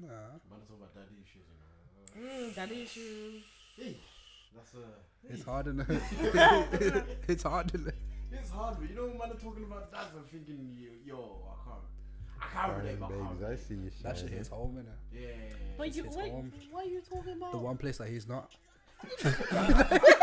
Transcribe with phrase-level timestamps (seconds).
[0.00, 0.08] Nah,
[0.48, 1.66] Man, talking about daddy issues, you know.
[1.66, 3.42] Uh, Mm, daddy issues.
[3.76, 3.96] hey,
[4.54, 5.32] that's a.
[5.32, 5.80] it's hard in
[7.28, 7.92] It's hard in
[8.32, 10.10] It's hard, but you know, man, are talking about dads.
[10.16, 11.84] I'm thinking, yo, yo I can't.
[12.42, 13.60] I can't relate, but I can't babies, I relate.
[13.68, 14.36] see you That shit shining.
[14.38, 15.20] hits home, innit?
[15.20, 15.28] Yeah.
[15.78, 16.52] But you it's home.
[16.70, 17.52] what are you talking about?
[17.52, 18.50] The one place that he's not.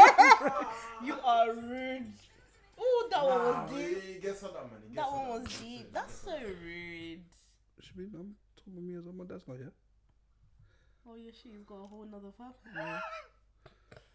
[1.04, 2.14] You are rude.
[2.80, 4.04] Oh, that one was but deep.
[4.04, 4.82] He gets on that, man.
[4.90, 5.94] He That one was deep.
[5.94, 6.32] That's so
[6.64, 7.22] rude.
[7.82, 8.36] Should be, I'm
[8.68, 9.14] talking me as well.
[9.14, 9.72] My dad's not here.
[11.10, 12.54] Oh yeah, she's got a whole nother family.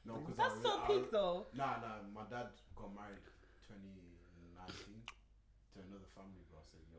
[0.05, 1.47] No, 'cause That's I, so I, peak though.
[1.55, 2.03] Nah, nah.
[2.13, 3.23] My dad got married
[3.71, 6.59] 2019 to another family, bro.
[6.59, 6.99] I said, yo,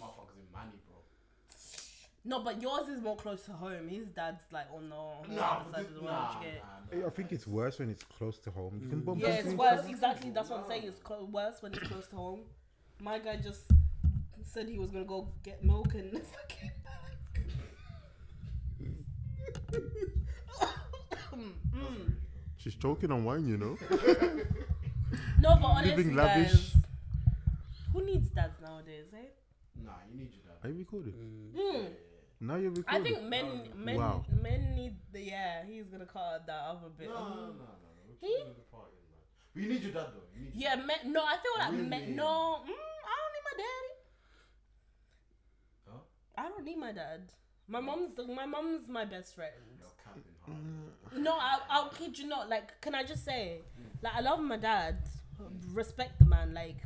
[0.00, 0.96] motherfucker's in Manny, bro.
[2.24, 3.86] No, but yours is more close to home.
[3.88, 6.28] His dad's like on the whole Nah, other side of the nah, world.
[6.40, 7.06] nah, you nah.
[7.06, 8.80] I think it's worse when it's close to home.
[8.82, 9.86] You can bump Yeah, into it's each worse.
[9.86, 10.30] Exactly.
[10.30, 10.84] That's what I'm saying.
[10.84, 12.40] It's clo- worse when it's close to home.
[12.98, 13.70] My guy just
[14.52, 17.40] said he was gonna go get milk and never came back.
[21.34, 22.12] Mm.
[22.56, 23.76] She's choking on wine, you know.
[25.40, 26.72] No, but honestly, Living guys, lavish.
[27.92, 29.26] who needs dads nowadays, eh?
[29.82, 30.62] Nah, you need your dad.
[30.62, 30.72] Are dad.
[30.74, 31.14] you recording?
[31.56, 31.86] Hmm.
[32.46, 32.84] Now you're recording.
[32.86, 33.14] I recording.
[33.16, 34.24] think men, men, Wow.
[34.30, 35.64] men need the yeah.
[35.66, 37.08] He's gonna cut that other bit.
[37.08, 37.26] No, no, Mm.
[37.26, 37.48] no, no.
[37.56, 38.14] no.
[38.20, 39.24] He- Keep it the party, man.
[39.54, 40.28] But you need your dad, though.
[40.36, 40.98] You need your Yeah, men.
[41.12, 41.88] No, I feel like Really?
[41.88, 42.14] men.
[42.14, 43.92] No, mm, I don't need my daddy.
[46.40, 47.20] I don't need my dad.
[47.68, 49.52] My mom's my mom's my best friend.
[50.04, 50.24] Hard.
[50.48, 51.22] Mm.
[51.22, 52.48] No, I, I'll kid you not.
[52.48, 53.60] Like, can I just say,
[54.02, 54.96] like, I love my dad.
[55.72, 56.54] Respect the man.
[56.54, 56.78] Like,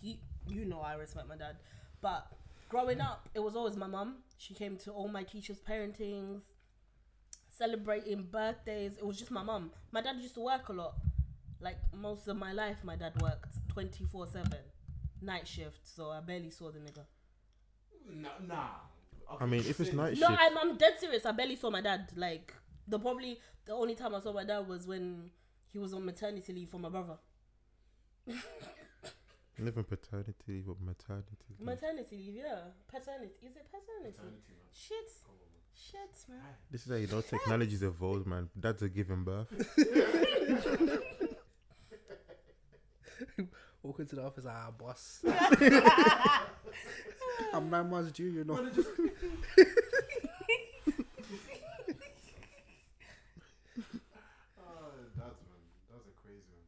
[0.00, 0.18] he,
[0.48, 1.56] you know, I respect my dad.
[2.00, 2.26] But
[2.68, 4.16] growing up, it was always my mum.
[4.38, 6.42] She came to all my teachers' parentings,
[7.48, 8.96] celebrating birthdays.
[8.96, 9.72] It was just my mum.
[9.92, 10.94] My dad used to work a lot.
[11.60, 14.58] Like most of my life, my dad worked twenty four seven,
[15.20, 15.80] night shift.
[15.84, 17.04] So I barely saw the nigga.
[18.10, 18.68] Nah, nah.
[19.32, 21.26] Okay, I mean, if it's say- night No, shift, I'm, I'm dead serious.
[21.26, 22.10] I barely saw my dad.
[22.16, 22.54] Like
[22.86, 25.30] the probably the only time I saw my dad was when
[25.72, 27.16] he was on maternity leave for my brother.
[29.58, 31.66] living paternity leave or maternity leave.
[31.66, 32.58] Maternity leave, yeah.
[32.88, 33.34] Paternity.
[33.42, 34.18] Is it paternity?
[34.18, 34.54] Maternity.
[34.72, 35.10] Shit.
[35.24, 35.36] Come.
[35.74, 36.38] Shit, man.
[36.70, 38.50] This is how you know technology's evolved, man.
[38.58, 39.48] Dads are giving birth.
[43.82, 45.24] Walk into the office, ah, boss.
[47.52, 48.70] I'm nine months due, you know.
[54.58, 55.62] Oh, that's man.
[55.90, 56.66] That's a crazy one.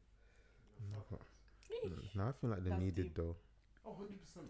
[2.15, 3.07] Now I feel like they That's need deep.
[3.07, 3.37] it though.
[3.87, 4.37] Oh, 100%.
[4.37, 4.47] Man.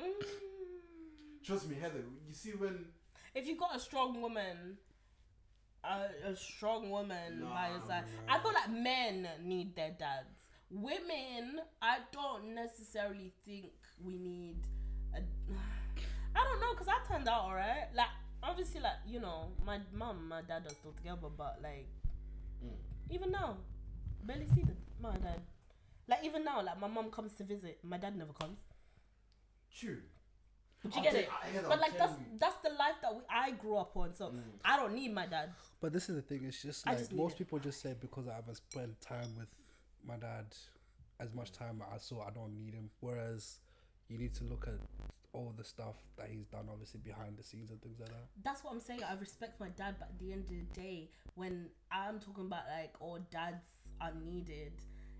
[0.00, 1.44] Mm.
[1.44, 2.04] Trust me, Heather.
[2.28, 2.84] You see when.
[3.34, 4.76] If you got a strong woman,
[5.84, 10.39] a, a strong woman by your Nah, side, I feel like men need their dads.
[10.70, 13.72] Women, I don't necessarily think
[14.04, 14.56] we need.
[15.14, 15.18] A,
[16.36, 17.88] I don't know, cause I turned out alright.
[17.94, 18.06] Like
[18.42, 21.88] obviously, like you know, my mom, my dad are still together, but like
[22.64, 22.76] Mm.
[23.08, 23.56] even now,
[24.24, 24.76] barely see them.
[25.00, 25.40] My dad,
[26.06, 28.58] like even now, like my mom comes to visit, my dad never comes.
[29.74, 29.96] True.
[30.82, 31.28] Do you I'll get tell- it?
[31.42, 32.24] I- Heather, But like that's you.
[32.38, 34.42] that's the life that we, I grew up on, so Mm.
[34.64, 35.50] I don't need my dad.
[35.80, 36.44] But this is the thing.
[36.44, 37.38] It's just like just need most it.
[37.38, 39.48] people just say because I haven't spent time with
[40.06, 40.46] my dad
[41.20, 42.90] as much time as I saw, I don't need him.
[43.00, 43.58] Whereas
[44.08, 44.74] you need to look at
[45.32, 48.26] all the stuff that he's done, obviously behind the scenes and things like that.
[48.42, 49.00] That's what I'm saying.
[49.08, 52.64] I respect my dad, but at the end of the day, when I'm talking about
[52.76, 53.66] like, oh, dads
[54.00, 54.72] are needed,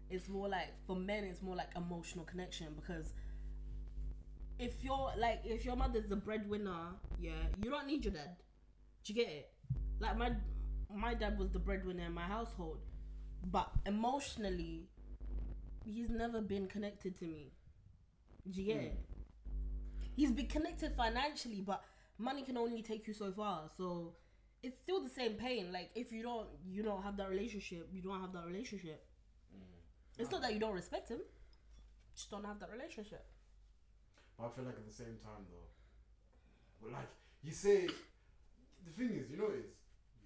[0.08, 3.12] it's more like for men, it's more like emotional connection because
[4.58, 8.36] if you're like, if your mother's the breadwinner, yeah, you don't need your dad.
[9.04, 9.50] Do you get it?
[10.00, 10.32] Like my
[10.94, 12.78] my dad was the breadwinner in my household,
[13.44, 14.88] but emotionally,
[15.84, 17.52] he's never been connected to me.
[18.50, 18.86] Do you get mm.
[18.86, 18.98] it?
[20.16, 21.82] He's been connected financially, but
[22.18, 23.62] money can only take you so far.
[23.76, 24.14] So
[24.62, 25.72] it's still the same pain.
[25.72, 29.04] Like if you don't you don't have that relationship, you don't have that relationship.
[29.56, 29.62] Mm.
[30.18, 31.20] It's not that you don't respect him.
[32.14, 33.24] Just don't have that relationship.
[34.38, 35.68] But I feel like at the same time though,
[36.82, 37.08] well, like
[37.42, 37.86] you say,
[38.84, 39.64] the thing is, you know, is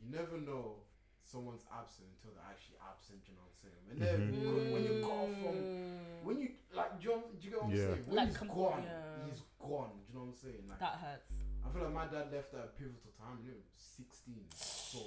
[0.02, 0.83] you never know
[1.24, 3.20] someone's absent until they're actually absent.
[3.26, 3.82] You know what I'm saying?
[3.90, 4.44] And then Mhm.
[4.44, 7.60] because when you got from Mm, when you like, do you, know- do you get
[7.60, 7.86] what I'm Yeah.
[7.88, 8.04] saying?
[8.06, 9.24] When Like, he's com- gone, yeah.
[9.26, 9.92] he's gone.
[10.00, 10.64] Do you know what I'm saying?
[10.68, 11.32] Like, that hurts.
[11.64, 13.40] I feel like my dad left at a pivotal time.
[13.44, 14.44] You know, 16.
[14.54, 15.00] So,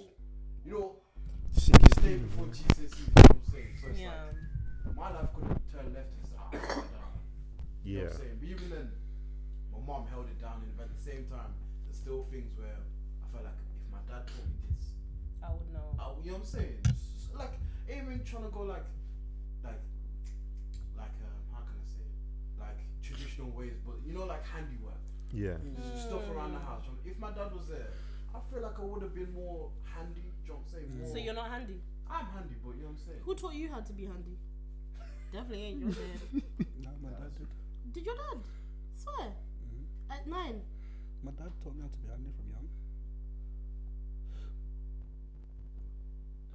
[0.66, 1.02] you know,
[1.54, 2.98] stay before GCSE.
[3.02, 3.78] You know what I'm saying?
[3.78, 4.32] So it's Yeah.
[4.86, 7.14] like my life could have turned left if I had my dad.
[7.84, 8.04] You know Yeah.
[8.04, 8.38] what I'm saying?
[8.40, 8.92] But even then,
[9.72, 10.62] my mom held it down.
[10.66, 11.54] And at the same time,
[11.86, 12.74] there's still things where
[13.22, 14.57] I felt like if my dad told me this,
[15.44, 15.96] I would know.
[16.00, 16.78] I, you know what I'm saying?
[17.36, 17.54] Like,
[17.90, 18.86] even trying to go like,
[19.64, 19.80] like,
[20.98, 22.60] like, um, how can I say it?
[22.60, 24.98] Like traditional ways, but you know, like handiwork.
[25.32, 25.58] Yeah.
[26.00, 26.86] stuff around the house.
[27.06, 27.90] If my dad was there,
[28.34, 30.24] I feel like I would have been more handy.
[30.24, 30.90] Do you know what I'm saying?
[31.00, 31.80] More, So you're not handy.
[32.10, 33.20] I'm handy, but you know what I'm saying.
[33.28, 34.38] Who taught you how to be handy?
[35.34, 36.20] Definitely ain't your dad.
[36.84, 37.48] No, my dad did.
[37.92, 38.40] Did your dad?
[38.96, 39.28] Swear.
[39.36, 39.84] Mhm.
[40.16, 40.62] At nine.
[41.24, 42.68] My dad taught me how to be handy from young.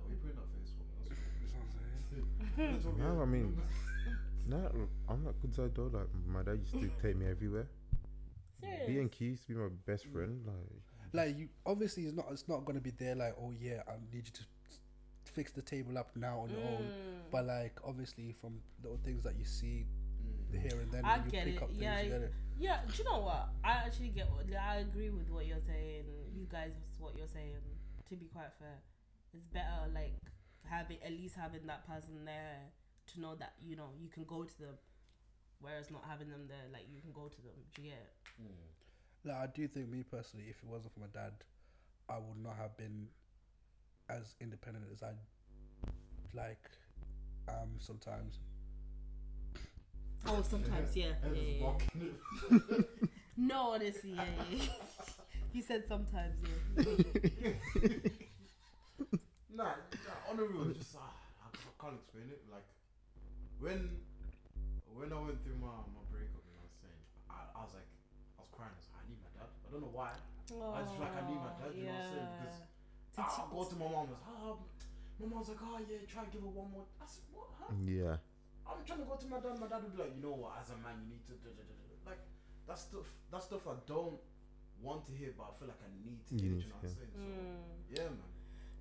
[0.00, 0.94] Don't be putting that face for me.
[1.08, 1.70] That's That's what I'm
[2.10, 2.26] saying.
[2.56, 3.60] what- That's what we- No, I mean,
[4.46, 5.90] no, I'm not good side though.
[5.92, 7.66] Like my dad used to take me everywhere.
[8.60, 8.86] Serious.
[8.86, 10.40] B and Q used to be my best friend.
[10.46, 10.56] Like
[11.12, 12.26] Like you, obviously, it's not.
[12.30, 13.14] It's not gonna be there.
[13.14, 14.42] Like, oh yeah, I need you to
[15.24, 16.82] fix the table up now on your own.
[16.84, 17.30] Mm.
[17.30, 19.86] But like, obviously, from little things that you see
[20.22, 20.60] Mm.
[20.62, 21.62] here and then, I you get pick it.
[21.62, 22.32] up things, Yeah, you get it.
[22.58, 23.48] Yeah, do you know what?
[23.64, 26.04] I actually get what I agree with what you're saying.
[26.36, 26.70] You guys,
[27.00, 27.56] what you're saying.
[28.10, 28.78] To be quite fair,
[29.34, 30.14] it's better like
[30.69, 32.61] having at least having that person there
[33.12, 34.75] to know that you know you can go to them,
[35.61, 37.56] whereas not having them there, like you can go to them.
[37.75, 38.43] Do you get it?
[38.43, 39.31] Mm.
[39.31, 41.32] Like, I do think me personally, if it wasn't for my dad,
[42.08, 43.06] I would not have been
[44.08, 45.12] as independent as I
[46.34, 46.70] like
[47.49, 48.38] um sometimes.
[50.26, 51.84] Oh, sometimes, yeah, And yeah, it's
[52.70, 52.79] yeah.
[53.37, 54.62] No, honestly, yeah, yeah.
[55.52, 56.37] he said sometimes,
[56.76, 57.50] yeah.
[59.52, 61.12] Nah, nah, on the real, just ah,
[61.44, 62.40] I ca- can't explain it.
[62.49, 62.64] Like
[63.60, 64.00] when
[64.96, 67.72] when I went through my, my breakup, you know what I'm saying, I, I was
[67.76, 67.88] like,
[68.37, 68.72] I was crying.
[68.72, 69.49] I was like, I need my dad.
[69.52, 70.12] I don't know why.
[70.12, 72.28] I just feel like I need my dad, you know what I'm saying?
[72.37, 72.56] Because
[73.12, 74.06] Did I, you- I go to my mom.
[74.08, 74.56] I was oh,
[75.20, 76.88] my mom's like, oh yeah, try and give her one more.
[77.00, 77.48] I said, what?
[77.60, 77.72] Huh?
[77.84, 78.16] yeah,
[78.69, 79.56] I'm trying to go to my dad.
[79.60, 80.56] My dad would be like, you know what?
[80.60, 81.96] As a man, you need to da, da, da, da.
[82.16, 82.22] like
[82.69, 83.08] that stuff.
[83.28, 84.16] That stuff I don't
[84.81, 86.56] want to hear, but I feel like I need to You hear.
[86.56, 87.12] need You know to what I'm saying?
[87.16, 87.76] So Mm.
[87.93, 88.31] yeah, man.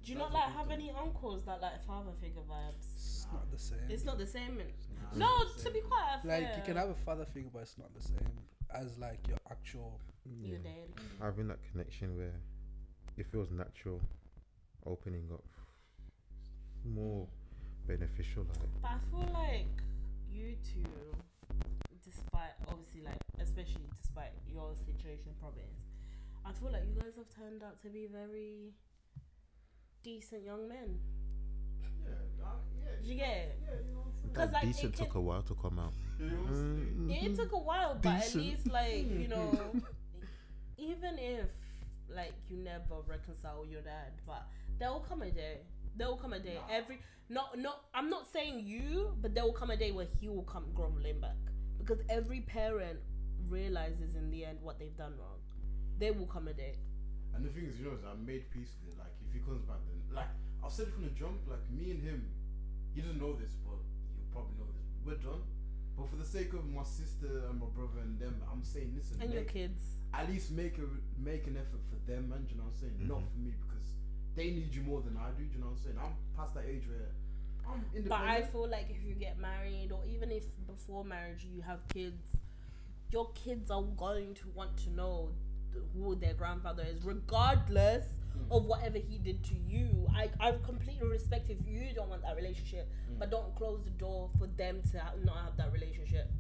[0.04, 2.86] Do you not like what have any uncles that like father figure vibes?
[2.96, 3.78] It's not the same.
[3.90, 4.60] It's not the same.
[4.60, 4.74] in-
[5.14, 6.40] Nah, No, it's to be quite fair.
[6.42, 8.32] like you can have a father figure, but it's not the same
[8.74, 10.00] as like your actual.
[10.26, 10.50] yeah.
[10.50, 10.94] Your daddy.
[11.22, 12.34] Having that connection where
[13.18, 14.00] it feels natural,
[14.86, 15.44] opening up,
[16.86, 17.28] more
[17.88, 18.44] beneficial.
[18.44, 19.68] Like But I feel like
[20.30, 20.86] you two,
[22.04, 25.82] despite obviously like especially despite your situation problems,
[26.46, 28.74] I feel like you guys have turned out to be very
[30.04, 31.00] decent young men.
[32.04, 32.10] Yeah,
[32.40, 32.46] nah,
[32.78, 32.96] yeah.
[33.02, 33.60] Did you get it?
[33.64, 34.34] Yeah, you know what I'm saying.
[34.34, 35.94] 'Cause, that like, it decent took can- a while to come out.
[36.20, 37.10] You know what mm-hmm.
[37.10, 38.36] It took a while, but Decent.
[38.36, 39.50] at least like you know,
[40.78, 41.48] even if
[42.14, 44.46] like you never reconcile with your dad, but
[44.78, 45.58] there will come a day.
[45.98, 46.56] There will come a day.
[46.56, 46.76] Nah.
[46.76, 47.00] Every
[47.30, 47.86] not not.
[47.96, 51.20] I'm not saying you, but there will come a day where he will come groveling
[51.20, 51.38] back
[51.80, 53.00] because every parent
[53.50, 55.40] realizes in the end what they've done wrong.
[55.98, 56.76] There will come a day.
[57.34, 59.00] And the thing is, you know, is I made peace with it.
[59.00, 60.28] Like, if he comes back, then like
[60.64, 61.40] I've said it from the jump.
[61.48, 62.28] Like me and him,
[62.94, 64.88] he doesn't know this, but he'll probably know this.
[65.08, 65.42] We're done.
[65.98, 69.22] But for the sake of my sister and my brother and them, I'm saying, listen,
[69.22, 69.84] And your make, kids.
[70.14, 70.88] at least make a
[71.20, 72.44] make an effort for them, man.
[72.48, 72.96] Do you know what I'm saying?
[73.08, 73.32] Not Mhm.
[73.32, 73.88] for me because
[74.36, 75.44] they need you more than I do.
[75.46, 75.98] Do you know what I'm saying?
[76.00, 77.12] I'm past that age where
[77.68, 78.10] I'm independent.
[78.10, 81.80] But I feel like if you get married, or even if before marriage you have
[81.90, 82.38] kids,
[83.12, 85.51] your kids are going to want to know th-
[85.94, 88.56] who their grandfather is, regardless Mm.
[88.56, 90.08] of whatever he did to you.
[90.16, 93.20] I, I completely respect if you don't want that relationship, Mm.
[93.20, 96.32] but don't close the door for them to ha- not have that relationship.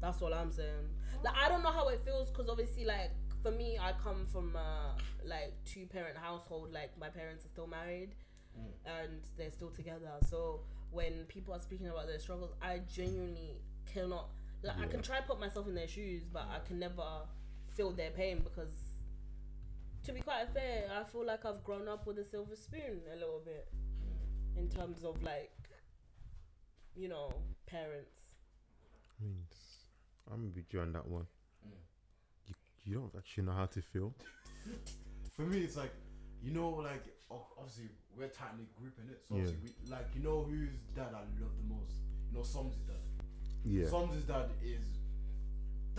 [0.00, 0.88] That's all I'm saying.
[1.24, 3.10] Like I don't know how it feels because obviously, like
[3.42, 4.94] for me, I come from a
[5.24, 6.72] like two parent household.
[6.72, 8.14] Like my parents are still married
[8.56, 8.70] Mm.
[8.86, 10.12] and they're still together.
[10.28, 10.60] So
[10.92, 13.60] when people are speaking about their struggles, I genuinely
[13.92, 14.28] cannot.
[14.62, 17.26] Like I can try put myself in their shoes, but I can never
[17.80, 18.74] feel their pain because.
[20.04, 23.16] To be quite fair, I feel like I've grown up with a silver spoon a
[23.16, 23.68] little bit
[24.56, 25.52] in terms of like,
[26.96, 27.30] you know,
[27.66, 28.22] parents.
[29.20, 29.84] I mean, it's-
[30.32, 31.26] I'm with you on that one.
[31.66, 31.72] Mm.
[32.46, 34.14] You, you don't actually know how to feel.
[35.36, 35.92] For me, it's like,
[36.42, 37.04] you know, like
[37.58, 39.20] obviously we're tight knit group in it.
[39.28, 39.52] So Yeah.
[39.62, 41.96] we, like you know whose dad I love the most.
[42.30, 43.04] You know, Som's dad.
[43.64, 43.86] Yeah.
[43.86, 44.84] Som's dad is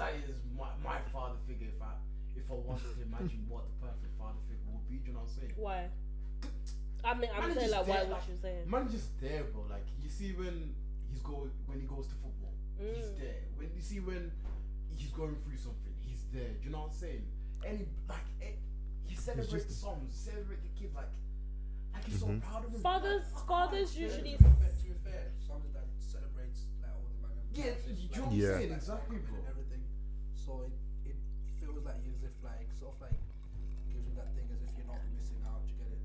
[0.01, 1.69] that is my, my father figure.
[1.69, 1.93] If I
[2.35, 5.21] if I wanted to imagine what the perfect father figure would be, do you know
[5.21, 5.53] what I'm saying?
[5.61, 5.79] Why?
[7.05, 8.55] I mean, I'm Man, saying like, why there, would like- you say?
[8.65, 9.61] Man, just there, bro.
[9.69, 10.73] Like you see when
[11.09, 13.19] he's go when he goes to football, he's Mm.
[13.21, 13.41] there.
[13.57, 14.31] When you see when
[14.97, 16.49] he's going through something, he's there.
[16.57, 17.23] Do you know what I'm saying?
[17.65, 18.57] Any like eh,
[19.05, 21.13] he celebrates just- songs, celebrate the kids, like
[21.93, 22.41] like he's Mhm.
[22.41, 22.81] so proud of him.
[22.81, 24.09] Fathers, Like, I can't fathers explain it.
[24.09, 24.33] usually.
[24.37, 27.37] To be fair, some that celebrates like all the man.
[27.53, 28.57] Yeah, do you know what I'm Yeah.
[28.57, 28.71] saying?
[28.73, 29.37] Exactly, bro.
[30.49, 30.73] And everything.
[31.05, 31.15] So it, it
[31.59, 33.19] feels like you as if like sort of like
[33.93, 35.61] gives you that thing as if you're not missing out.
[35.67, 36.01] Do you get it?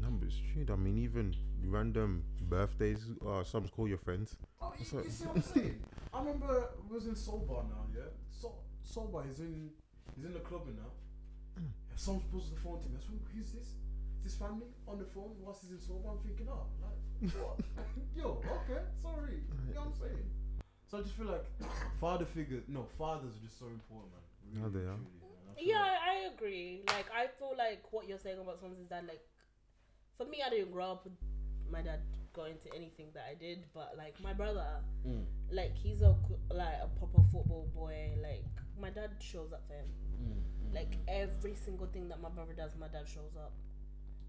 [0.00, 0.66] No, but it's true.
[0.72, 4.36] I mean, even random birthdays, uh, some call your friends.
[4.60, 5.84] Oh, you, you see what I'm saying?
[6.14, 8.10] I remember we was in Soul Bar now, yeah.
[8.30, 8.54] So
[8.84, 9.22] sober.
[9.28, 9.70] He's in
[10.16, 10.92] he's in the club now.
[11.60, 11.68] Mm.
[11.96, 12.96] Someone's supposed to phone to me.
[12.96, 13.68] I said, who's this?
[14.22, 16.08] Is this family on the phone whilst he's in sober?
[16.08, 17.58] I'm thinking, oh, like what?
[18.16, 19.42] Yo, okay, sorry.
[19.68, 20.41] You know what I'm saying?
[20.92, 21.46] So I just feel like
[22.00, 24.62] father figures, no, fathers are just so important, man.
[24.62, 24.92] No, they are.
[24.92, 25.56] truly, man.
[25.56, 26.82] I feel Yeah, like- I agree.
[26.88, 29.24] Like, I feel like what you're saying about someone's dad, like,
[30.18, 31.14] for me, I didn't grow up with
[31.70, 32.00] my dad
[32.34, 34.66] going to anything that I did, but like my brother,
[35.08, 38.12] Mm, like he's a g- like a proper football boy.
[38.22, 38.44] Like
[38.78, 39.88] my dad shows up for him.
[40.20, 40.32] mm,
[40.70, 41.04] mm, Like mm.
[41.08, 43.52] every single thing that my brother does, my dad shows up,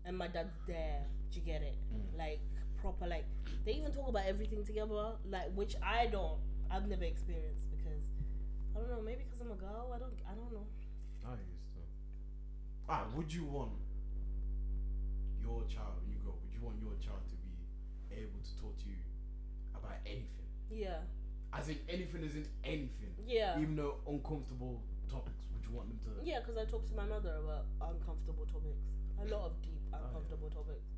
[0.05, 1.05] and my dad's there.
[1.31, 1.75] Do you get it?
[1.93, 2.17] Mm.
[2.17, 2.39] Like
[2.77, 3.07] proper.
[3.07, 3.25] Like
[3.65, 5.13] they even talk about everything together.
[5.29, 6.39] Like which I don't.
[6.73, 8.01] I've never experienced because
[8.75, 9.01] I don't know.
[9.01, 9.93] Maybe because I'm a girl.
[9.93, 10.17] I don't.
[10.25, 10.65] I don't know.
[11.25, 11.81] I used to.
[12.89, 13.77] Ah, would you want
[15.39, 16.33] your child when you grow?
[16.33, 17.53] Would you want your child to be
[18.17, 18.97] able to talk to you
[19.77, 20.49] about anything?
[20.73, 21.05] Yeah.
[21.53, 23.13] As in anything, in anything.
[23.27, 23.61] Yeah.
[23.61, 26.25] Even though uncomfortable topics, would you want them to?
[26.25, 28.89] Yeah, because I talk to my mother about uncomfortable topics.
[29.21, 30.07] A lot of deep, Oh, yeah.
[30.09, 30.89] uncomfortable topics.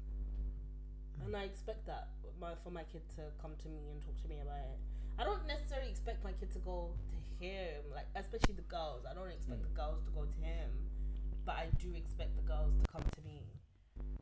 [1.26, 2.08] And I expect that
[2.40, 4.80] my, for my kid to come to me and talk to me about it.
[5.18, 6.92] I don't necessarily expect my kid to go
[7.40, 9.06] to him, like especially the girls.
[9.10, 9.68] I don't expect Mm.
[9.70, 10.70] the girls to go to him,
[11.46, 13.42] but I do expect the girls to come to me.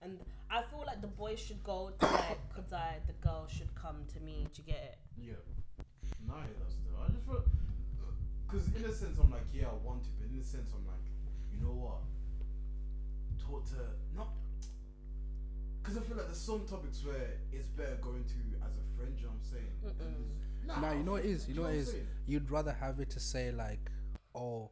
[0.02, 0.20] And
[0.52, 4.20] I feel like the boys should go to like Kadzai, the girls should come to
[4.20, 4.46] me.
[4.54, 4.98] Do you get it?
[5.18, 5.42] Yeah.
[6.28, 6.96] No, I hear that still.
[7.02, 7.44] I just feel.
[8.46, 10.86] Because in a sense, I'm like, yeah, I want to, but in a sense, I'm
[10.86, 11.02] like,
[11.52, 12.04] you know what?
[13.42, 13.82] Talk to.
[14.16, 14.30] Not.
[15.82, 19.18] Because I feel like there's some topics where it's better going to as a friend,
[19.18, 19.74] you know what I'm saying?
[20.70, 21.48] And Nah, you know it is.
[21.48, 22.08] You know it saying?
[22.26, 23.92] You'd rather have it to say like,
[24.36, 24.72] oh,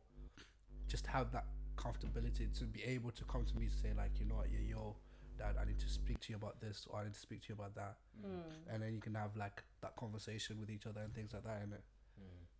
[0.87, 1.45] just have that
[1.77, 4.59] comfortability to be able to come to me to say like, you know what, yeah,
[4.69, 4.95] yo,
[5.37, 7.49] dad, I need to speak to you about this or I need to speak to
[7.49, 8.73] you about that, Mm.
[8.73, 11.61] and then you can have like that conversation with each other and things like that.
[11.63, 11.79] And Mm.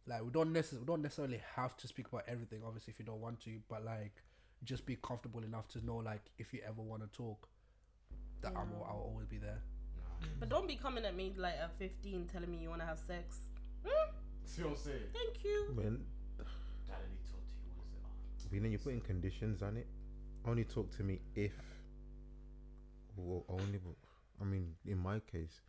[0.07, 3.05] like we don't necessarily we don't necessarily have to speak about everything, obviously, if you
[3.05, 4.23] don't want to, but like
[4.63, 7.47] just be comfortable enough to know like if you ever want to talk,
[8.41, 8.85] that I'm Yeah.
[8.87, 9.61] I'll always be there.
[10.21, 10.27] Nah.
[10.39, 12.99] But don't be coming at me like at 15 telling me you want to have
[12.99, 13.37] sex.
[14.45, 14.97] See what I'm saying?
[15.13, 15.71] Thank you.
[15.75, 16.03] When
[16.37, 16.45] Dad,
[16.89, 16.93] I
[17.29, 17.71] talk to you.
[17.77, 17.85] What
[18.37, 18.49] is it?
[18.51, 19.87] Oh, you know you're putting conditions on it.
[20.45, 21.53] Only talk to me if.
[23.15, 23.79] Well, only.
[24.41, 25.61] I mean, in my case,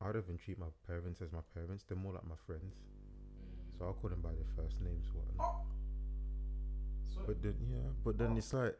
[0.00, 1.84] I don't even treat my parents as my parents.
[1.86, 2.74] They're more like my friends.
[2.74, 3.78] mm.
[3.78, 5.54] So I'll call them by their first names, whatnot.
[7.14, 8.36] So, But then, yeah, but then Oh.
[8.38, 8.76] it's like,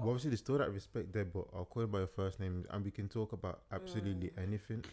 [0.00, 2.64] well, obviously there's still that respect there, but I'll call him by your first name
[2.70, 4.84] and we can talk about absolutely anything.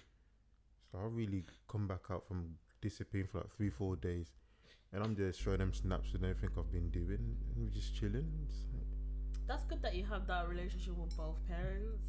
[0.92, 4.32] So I'll really come back out from disappearing for like three, four days,
[4.94, 7.20] and I'm just showing them snaps and everything I've been doing,
[7.56, 8.28] and we're just chilling.
[8.48, 12.08] It's like, That's good that you have that relationship with both parents.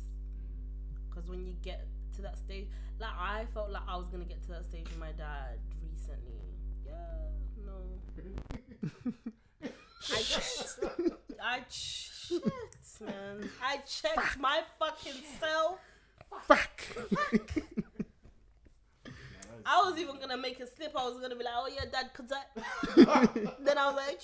[1.08, 1.86] Because when you get
[2.16, 2.68] to that stage,
[3.00, 6.40] like I felt like I was gonna get to that stage with my dad recently.
[6.86, 6.92] Yeah,
[7.66, 7.78] no.
[10.14, 10.78] I checked.
[11.42, 11.60] I
[12.98, 13.50] checked, man.
[13.62, 15.78] I checked my fucking self.
[16.42, 16.80] fuck
[19.70, 20.92] I was even gonna make a slip.
[20.96, 23.26] I was gonna be like, "Oh yeah, dad," cause I.
[23.60, 24.20] then I was like,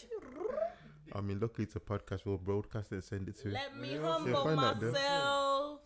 [1.13, 2.25] I mean, luckily it's a podcast.
[2.25, 3.49] We'll broadcast it and send it to.
[3.51, 4.91] "Let me Yeah, humble find out, though.
[4.93, 5.81] myself."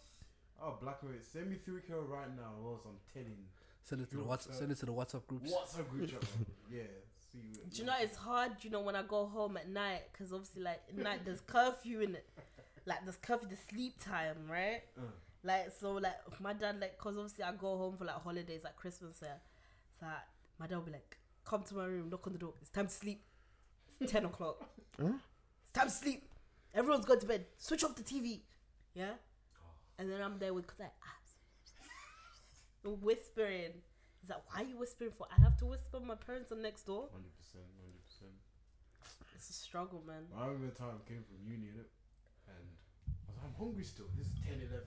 [0.62, 3.44] Oh, Blackberry, send me through here right now, or else I'm telling you.
[3.82, 4.54] Send it to the WhatsApp.
[4.54, 5.50] Send it to the WhatsApp groups.
[5.50, 6.22] What's a group chat?
[6.70, 6.82] yeah.
[7.32, 7.54] See you.
[7.70, 8.52] Do you know it's hard?
[8.62, 12.00] You know when I go home at night, because obviously like at night there's curfew
[12.00, 12.26] in it,
[12.88, 14.82] like there's curfew, the sleep time, right?
[14.96, 15.02] Uh.
[15.44, 18.76] Like so, like my dad, like, cause obviously I go home for like holidays, like
[18.76, 19.34] Christmas, yeah.
[20.00, 20.14] So like,
[20.58, 22.54] my dad will be like, "Come to my room, knock on the door.
[22.60, 23.22] It's time to sleep.
[24.00, 24.68] It's ten o'clock.
[25.00, 25.12] Huh?
[25.62, 26.24] It's time to sleep.
[26.74, 27.46] Everyone's going to bed.
[27.58, 28.40] Switch off the TV,
[28.94, 29.12] yeah."
[29.98, 30.90] And then I'm there with cause I
[32.88, 33.72] whispering.
[34.20, 35.26] He's like, "Why are you whispering for?
[35.36, 36.00] I have to whisper.
[36.00, 38.32] My parents are next door." Hundred percent, hundred percent.
[39.36, 40.26] It's a struggle, man.
[40.36, 41.86] I remember the time I came from uni, and like,
[43.44, 44.06] I'm hungry still.
[44.16, 44.78] This is 10, 11.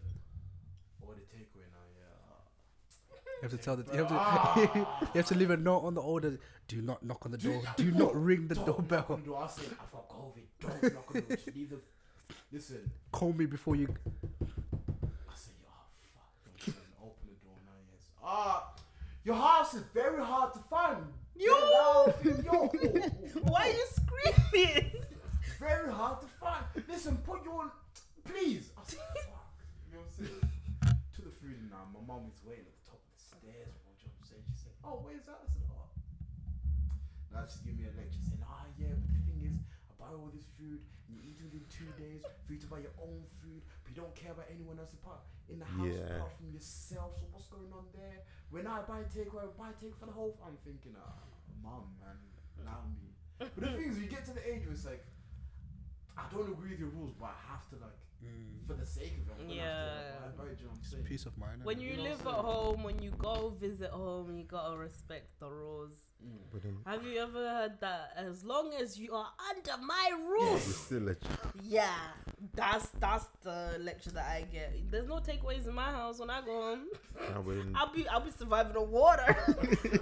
[1.01, 3.15] Or the takeaway now, yeah.
[3.41, 4.55] You have to tell the you have to Ah.
[5.13, 6.37] you have to leave a note on the order.
[6.67, 7.61] Do not knock on the door.
[7.77, 9.17] Do not ring the Don't knock on doorbell.
[9.17, 9.43] the door.
[9.43, 10.43] I said, I've got COVID.
[10.61, 11.37] Don't knock on the door.
[11.37, 11.79] Just leave the.
[12.51, 13.87] Listen, Call me before you.
[14.41, 16.31] I said, oh fuck.
[16.65, 18.03] Don't even open the door now, yes.
[18.23, 18.73] Ah,
[19.23, 21.03] your house is very hard to find.
[21.35, 22.13] Yo!
[22.21, 22.69] Very loud.
[22.73, 22.99] Yo!
[23.43, 24.91] Why are you screaming?
[25.59, 26.63] Very hard to find.
[26.87, 27.71] Listen, put your.
[28.25, 28.69] Please.
[28.77, 29.55] I said, fuck.
[29.87, 30.41] You know what I'm saying?
[31.15, 31.83] To the food and now.
[31.91, 33.69] My mom is waiting at the top of the stairs.
[33.83, 33.91] bro.
[33.99, 34.45] You know what I'm saying?
[34.49, 35.43] She said, oh, where's that?
[35.43, 35.91] I said, oh.
[37.31, 39.55] Now she's giving me a lecture saying, ah, yeah, but the thing is,
[39.87, 42.69] I buy all this food and you eat it within two days for you to
[42.71, 45.91] buy your own food, but you don't care about anyone else apart in the house
[45.91, 46.19] Yeah.
[46.23, 47.19] apart from yourself.
[47.19, 48.23] So what's going on there?
[48.51, 50.35] When I buy takeaway, I buy take for the whole.
[50.43, 51.23] I'm thinking, ah,
[51.63, 52.15] mom, man,
[52.63, 53.11] not me.
[53.55, 55.03] But the thing is, you get to the age where it's like,
[56.17, 58.67] I don't agree with your rules, but I have to like, Mm.
[58.67, 59.63] for the sake of it, I'm gonna Yeah.
[59.73, 60.57] have to abide by it.
[60.57, 61.03] Do you know what I'm?
[61.05, 61.63] Peace of mind.
[61.63, 65.39] When you You know live at home, when you go visit home, you gotta respect
[65.39, 65.95] the rules.
[66.23, 66.85] Mm.
[66.85, 68.13] Have you ever heard that?
[68.15, 71.15] As long as you are under my it's roof, still a
[71.63, 71.97] yeah,
[72.53, 74.91] that's that's the lecture that I get.
[74.91, 76.89] There's no takeaways in my house when I go home.
[77.27, 79.35] Nah, but I'll be I'll be surviving on water.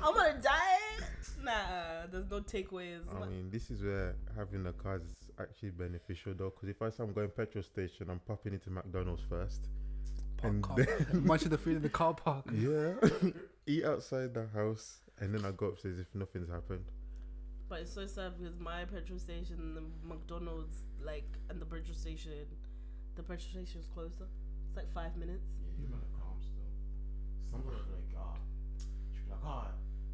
[0.03, 1.05] I'm gonna die.
[1.41, 2.99] Nah, there's no takeaways.
[3.15, 6.89] I mean, this is where having a car is actually beneficial though, because if I
[6.89, 9.67] say I'm going petrol station, I'm popping into McDonald's first.
[10.37, 12.45] Park and car- then- much of the food in the car park.
[12.53, 12.93] Yeah,
[13.67, 16.85] eat outside the house, and then I go upstairs if nothing's happened.
[17.67, 22.31] But it's so sad because my petrol station, the McDonald's, like, and the petrol station,
[23.15, 24.25] the petrol station is closer.
[24.67, 25.53] It's like five minutes.
[25.61, 26.65] Yeah, you man are calm still.
[27.51, 28.33] Somebody was like, ah,
[29.13, 29.67] she'd be like, ah,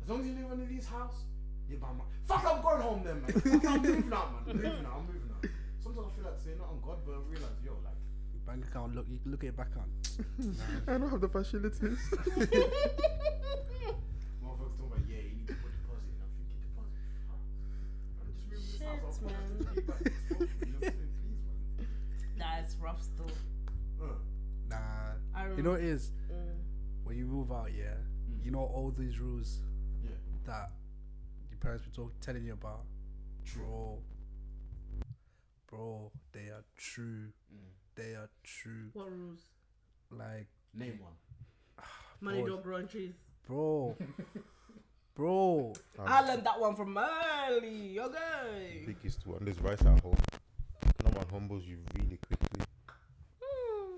[0.04, 1.24] as long as you live under these house,
[1.70, 2.04] you're by my.
[2.28, 3.32] Fuck, I'm going home then, man.
[3.32, 4.42] Fuck, I'm moving out, man.
[4.50, 4.94] I'm moving out.
[4.96, 5.46] I'm moving out.
[5.82, 7.94] Sometimes I feel like saying, no, I'm God, but I realize, yo, like,
[8.46, 8.94] Bank account.
[8.96, 9.90] Look, you can look at your bank account.
[10.90, 11.80] I don't have the facilities.
[11.82, 11.98] motherfuckers
[14.78, 16.22] talking about, yeah, you need to put deposit in.
[16.22, 16.94] I'm thinking deposit.
[17.26, 17.42] Fuck.
[18.22, 19.02] I'm just moving this house.
[19.02, 19.50] I'll Shit, put man.
[19.50, 20.06] it to back.
[20.06, 20.14] You
[20.46, 21.10] know what I'm saying?
[21.26, 21.58] Please, man.
[22.38, 23.32] Nah, it's rough still.
[24.02, 24.06] Uh,
[24.70, 24.78] Nah.
[25.34, 25.58] I remember.
[25.58, 26.56] You know what it is Mm.
[27.04, 27.96] when you move out, yeah.
[28.30, 28.46] Mm.
[28.46, 29.60] You know all these rules
[30.04, 30.12] yeah.
[30.46, 30.70] that
[31.56, 32.84] your parents were talk, telling you about,
[33.56, 34.00] bro.
[35.70, 37.30] Bro, they are true.
[37.54, 37.72] Mm.
[37.96, 38.90] They are true.
[38.94, 39.46] What rules?
[40.12, 41.14] Like, Name one.
[42.22, 42.48] Money Boy.
[42.48, 43.14] don't grow on trees.
[43.48, 43.96] bro,
[45.16, 45.74] bro.
[46.06, 48.00] I learned that one from early.
[48.00, 48.84] Okay.
[48.86, 49.40] biggest one.
[49.42, 50.18] There's rice at home.
[51.04, 52.66] No one humbles you really quickly.
[53.42, 53.96] Hmm.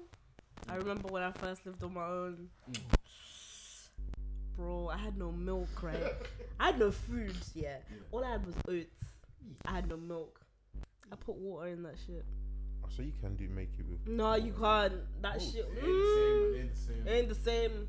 [0.70, 2.50] I remember when I first lived on my own.
[2.72, 2.97] Mm.
[4.58, 5.96] Bro, I had no milk, right?
[6.60, 7.78] I had no food, yeah.
[8.12, 9.06] All I had was oats.
[9.66, 10.42] I had no milk.
[11.12, 12.26] I put water in that shit.
[12.84, 14.08] Oh, So you can do make it with.
[14.08, 14.94] No, you can't.
[15.22, 16.54] That Oh, shit it mm, ain't the same.
[16.56, 17.08] It ain't the same.
[17.08, 17.88] ain't the same.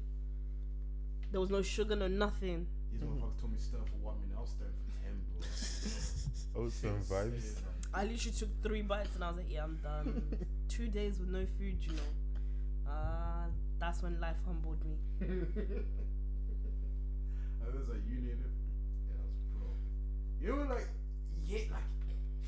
[1.32, 2.66] There was no sugar, no nothing.
[2.92, 4.36] These motherfuckers told me stir for one minute.
[4.36, 5.46] I was stirring for ten, bro.
[6.64, 7.34] Oh, some Shit's vibes.
[7.34, 7.74] insane, man.
[7.94, 10.22] I literally took three bites and I was like, yeah, I'm done.
[10.68, 12.02] Two days with no food, you know.
[12.88, 13.46] Ah,
[13.78, 14.96] that's when life humbled me.
[17.74, 18.52] I was like, you need it.
[19.08, 19.80] Yeah, I was broke.
[20.40, 20.88] You know, like,
[21.44, 21.82] yeah, like,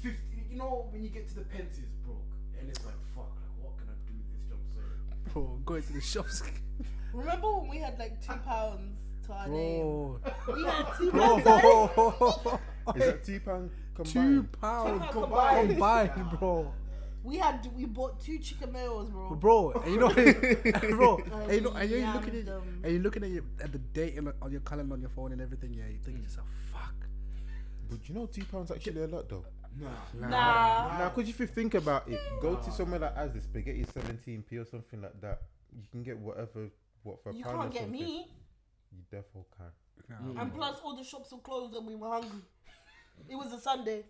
[0.02, 0.18] 50,
[0.50, 2.32] you know, when you get to the pensies, broke.
[2.58, 4.42] And it's like, fuck, like, what can I do with this?
[4.48, 4.58] job?
[4.74, 5.32] know what I'm saying?
[5.32, 6.42] Bro, going to the shops.
[7.12, 9.82] Remember when we had like two pounds to our name?
[9.82, 10.54] Bro.
[10.54, 11.42] We had two pounds.
[11.44, 12.60] Bro.
[12.96, 13.70] Is that T pan
[14.04, 16.12] Two pounds pound combined, combined.
[16.14, 16.72] combined, bro.
[17.22, 19.34] We had we bought two chicken meals, bro.
[19.34, 20.08] Bro, and you know,
[20.96, 22.80] bro, and you know, and you're looking at, them.
[22.82, 25.32] and you're looking at, your, at the date in, on your calendar on your phone
[25.32, 25.74] and everything.
[25.74, 26.24] Yeah, you think to mm.
[26.24, 26.94] yourself, fuck.
[27.90, 29.44] But you know, two pounds actually a lot though.
[29.78, 30.28] Nah.
[30.28, 30.98] Nah.
[30.98, 34.60] Now, because if you think about it, go to somewhere like as the spaghetti 17p
[34.60, 35.42] or something like that.
[35.72, 36.68] You can get whatever,
[37.02, 38.00] what for a You pound can't or get something.
[38.00, 38.26] meat.
[38.92, 39.66] You therefore can.
[40.34, 42.40] Nah, And plus, all the shops were closed and we were hungry.
[43.28, 44.04] It was a Sunday.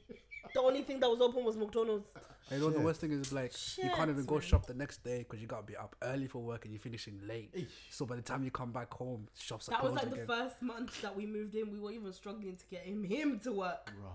[0.54, 2.08] The only thing that was open was McDonald's.
[2.50, 4.42] And you know the worst thing is like you can't Shit, even go man.
[4.42, 7.20] shop the next day because you gotta be up early for work and you're finishing
[7.28, 7.54] late.
[7.90, 10.26] So by the time you come back home, shops are That was closed like the
[10.26, 11.70] first month that we moved in.
[11.70, 13.92] We were even struggling to get him him to work.
[14.02, 14.10] Raw.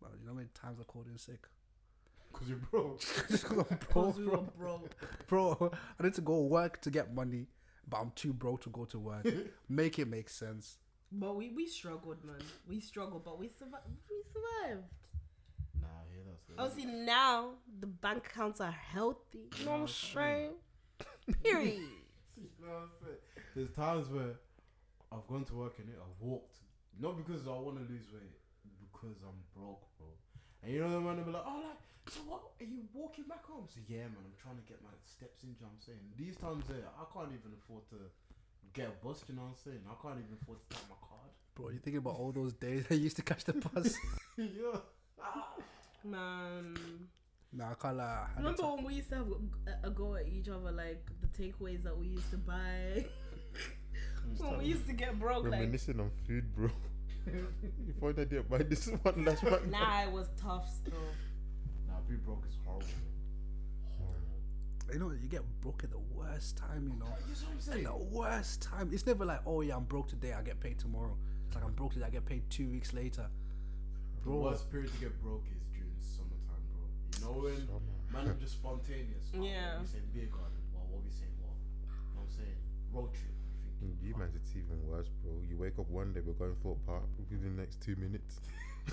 [0.00, 1.46] Bro, you know how many times I called in sick?
[2.32, 3.00] Because you're broke.
[3.28, 4.78] Just 'cause I'm broke, Because we were bro.
[4.88, 5.26] broke.
[5.28, 5.70] bro.
[6.00, 7.46] I need to go work to get money,
[7.86, 9.26] but I'm too broke to go to work.
[9.68, 10.78] Make it make sense.
[11.12, 12.36] But we, we struggled, man.
[12.68, 13.84] We struggled, but we survived.
[14.08, 14.84] We survived.
[15.80, 16.54] Nah, yeah, that's it.
[16.58, 19.50] Obviously, now the bank accounts are healthy.
[19.58, 20.50] You know what I'm saying?
[21.42, 21.80] Period.
[22.42, 23.22] You know what I'm saying?
[23.54, 24.34] There's times where
[25.12, 26.58] I've gone to work and it, I've walked.
[26.98, 28.34] Not because I want to lose weight,
[28.82, 30.10] because I'm broke, bro.
[30.64, 32.42] And you know the man will be like, oh, like, so what?
[32.58, 33.70] Are you walking back home?
[33.70, 35.54] So yeah, man, I'm trying to get my steps in.
[35.54, 37.98] do you know what I'm saying these times there, I can't even afford to
[38.72, 39.24] get a bus.
[39.28, 39.80] You know what I'm saying?
[39.86, 41.30] I can't even afford to take my card.
[41.54, 43.96] Bro, you thinking about all those days I used to catch the bus?
[44.36, 44.78] yeah.
[46.04, 46.76] Man.
[47.52, 48.26] nah, I can't lie.
[48.34, 49.26] I Remember when we used to have
[49.66, 53.04] a, a go at each other, like the takeaways that we used to buy?
[54.38, 56.70] when we used to get broke, like, Reminiscing on food, bro.
[57.26, 59.66] you find I didn't buy this one last month.
[59.70, 60.94] nah, it was tough still.
[61.88, 62.86] Nah, being broke is horrible.
[62.86, 63.11] Horrible.
[64.92, 67.06] You know, you get broke at the worst time, you know.
[67.06, 68.90] You know what I'm At the worst time.
[68.92, 71.16] It's never like, oh yeah, I'm broke today, I get paid tomorrow.
[71.46, 73.26] It's like I'm broke today, I get paid two weeks later.
[74.22, 76.84] The Bro, worst period to get broke is during summertime, bro.
[77.16, 77.68] You know when
[78.12, 79.24] man are just spontaneous.
[79.34, 79.72] Oh, Yeah.
[79.72, 80.60] What we saying beer garden.
[80.74, 81.32] Well, what we saying?
[81.40, 81.56] What?
[81.56, 82.58] You know what I'm saying?
[82.92, 83.32] Road trip.
[83.64, 84.14] You think?
[84.14, 85.32] Mm, man, it's even worse, bro.
[85.48, 88.40] You wake up one day, we're going Thorpe Park within the next two minutes.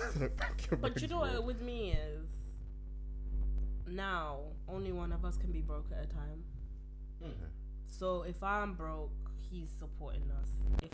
[0.80, 2.39] But you know what with me is
[3.90, 6.44] now only one of us can be broke at a time.
[7.22, 7.32] Mm.
[7.88, 9.10] So if I'm broke,
[9.50, 10.48] he's supporting us.
[10.82, 10.90] If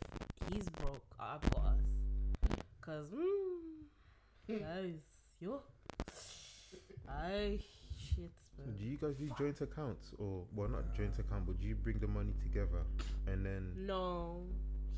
[0.53, 1.81] he's broke, I've got us.
[2.81, 5.01] Cause mm, guys,
[5.41, 5.61] yo,
[7.09, 7.59] I
[7.99, 8.31] shit.
[8.79, 11.99] Do you guys do joint accounts or well not joint account, but do you bring
[11.99, 12.83] the money together
[13.27, 14.43] and then No,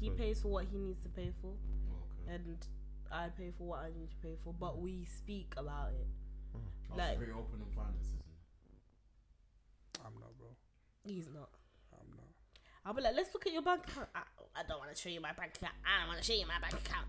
[0.00, 2.34] he So- pays for what he needs to pay for, Okay.
[2.34, 2.56] and
[3.10, 4.52] I pay for what I need to pay for.
[4.52, 6.06] But we speak about it.
[6.90, 8.14] I was like- very open in finances.
[10.04, 10.48] I'm not, bro.
[11.04, 11.50] He's not.
[11.92, 12.26] I'm not.
[12.84, 14.08] I'll be like, let's look at your bank account.
[14.14, 14.22] I,
[14.56, 15.74] I don't want to show you my bank account.
[15.84, 17.06] I don't want to show you my bank account.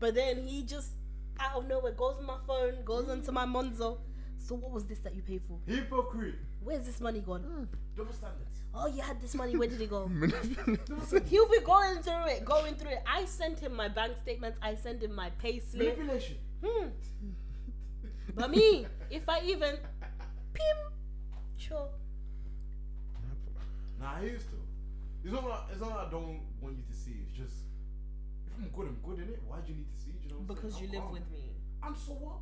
[0.00, 0.92] But then he just
[1.38, 3.98] out of nowhere goes on my phone, goes onto my Monzo.
[4.38, 5.58] So what was this that you paid for?
[5.66, 6.34] Hypocrite.
[6.62, 7.68] Where's this money gone?
[7.96, 8.58] Double standards.
[8.74, 9.56] Oh, you had this money.
[9.56, 10.08] Where did it go?
[11.26, 13.02] He'll be going through it, going through it.
[13.06, 14.58] I sent him my bank statements.
[14.62, 15.96] I sent him my pay slip.
[15.96, 16.36] Manipulation.
[16.64, 16.88] Hmm.
[18.34, 19.76] But me, if I even,
[20.54, 20.76] pim,
[21.56, 21.88] sure.
[24.00, 24.56] Nah, I used to.
[25.24, 25.44] It's not.
[25.48, 25.90] Like, it's not.
[25.90, 27.12] Like I don't want you to see.
[27.28, 27.56] It's just
[28.46, 29.42] if I'm good, I'm good in it.
[29.46, 30.10] Why do you need to see?
[30.12, 30.92] Do you know what I'm Because you saying?
[30.92, 31.12] Live calm.
[31.12, 31.50] with me.
[31.84, 32.36] And so what?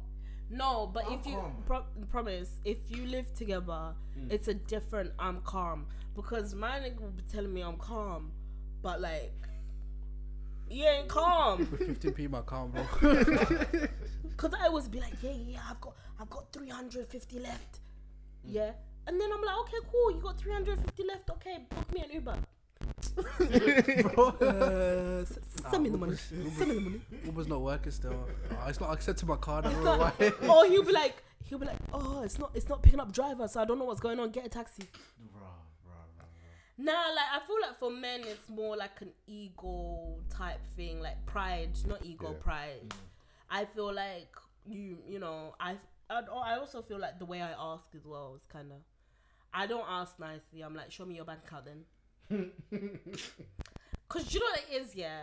[0.53, 4.33] No, but I'm if you pro- promise, if you live together, Mm.
[4.33, 5.12] it's a different.
[5.18, 8.33] I'm calm because my nigga will be telling me I'm calm,
[8.83, 9.33] but like,
[10.68, 11.59] you ain't calm.
[11.70, 12.83] With 15p, my calm, bro.
[14.40, 17.81] Cause I always be like, yeah, yeah, I've got, I've got 350 left,
[18.46, 18.55] Mm.
[18.55, 18.70] yeah,
[19.07, 22.37] and then I'm like, okay, cool, you got 350 left, okay, book me an Uber.
[23.18, 23.22] Uh,
[25.22, 26.16] s- s- send me the money.
[26.16, 27.00] Send me the money.
[27.26, 28.14] Uber's not working still.
[28.53, 29.66] Oh, it's not accepted my card.
[29.66, 30.48] I It's don't know why.
[30.48, 33.53] or he'll be like, he'll be like, oh, it's not, it's not picking up drivers,
[33.53, 34.31] so I don't know what's going on.
[34.31, 34.85] Get a taxi.
[34.85, 34.88] Bruh,
[35.87, 36.24] bruh, bruh,
[36.79, 36.85] bruh.
[36.85, 41.24] Nah, like I feel like for men it's more like an ego type thing, like
[41.26, 42.42] pride, not ego, Yeah.
[42.42, 42.94] pride.
[43.51, 44.29] I feel like
[44.67, 45.77] you, you know, I,
[46.09, 48.79] I, I also feel like the way I ask as well is kind of,
[49.53, 50.63] I don't ask nicely.
[50.63, 52.51] I'm like, show me your bank account then,
[54.09, 55.23] cause you know what it is, yeah.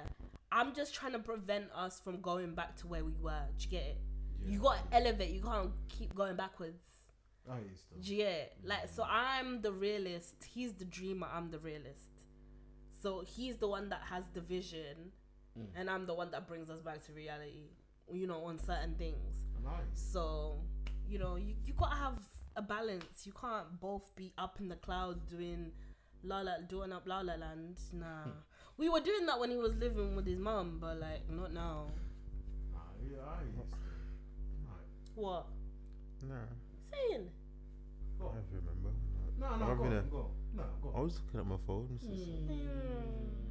[0.51, 3.43] I'm just trying to prevent us from going back to where we were.
[3.57, 3.97] Do you get it?
[4.45, 5.31] You got to elevate.
[5.31, 6.81] You can't keep going backwards.
[7.49, 7.99] I used to.
[7.99, 8.53] Do you get it?
[8.63, 10.35] Like, so I'm the realist.
[10.53, 11.27] He's the dreamer.
[11.33, 12.11] I'm the realist.
[13.01, 15.11] So he's the one that has the vision,
[15.57, 15.65] Mm.
[15.75, 17.71] and I'm the one that brings us back to reality.
[18.11, 19.35] You know, on certain things.
[19.63, 19.73] Nice.
[19.93, 20.57] So,
[21.07, 22.19] you know, you, you gotta have
[22.55, 23.25] a balance.
[23.25, 25.71] You can't both be up in the clouds doing
[26.23, 27.77] la la doing up la la land.
[27.93, 28.31] Nah.
[28.77, 31.87] we were doing that when he was living with his mum, but like not now.
[32.73, 33.77] Nah, yeah, I used to.
[34.63, 35.21] Nah.
[35.21, 35.45] What?
[36.27, 36.35] Nah,
[36.91, 37.29] Saying?
[38.19, 38.89] I don't remember.
[39.39, 40.31] No, no, I'm go, having go.
[40.55, 40.93] No, go.
[40.95, 41.87] I was looking at my phone.
[41.91, 43.46] This is- Hmm.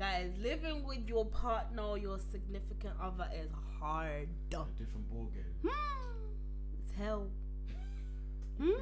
[0.00, 4.30] Guys, living with your partner or your significant other is hard.
[4.54, 5.44] A different ball game.
[5.62, 6.32] Hmm.
[6.82, 7.26] It's hell.
[8.58, 8.80] Hmm?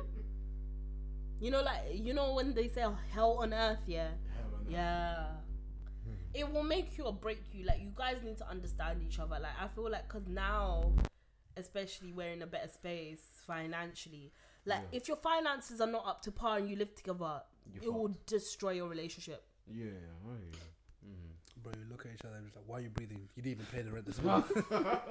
[1.40, 4.70] You know, like you know when they say hell on earth, yeah, Hell no.
[4.70, 5.26] yeah.
[6.34, 7.64] It will make you or break you.
[7.66, 9.40] Like you guys need to understand each other.
[9.40, 10.92] Like I feel like because now,
[11.56, 14.30] especially we're in a better space financially.
[14.64, 14.98] Like Yeah.
[14.98, 17.42] if your finances are not up to par and you live together,
[17.74, 19.42] You're it will destroy your relationship.
[19.66, 19.90] Yeah, you.
[20.28, 20.54] Mhm.
[21.62, 23.28] Bro, you look at each other and it's like, why are you breathing?
[23.36, 24.50] You didn't even pay the rent this month.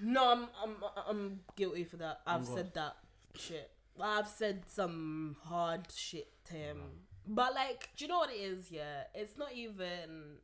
[0.00, 0.76] No, I'm I'm
[1.08, 2.20] I'm guilty for that.
[2.26, 2.96] I've Oh, said that
[3.36, 3.70] shit.
[4.00, 6.78] I've said some hard shit to him.
[7.26, 8.70] But like, do you know what it is?
[8.70, 10.38] Yeah, it's not even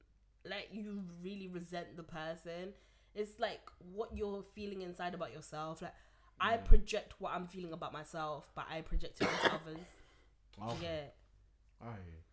[0.45, 2.75] like you really resent the person.
[3.15, 3.61] It's like
[3.93, 5.83] what you're feeling inside about yourself.
[5.83, 5.95] Like
[6.41, 6.65] I mm.
[6.65, 10.77] project what I'm feeling about myself, but I project it onto others.
[10.77, 11.11] Okay.
[11.83, 12.30] Yeah, I hear you.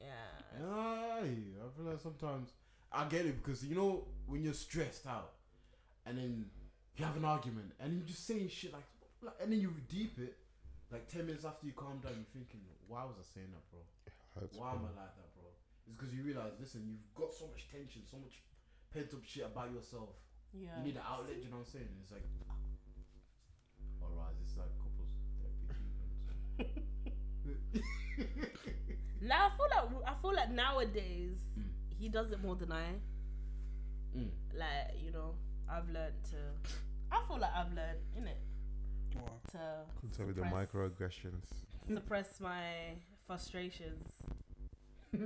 [0.00, 0.60] Yeah.
[0.60, 1.18] Yeah, I.
[1.20, 2.50] I feel like sometimes
[2.92, 5.32] I get it because you know when you're stressed out
[6.06, 6.46] and then
[6.96, 8.86] you have an argument and you're just saying shit like,
[9.22, 10.36] like and then you deep it
[10.90, 13.80] like 10 minutes after you calm down you're thinking why was I saying that bro
[14.40, 14.78] Hurts, why am.
[14.88, 15.44] I like that bro
[15.86, 18.40] it's because you realize listen you've got so much tension so much
[18.92, 20.16] pent up shit about yourself
[20.56, 20.78] Yeah.
[20.80, 22.24] you need an outlet you know what I'm saying it's like
[24.00, 26.12] alright it's like couples therapy treatment
[29.20, 31.64] Now I feel like I feel like nowadays Mm.
[31.98, 32.94] he does it more than I.
[34.16, 34.30] Mm.
[34.54, 35.34] Like you know,
[35.70, 36.36] I've learned to.
[37.10, 38.38] I feel like I've learned in it
[39.16, 39.40] Wow.
[39.52, 39.58] to
[40.16, 41.44] So with the microaggressions.
[41.92, 42.94] suppress my
[43.26, 44.06] frustrations.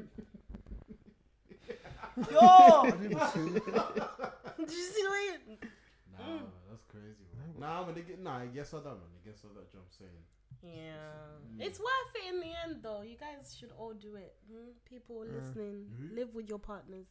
[2.31, 3.53] Yo, didn't see.
[3.53, 5.59] did you see the way?
[6.13, 6.43] Nah, Mm.
[6.71, 7.67] that's crazy, bro.
[7.67, 8.39] Nah, but they get nah.
[8.39, 9.09] I guess what that man.
[9.17, 10.11] I guess what that jump saying.
[10.63, 11.61] Yeah, Mm.
[11.61, 13.03] it's worth it in the end, though.
[13.03, 14.37] You guys should all do it.
[14.49, 14.71] Hmm?
[14.85, 15.33] People Yeah.
[15.33, 16.15] listening, Mhm.
[16.15, 17.07] live with your partners.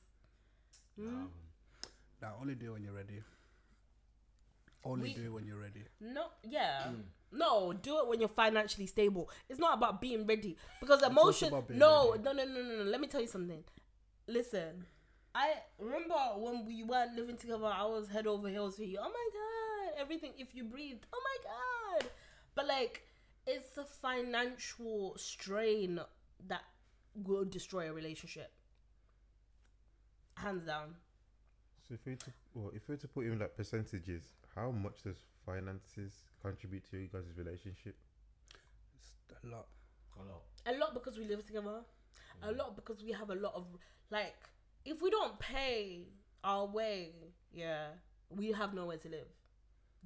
[0.96, 1.24] Hmm?
[1.24, 1.28] Nah.
[2.22, 3.24] Now, only do it when you're ready.
[4.84, 5.84] Only We- do it when you're ready.
[6.00, 6.88] No, yeah.
[6.88, 7.04] Mm.
[7.34, 9.30] No, do it when you're financially stable.
[9.48, 11.50] It's not about being ready because emotion.
[11.52, 12.24] No, ready.
[12.24, 12.84] no, no, no, no, no.
[12.84, 13.64] Let me tell you something.
[14.28, 14.86] Listen,
[15.36, 17.66] I remember when we weren't living together.
[17.68, 18.98] I was head over heels for you.
[19.00, 20.34] Oh my god, everything.
[20.38, 21.38] If you breathed, oh my
[22.02, 22.12] god.
[22.56, 23.08] But like,
[23.48, 26.00] it's the financial strain
[26.48, 26.64] that
[27.16, 28.52] will destroy a relationship.
[30.38, 30.96] Hands down.
[31.88, 34.24] So if we to well, if we were to put in like percentages,
[34.56, 37.96] how much does finances contribute to you guys' relationship?
[38.96, 39.68] It's a lot.
[40.18, 40.42] Hello.
[40.66, 41.82] A lot because we live together.
[42.44, 42.58] A mm.
[42.58, 43.66] lot because we have a lot of
[44.10, 44.36] like
[44.86, 46.08] if we don't pay
[46.44, 47.12] our way,
[47.54, 47.88] yeah,
[48.30, 49.28] we have nowhere to live.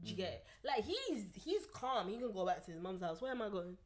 [0.04, 0.46] Do you get it?
[0.64, 2.10] Like he's he's calm.
[2.10, 3.22] He can go back to his mum's house.
[3.22, 3.78] Where am I going?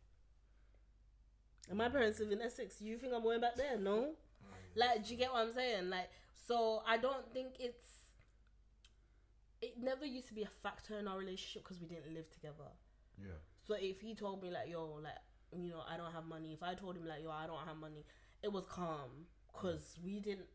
[1.69, 2.81] And my parents live in Essex.
[2.81, 3.77] You think I'm going back there?
[3.77, 4.09] No.
[4.75, 5.89] Like, do you get what I'm saying?
[5.89, 6.09] Like,
[6.47, 7.83] so I don't think it's.
[9.61, 12.69] It never used to be a factor in our relationship because we didn't live together.
[13.19, 13.39] Yeah.
[13.67, 15.13] So if he told me like, yo, like,
[15.51, 16.53] you know, I don't have money.
[16.53, 18.05] If I told him like, yo, I don't have money,
[18.41, 20.47] it was calm because we didn't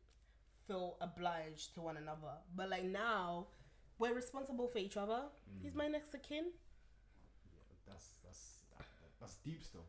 [0.66, 2.32] feel obliged to one another.
[2.56, 3.48] But like now,
[3.98, 5.22] we're responsible for each other.
[5.62, 5.76] He's mm.
[5.76, 6.44] my next of kin.
[6.44, 9.84] Yeah, that's that's that, that, that's deep still.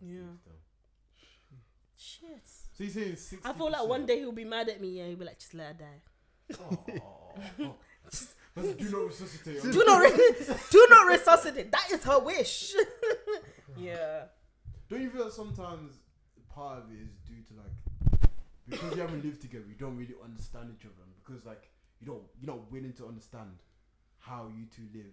[0.00, 0.18] Yeah.
[0.18, 0.52] Deep still.
[1.96, 2.46] Shit.
[2.76, 3.48] So you saying sixty?
[3.48, 5.54] I feel like one day he'll be mad at me and he'll be like, just
[5.54, 6.56] let her die.
[6.60, 6.84] Oh,
[7.58, 9.62] do not resuscitate.
[9.62, 11.72] Do not, re- do not resuscitate.
[11.72, 12.74] That is her wish.
[13.78, 14.24] yeah.
[14.90, 15.94] Don't you feel that sometimes
[16.54, 18.28] part of it is due to like
[18.68, 21.68] because you haven't lived together, you don't really understand each other, and because like
[22.02, 23.62] you don't you're not willing to understand
[24.18, 25.12] how you two live.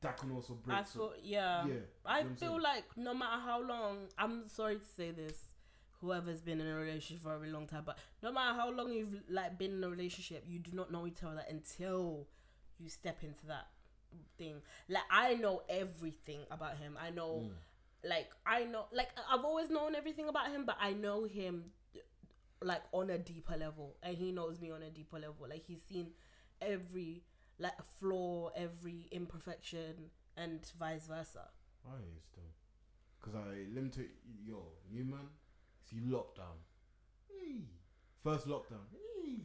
[0.00, 0.78] That can also break.
[0.78, 1.64] I feel, yeah.
[1.66, 1.74] yeah.
[2.04, 2.60] I feel saying?
[2.60, 5.38] like no matter how long, I'm sorry to say this,
[6.00, 8.92] whoever's been in a relationship for a really long time, but no matter how long
[8.92, 12.26] you've like been in a relationship, you do not know each other until
[12.80, 13.68] you step into that
[14.36, 14.56] thing.
[14.88, 16.98] Like I know everything about him.
[17.00, 18.08] I know, Mm.
[18.10, 21.70] like I know, like I've always known everything about him, but I know him
[22.64, 25.46] like on a deeper level, and he knows me on a deeper level.
[25.48, 26.08] Like he's seen
[26.60, 27.22] every
[27.58, 31.48] like flaw, every imperfection, and vice versa.
[31.86, 32.42] I you still.
[33.20, 34.10] Cause I let me tell you,
[34.54, 35.28] yo, you man,
[35.88, 36.58] see lockdown.
[37.28, 37.62] Hey.
[38.22, 38.86] First lockdown.
[38.92, 39.36] Hey.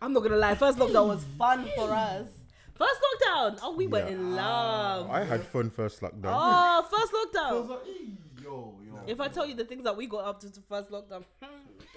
[0.00, 2.28] I'm not gonna lie, first lockdown was fun for us.
[2.74, 5.08] First lockdown, oh, we were in love.
[5.08, 6.34] I had fun first lockdown.
[6.34, 7.68] Oh, first I was lockdown.
[7.70, 9.00] like, yo, yo.
[9.06, 11.53] If I tell you the things that we got up to to first lockdown, hmm,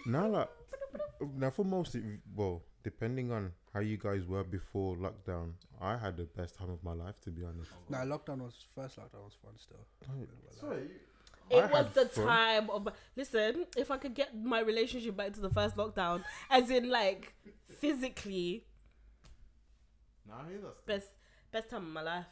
[0.08, 0.50] Now, like,
[1.22, 5.54] uh, now for most, of you- well, depending on how you guys were before lockdown,
[5.82, 7.72] I had the best time of my life, to be honest.
[7.90, 9.86] Nah, lockdown was first lockdown was fun still.
[10.60, 10.90] Sorry,
[11.50, 12.26] it I was the fun.
[12.26, 12.88] time of.
[13.16, 17.34] Listen, if I could get my relationship back to the first lockdown, as in like
[17.80, 18.66] physically,
[20.28, 20.76] nah, I hear that.
[20.78, 20.86] Still.
[20.96, 21.10] best
[21.52, 22.26] best time of my life,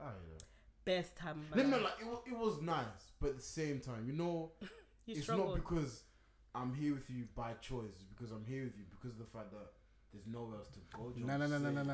[0.00, 0.44] I hear that.
[0.84, 1.84] best time of my No, no, life.
[1.98, 4.52] like it was, it was nice, but at the same time, you know,
[5.06, 5.48] you it's struggled.
[5.48, 6.04] not because
[6.54, 8.04] I'm here with you by choice.
[8.16, 9.68] Because I'm here with you because of the fact that
[10.12, 11.10] there's nowhere else to go.
[11.10, 11.92] do you know Nah, what nah, I'm nah, nah, nah,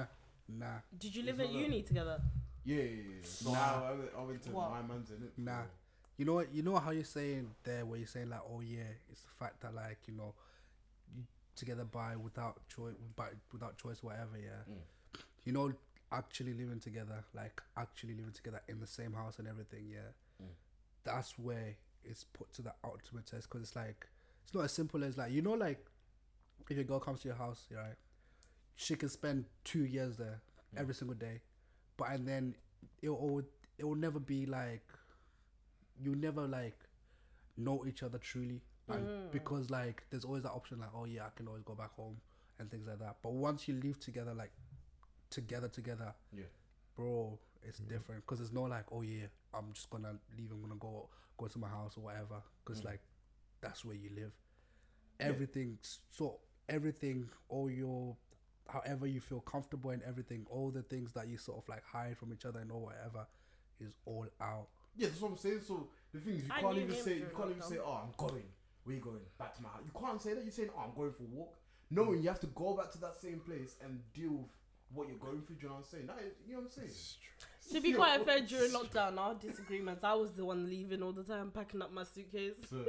[0.49, 0.75] nah, nah.
[0.99, 1.59] Did you It's live at not that.
[1.61, 2.21] uni together?
[2.65, 3.21] Yeah, yeah, yeah.
[3.25, 3.59] So Nah.
[3.59, 4.71] I, I, went, I went to What?
[4.71, 5.33] my man's in it.
[5.37, 5.63] Nah.
[6.17, 6.55] You know what?
[6.55, 9.61] You know how you're saying there, where you're saying like, oh yeah, it's the fact
[9.63, 10.33] that like you know,
[11.17, 11.25] you
[11.57, 14.39] together by without choice, by without choice, whatever.
[14.41, 14.63] Yeah.
[14.73, 15.21] Mm.
[15.45, 15.73] You know,
[16.13, 19.87] actually living together, like actually living together in the same house and everything.
[19.91, 20.13] Yeah.
[20.41, 20.47] Mm.
[21.03, 24.07] That's where it's put to the ultimate test because it's like
[24.45, 25.85] it's not as simple as like you know like
[26.71, 27.95] if your girl comes to your house, yeah, right,
[28.77, 30.41] she can spend two years there
[30.75, 30.81] Mm.
[30.81, 31.41] every single day,
[31.97, 32.55] but and then
[33.03, 33.43] it will
[33.79, 34.87] it will never be like
[36.03, 36.79] you never like
[37.57, 39.31] know each other truly and Mm.
[39.31, 42.17] because like there's always that option like oh yeah I can always go back home
[42.59, 43.17] and things like that.
[43.23, 44.53] But once you live together like
[45.31, 46.45] together together, Yeah.
[46.97, 50.75] bro, it's different because there's no like oh yeah I'm just gonna leave I'm gonna
[50.77, 52.87] go go to my house or whatever because Mm.
[52.87, 53.01] like
[53.65, 54.33] that's where you live.
[55.19, 55.27] Yeah.
[55.27, 55.79] Everything
[56.11, 58.17] so everything all your
[58.69, 62.17] however you feel comfortable and everything all the things that you sort of like hide
[62.17, 63.27] from each other and or whatever
[63.81, 64.69] is all out.
[64.97, 65.61] Yeah, that's what I'm saying.
[65.67, 68.13] So the thing is, you I can't even say you can't even say, "Oh, I'm
[68.17, 68.45] going.
[68.85, 69.21] Where you going?
[69.39, 70.45] Back to my house." You can't say that.
[70.45, 71.57] You're saying, "Oh, I'm going for a walk."
[71.91, 74.51] Knowing you have to go back to that same place and deal with
[74.93, 75.57] what you're going through.
[75.57, 76.07] Do you know what I'm saying?
[76.07, 76.91] That is, you know what I'm saying?
[77.73, 81.13] To be Yo, quite fair, during lockdown, our disagreements, I was the one leaving all
[81.13, 82.85] the time, packing up my suitcase, So,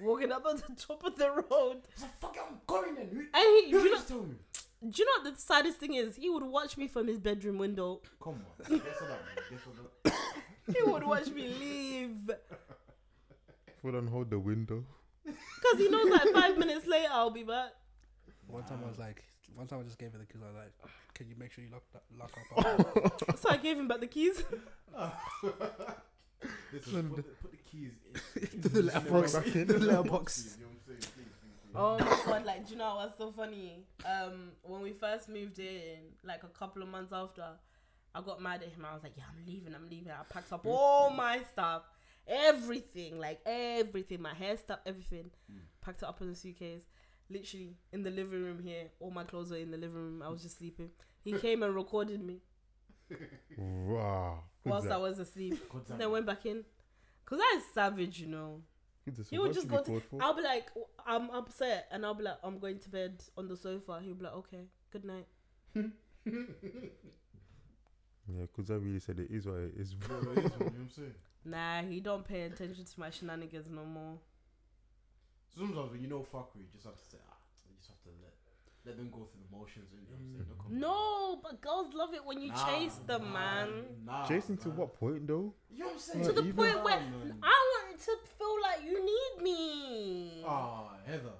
[0.00, 1.82] walking up at the top of the road.
[1.96, 3.08] so fuck it, I'm going then.
[3.12, 4.16] Who, And he, who do, you know, just me?
[4.90, 6.16] do you know what the saddest thing is?
[6.16, 8.00] He would watch me from his bedroom window.
[8.22, 8.78] Come on.
[8.78, 9.50] Guess what that?
[9.50, 10.14] Guess what that
[10.76, 12.30] He would watch me leave.
[13.82, 14.84] Full on hold the window.
[15.24, 17.70] Because he knows like five minutes later I'll be back.
[18.46, 20.42] One time I was like, one time I just gave her the keys.
[20.42, 22.32] I was like, can you make sure you lock that lock
[23.24, 23.38] up?
[23.38, 24.42] so I gave him back the keys.
[26.72, 28.60] Listen, put, the, put the keys in.
[28.72, 29.32] The letterbox.
[29.34, 30.56] Back in The letterbox.
[30.58, 31.00] You know what I'm saying?
[31.00, 31.74] Please, please, please.
[31.76, 33.84] Oh my god, like, do you know what's so funny?
[34.04, 37.44] Um, when we first moved in, like a couple of months after,
[38.14, 38.84] I got mad at him.
[38.88, 40.12] I was like, yeah, I'm leaving, I'm leaving.
[40.12, 41.82] I packed up all my stuff,
[42.28, 45.30] everything, like everything, my hair stuff, everything.
[45.80, 46.84] Packed it up in the suitcase.
[47.28, 50.22] Literally in the living room here, all my clothes were in the living room.
[50.22, 50.90] I was just sleeping.
[51.22, 52.40] He came and recorded me
[53.58, 54.44] Wow.
[54.64, 54.90] Who's whilst?
[54.90, 55.68] I was asleep.
[55.70, 55.98] Good time.
[55.98, 56.64] Then went back in.
[57.26, 58.60] Cause that is savage, you know.
[59.30, 60.02] He would just go to.
[60.20, 60.68] I'll be like,
[61.06, 64.00] I'm upset, and I'll be like, I'm going to bed on the sofa.
[64.02, 65.26] He'll be like, okay, good night.
[68.26, 69.94] Yeah, because I really said it is what it is.
[70.00, 71.14] Yeah, it is, you know what I'm saying?
[71.44, 74.16] Nah, he don't pay attention to my shenanigans no more.
[75.54, 77.36] Sometimes when you know fuckery, you just have to say, ah,
[77.68, 78.08] you just have to
[78.84, 79.86] let let them go through the motions.
[79.92, 80.46] You know what I'm saying?
[80.48, 83.68] Don't come- No, but girls love it when you Nah, chase them, nah, man.
[84.04, 84.76] Nah, Chasing to man.
[84.76, 85.54] what point though?
[85.70, 86.24] You know what I'm saying?
[86.26, 87.38] To the even- point where man.
[87.42, 90.42] I want it to feel like you need me.
[90.46, 91.32] Ah, Heather,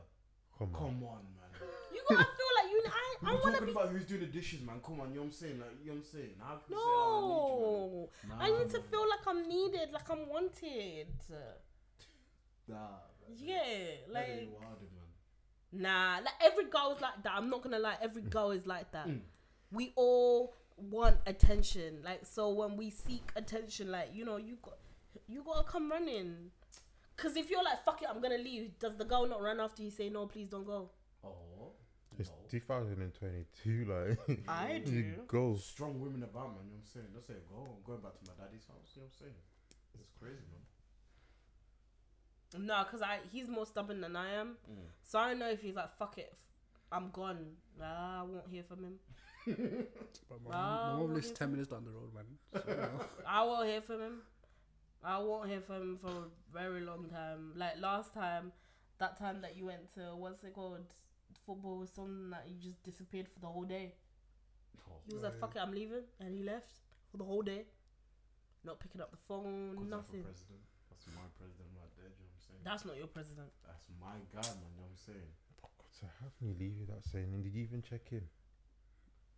[0.58, 0.80] Come on.
[0.80, 1.68] come on, man.
[1.92, 2.82] You gotta feel like you.
[2.86, 3.72] I, We I were wanna talking be.
[3.72, 4.80] about who's doing the dishes, man.
[4.84, 5.58] Come on, you know what I'm saying?
[5.60, 6.34] Like, you know what I'm saying?
[6.40, 8.88] How can you say, oh, No, I I need you, need to man?
[8.90, 11.06] feel like I'm needed, like I'm wanted.
[12.66, 13.36] Nah, man.
[13.36, 15.03] Yeah, Heather, like you wildin', man.
[15.74, 17.32] Nah, like every girl is like that.
[17.34, 19.08] I'm not gonna lie, every girl is like that.
[19.08, 19.20] Mm.
[19.72, 21.98] We all want attention.
[22.04, 24.74] Like so when we seek attention, like, you know, you got
[25.26, 26.50] you gotta come running.
[27.16, 29.82] Cause if you're like, fuck it, I'm gonna leave, does the girl not run after
[29.82, 30.90] you say no, please don't go?
[31.24, 31.72] Oh,
[32.18, 32.34] It's no.
[32.50, 33.84] 2022,
[34.28, 34.40] like.
[34.48, 35.56] I you go.
[35.56, 36.66] Strong women about, man.
[36.66, 37.06] You know what I'm saying?
[37.12, 37.62] Don't say go.
[37.70, 38.94] I'm going back to my daddy's house.
[38.94, 39.40] You know what I'm saying?
[39.94, 40.62] It's crazy, man.
[42.56, 44.56] No, cause I he's more stubborn than I am.
[44.70, 44.76] Mm.
[45.02, 46.32] So I know if he's like, fuck it,
[46.92, 47.56] I'm gone.
[47.78, 48.94] Nah, I won't hear from him.
[50.28, 52.24] But my, Ah, mom, my mom lives ten minutes down the road, man.
[52.52, 53.00] So, you know.
[53.26, 54.22] I won't hear from him.
[55.02, 57.52] I won't hear from him for a very long time.
[57.56, 58.52] Like last time,
[58.98, 60.94] that time that you went to what's it called?
[61.44, 63.94] Football was something that you just disappeared for the whole day.
[64.88, 65.40] Oh, He was like, Right.
[65.40, 66.70] "Fuck it, I'm leaving," and he left
[67.10, 67.66] for the whole day,
[68.64, 70.22] not picking up the phone, Cause nothing.
[70.22, 70.60] for president.
[70.88, 71.68] That's my president
[72.64, 73.48] That's not your president.
[73.66, 74.56] That's my guy, man.
[74.70, 75.30] You know what I'm saying?
[76.00, 77.30] So how can you leave without saying?
[77.34, 78.22] And did you even check in?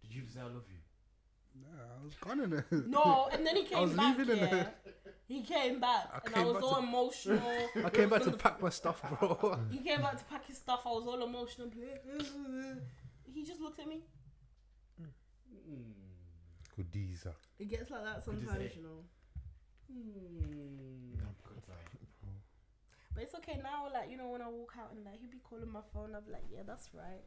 [0.02, 0.78] Did you say I love you?
[1.60, 2.86] Nah, I was gone in it.
[2.88, 4.18] No, and then he came I was back.
[4.18, 4.66] leaving in Yeah,
[5.26, 7.68] he came back, I and came I was back all to- emotional.
[7.84, 9.58] I came back to pack my stuff, bro.
[9.70, 10.82] he came back to pack his stuff.
[10.86, 11.68] I was all emotional.
[13.34, 14.02] He just looked at me.
[15.00, 15.92] Mm.
[16.76, 17.26] Goodies.
[17.58, 19.04] It gets like that Could you sometimes, say- you know.
[19.92, 21.18] Mm.
[21.48, 21.76] Good time.
[23.16, 23.88] But it's okay now.
[23.92, 26.20] Like you know, when I walk out and like he'll be calling my phone, I'll
[26.20, 27.24] be like, yeah, that's right.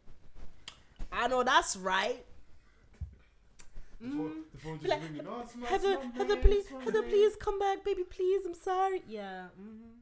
[1.11, 2.23] I know that's right.
[3.99, 5.27] The phone, the phone just like, ringing.
[5.27, 8.45] Oh, it's my, Heather, it's my Heather, please, Heather, please come back, baby, please.
[8.45, 9.01] I'm sorry.
[9.09, 9.47] Yeah.
[9.57, 9.97] hmm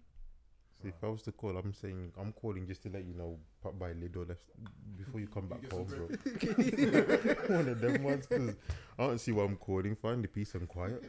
[0.83, 3.39] See, if I was to call, I'm saying I'm calling just to let you know,
[3.63, 4.43] pop by Lidl or left
[4.95, 7.55] before you come back get some home, bro.
[7.55, 8.53] One of them ones, because
[8.99, 9.95] I don't see what I'm calling.
[9.95, 11.03] Find the peace and quiet.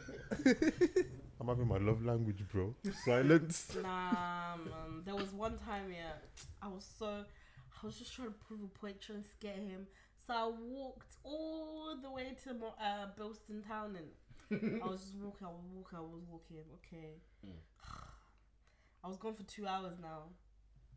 [1.41, 2.75] I'm having my love language, bro.
[3.05, 3.77] Silence.
[3.83, 5.03] Nah, man.
[5.05, 6.13] There was one time, yeah,
[6.61, 9.87] I was so, I was just trying to prove a point, trying to scare him.
[10.27, 15.15] So I walked all the way to Mo- uh, Boston Town, and I was just
[15.17, 16.57] walking, I was walking, I was walking.
[16.85, 17.11] Okay,
[17.47, 17.53] Mm.
[19.05, 20.25] I was gone for two hours now.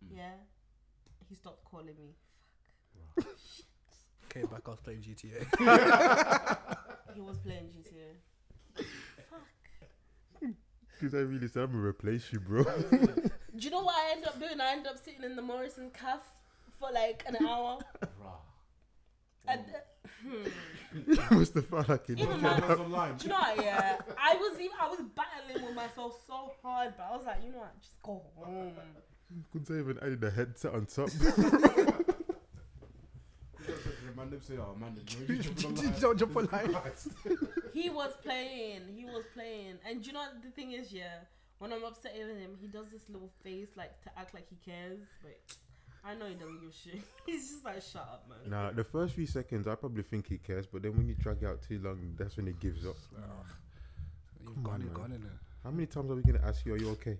[0.04, 0.17] Mm.
[0.17, 0.34] Yeah,
[1.30, 2.15] he stopped calling me.
[3.15, 3.27] fuck
[4.30, 5.45] Came back, I was playing GTA.
[7.13, 8.15] He was playing GTA.
[11.02, 11.12] Fuck.
[11.12, 12.64] Because I really said I'm gonna replace you, bro.
[12.94, 14.62] Do you know what I ended up doing?
[14.62, 16.24] I ended up sitting in the Morrison Cafe
[16.80, 17.80] for like an hour.
[18.22, 18.32] Rah.
[19.48, 19.62] and,
[20.24, 20.40] Whoa.
[20.40, 20.50] uh,
[21.30, 21.36] hmm.
[21.40, 22.20] must have felt like it.
[22.20, 23.18] Even Okay, my- I was online.
[23.18, 23.64] Do you know what?
[23.64, 27.44] Yeah, I was even I was battling with myself so hard, but I was like,
[27.44, 27.82] you know what?
[27.82, 28.74] Just go home.
[29.52, 31.10] Couldn't even added a headset on top.
[34.16, 36.47] Man, them say, oh man, you know, you jumping
[37.74, 37.84] online.
[37.84, 37.84] Don't jump online.
[37.84, 38.82] He was playing.
[38.95, 40.91] He was playing, and you know what the thing is?
[40.91, 41.19] Yeah,
[41.59, 44.57] when I'm upset with him, he does this little face like to act like he
[44.65, 45.39] cares, but
[46.03, 47.01] I know he doesn't give a shit.
[47.26, 48.49] He's just like, shut up, man.
[48.49, 51.43] nah, the first few seconds, I probably think he cares, but then when you drag
[51.43, 52.95] it out too long, that's when he gives up.
[54.43, 55.39] You've gone, on, you've gone in there.
[55.63, 57.17] How many times are we gonna ask you, are you okay?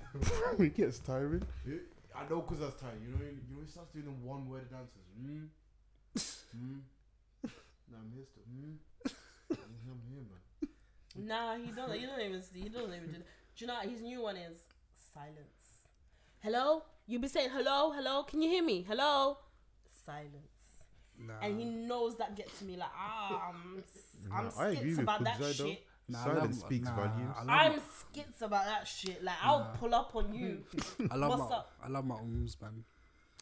[0.58, 1.42] it gets tiring.
[1.66, 1.78] Yeah,
[2.14, 2.94] I know because that's tight.
[3.02, 5.10] You know, you know, he starts doing them one word answers.
[5.20, 5.44] Hmm.
[6.50, 6.78] Hmm.
[7.90, 8.42] Nah, I'm here still.
[8.42, 8.74] Hmm.
[9.88, 11.26] I'm here, man.
[11.28, 11.92] Nah, he don't.
[11.92, 12.42] He don't even.
[12.42, 13.12] See he don't even do.
[13.18, 13.26] That.
[13.56, 14.58] Do you know his new one is?
[15.14, 15.86] Silence.
[16.40, 16.82] Hello.
[17.06, 18.22] You be saying hello, hello.
[18.22, 18.82] Can you hear me?
[18.86, 19.38] Hello.
[20.06, 20.46] Silence.
[21.22, 21.34] Nah.
[21.42, 23.82] and he knows that gets to me like ah I'm,
[24.32, 25.86] I'm Nah, skits about that Kudzai shit.
[26.08, 27.34] Nah, I Silence love- speaks nah, volumes.
[27.36, 29.22] I love, I'm skits about that shit.
[29.22, 30.64] Like I'll pull up on you.
[31.10, 31.72] I love What's my, up?
[31.84, 32.84] I love my ums, man.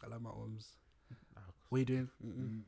[0.04, 0.66] I love my arms.
[1.68, 2.08] What are you doing?
[2.26, 2.60] Mm-mm.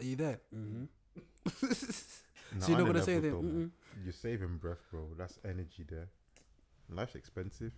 [0.00, 0.40] Are you there?
[0.54, 1.66] Mm-hmm.
[2.54, 3.72] Nah, so you're not gonna say level anything?
[4.04, 5.08] You're saving breath, bro.
[5.16, 6.08] That's energy there.
[6.88, 7.72] Life's expensive.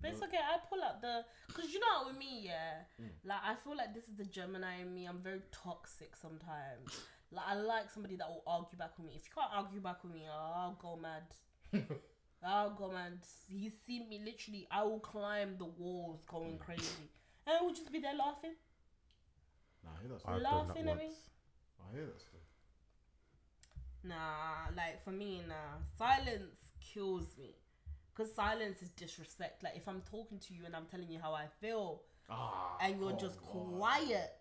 [0.00, 0.38] But it's okay.
[0.38, 3.04] I pull out the because you know what with me, yeah.
[3.24, 5.06] Like I feel like this is the Gemini in me.
[5.06, 7.00] I'm very toxic sometimes.
[7.30, 9.12] Like I like somebody that will argue back with me.
[9.16, 11.24] If you can't argue back with me, I'll go mad.
[12.42, 13.18] I'll go mad.
[13.48, 14.66] You see me literally.
[14.70, 16.60] I will climb the walls, going mm.
[16.60, 17.10] crazy,
[17.46, 18.54] and I will just be there laughing.
[19.84, 20.42] Nah, I hear that I've stuff.
[20.42, 21.14] done that Laughing at me?
[21.80, 22.39] I hear that stuff.
[24.02, 25.54] Nah, like for me, nah.
[25.98, 27.54] Silence kills me.
[28.16, 29.62] Cause silence is disrespect.
[29.62, 32.98] Like if I'm talking to you and I'm telling you how I feel, Ah, and
[33.00, 33.76] you're come just on.
[33.78, 34.32] quiet.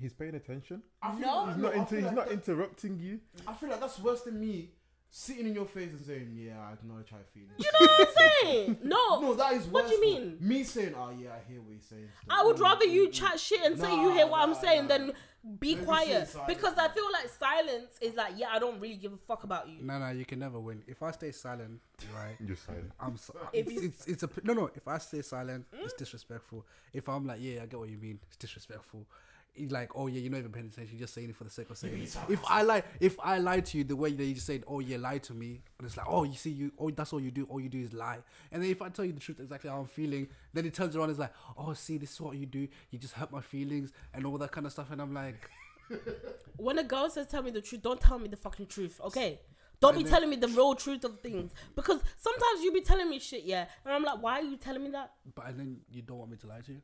[0.00, 0.82] He's paying attention.
[1.02, 1.36] I feel No.
[1.44, 3.20] like- He's not I inter- feel He's like not that- interrupting you.
[3.46, 4.70] I feel like that's worse than me
[5.10, 8.08] sitting in your face and saying, "Yeah, I acknowledge how I feel." You know what
[8.08, 8.78] I'm saying?
[8.84, 9.20] No.
[9.20, 10.36] No, that is What do you mean?
[10.40, 13.08] Me saying, "Oh yeah, I hear what you're saying." still." I would Mm, rather you
[13.08, 14.88] mm, chat shit and say you hear what I'm saying nah.
[14.88, 15.12] than
[15.58, 16.34] be Maybe quiet.
[16.46, 19.68] Because I feel like silence is like, yeah, I don't really give a fuck about
[19.68, 19.82] you.
[19.82, 20.82] No, no, you can never win.
[20.86, 21.80] If I stay silent,
[22.14, 22.36] right?
[22.46, 22.92] You're silent.
[23.00, 24.70] I'm so, If it's, you- it's it's a no no.
[24.74, 26.66] If I stay silent, it's disrespectful.
[26.92, 28.20] If I'm like, yeah, I get what you mean.
[28.28, 29.06] It's disrespectful.
[29.54, 30.96] It's like, oh yeah, you're not even paying attention.
[30.96, 32.16] You're just saying it for the sake of saying it.
[32.28, 32.40] If.
[32.48, 34.96] I lie, if I lie to you the way that you just said, oh yeah,
[34.96, 37.46] lie to me, and it's like, oh you see, you, oh that's all you do.
[37.50, 38.18] All you do is lie.
[38.52, 40.96] And then if I tell you the truth, exactly how I'm feeling, then it turns
[40.96, 41.04] around.
[41.04, 42.68] and It's like, oh see, this is what you do.
[42.90, 44.90] You just hurt my feelings and all that kind of stuff.
[44.90, 45.50] And I'm like,
[46.56, 49.40] When a girl says tell me the truth, don't tell me the fucking truth, okay?
[49.80, 51.52] Don't be telling me the real truth of things.
[51.74, 53.64] Because sometimes you be telling me shit, yeah.
[53.84, 55.12] And I'm like, why are you telling me that?
[55.34, 56.82] but and then you don't want me to lie to you.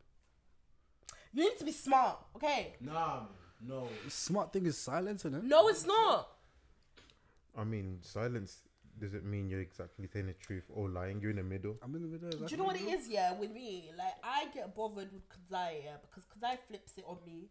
[1.32, 2.74] You need to be smart, okay?
[2.80, 3.22] Nah,
[3.66, 3.88] no.
[4.08, 5.44] Smart thing is silence, isn't it?
[5.44, 6.28] No, it's not.
[7.56, 8.58] I mean, silence
[8.98, 11.20] doesn't mean you're exactly telling the truth or lying.
[11.20, 11.76] You're in the middle.
[11.82, 12.30] I'm in the middle.
[12.30, 13.90] Do you know what it is, yeah, with me?
[13.96, 17.48] Like, I get bothered with Kudzai, yeah, because Kudzai flips it on me.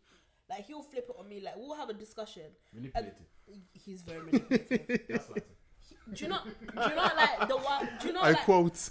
[0.50, 1.42] Like, he'll flip it on me.
[1.42, 2.44] Like, we'll have a discussion.
[2.74, 3.14] Manipulated.
[3.74, 5.02] He's very manipulative.
[5.10, 5.46] That's like
[6.14, 6.40] do you know?
[6.44, 7.90] Do you know like the one?
[8.00, 8.90] Do you know I like quote.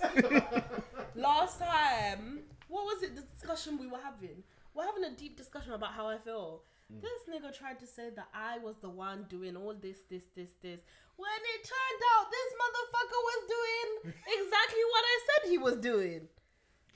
[1.15, 2.41] last time?
[2.69, 3.15] What was it?
[3.15, 4.43] The discussion we were having.
[4.75, 6.63] We're having a deep discussion about how I feel.
[6.91, 10.51] This nigga tried to say that I was the one doing all this, this, this,
[10.63, 10.81] this.
[11.17, 16.29] When it turned out this motherfucker was doing exactly what I said he was doing.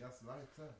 [0.00, 0.74] That's like that.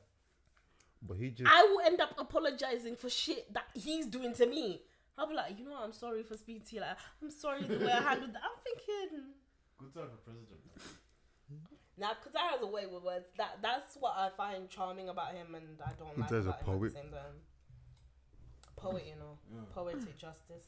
[1.01, 1.49] But he just.
[1.51, 4.83] I will end up apologizing for shit that he's doing to me.
[5.17, 5.83] I'll be like, you know what?
[5.83, 6.81] I'm sorry for speaking to you.
[6.81, 8.41] Like, I'm sorry the way I handled that.
[8.43, 9.19] I'm thinking.
[9.79, 10.59] Good time for president.
[11.99, 13.27] Now, because I has a way with words.
[13.37, 16.61] That that's what I find charming about him, and I don't like There's a about
[16.61, 16.93] him at poet.
[16.93, 17.35] the same time.
[18.75, 19.61] Poet, you know, Yeah.
[19.73, 20.67] poetic justice.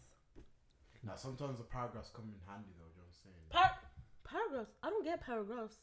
[1.03, 2.85] Now sometimes the paragraphs come in handy though.
[2.85, 3.45] You know what I'm saying?
[3.49, 3.79] Par-
[4.23, 4.75] paragraphs.
[4.83, 5.77] I don't get paragraphs.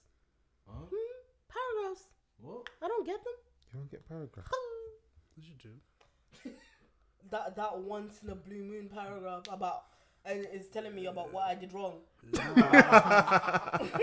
[0.67, 0.85] Huh?
[0.93, 1.13] Hmm?
[1.49, 2.05] Paragraphs.
[2.41, 2.69] What?
[2.83, 3.35] I don't get them.
[3.73, 4.51] You don't get paragraphs.
[4.51, 6.51] What did you do?
[7.31, 9.83] That that once in a blue moon paragraph about
[10.29, 12.01] and it's telling me about what I did wrong.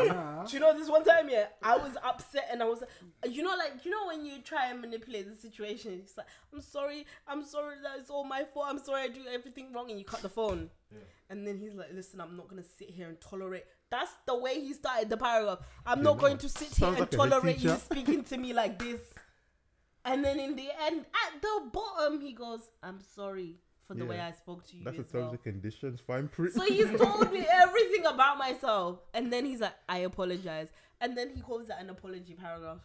[0.06, 0.44] Nah.
[0.46, 1.30] Do you know this one time?
[1.30, 2.84] Yeah, I was upset and I was,
[3.30, 6.62] you know, like you know when you try and manipulate the situation, it's like I'm
[6.62, 8.68] sorry, I'm sorry that it's all my fault.
[8.70, 10.70] I'm sorry I do everything wrong, and you cut the phone.
[10.92, 11.00] Yeah.
[11.30, 14.60] And then he's like, "Listen, I'm not gonna sit here and tolerate." That's the way
[14.62, 15.60] he started the paragraph.
[15.86, 16.22] I'm Yeah, not no.
[16.22, 19.00] going to sit here and like tolerate you speaking to me like this.
[20.04, 23.58] And then in the end, at the bottom, he goes, "I'm sorry
[23.88, 26.00] for the way I spoke to you That's the as terms well." and conditions.
[26.02, 26.54] Fine print.
[26.54, 30.70] So he's told me everything about myself, and then he's like, "I apologize,"
[31.02, 32.80] and then he calls that an apology paragraph.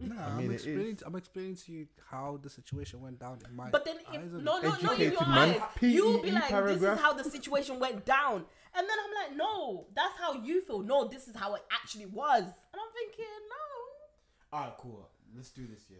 [0.00, 0.86] Nah, I I mean, am explaining.
[0.94, 1.02] is.
[1.02, 4.30] I'm explaining to you how the situation went down in my But then, if, eyes.
[4.32, 5.60] no, no, no, in your man.
[5.60, 8.44] eyes, you'll be PEE like, "This is how the situation went down,"
[8.76, 10.82] and then I'm like, "No, that's how you feel.
[10.82, 15.08] No, this is how it actually was." And I'm thinking, "No." Alright, cool.
[15.34, 15.82] Let's do this.
[15.90, 15.96] Yeah.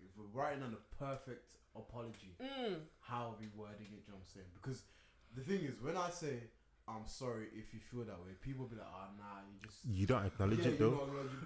[0.00, 2.80] If we're writing on a perfect apology, Mm.
[3.00, 4.04] how are we wording it?
[4.06, 4.46] You know what I'm saying?
[4.54, 4.84] Because
[5.34, 6.50] the thing is, when I say
[6.86, 10.06] I'm sorry if you feel that way, people be like, "Ah, nah, you just." You
[10.06, 10.90] don't acknowledge Yeah, it though.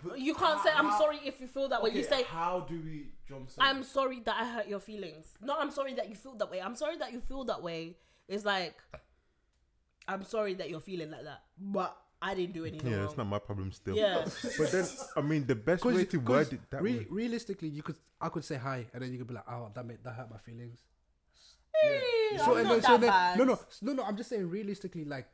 [0.05, 1.91] know, you, You can't say, "I'm how- sorry" if you feel that way.
[1.91, 2.91] You say, how do we?
[2.93, 3.69] You know I'm saying?
[3.69, 5.37] I'm sorry that I hurt your feelings.
[5.41, 6.61] No, I'm sorry that you feel that way.
[6.63, 7.97] I'm sorry that you feel that way.
[8.29, 8.81] It's like,
[10.07, 13.07] I'm sorry that you're feeling like that, but I didn't do anything Yeah, wrong.
[13.07, 13.97] it's not my problem still.
[13.97, 14.25] Yeah.
[14.59, 17.07] But then, I mean, the best way to word it that re- way.
[17.11, 19.85] realistically, you could I could say hi, and then you could be like, "Oh, that
[19.85, 20.79] made, that hurt my feelings."
[21.75, 22.01] Hey,
[22.39, 23.39] So I'm and not then, so then, bad.
[23.39, 24.03] no, no, no, no.
[24.05, 25.27] I'm just saying realistically, like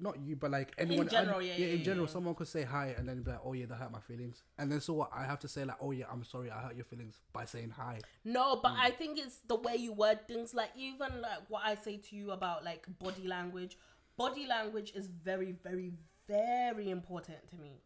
[0.00, 2.12] not you, but like anyone general, and- yeah, yeah, in general, yeah.
[2.12, 4.70] someone could say hi and then be like, oh yeah, that hurt my feelings, and
[4.70, 5.10] then so what?
[5.12, 7.70] I have to say like, oh yeah, I'm sorry, I hurt your feelings by saying
[7.76, 7.98] hi.
[8.24, 8.80] No, but hmm.
[8.80, 10.54] I think it's the way you word things.
[10.54, 13.76] Like even like what I say to you about like body language.
[14.18, 15.92] Body language is very, very,
[16.26, 17.80] very important to me.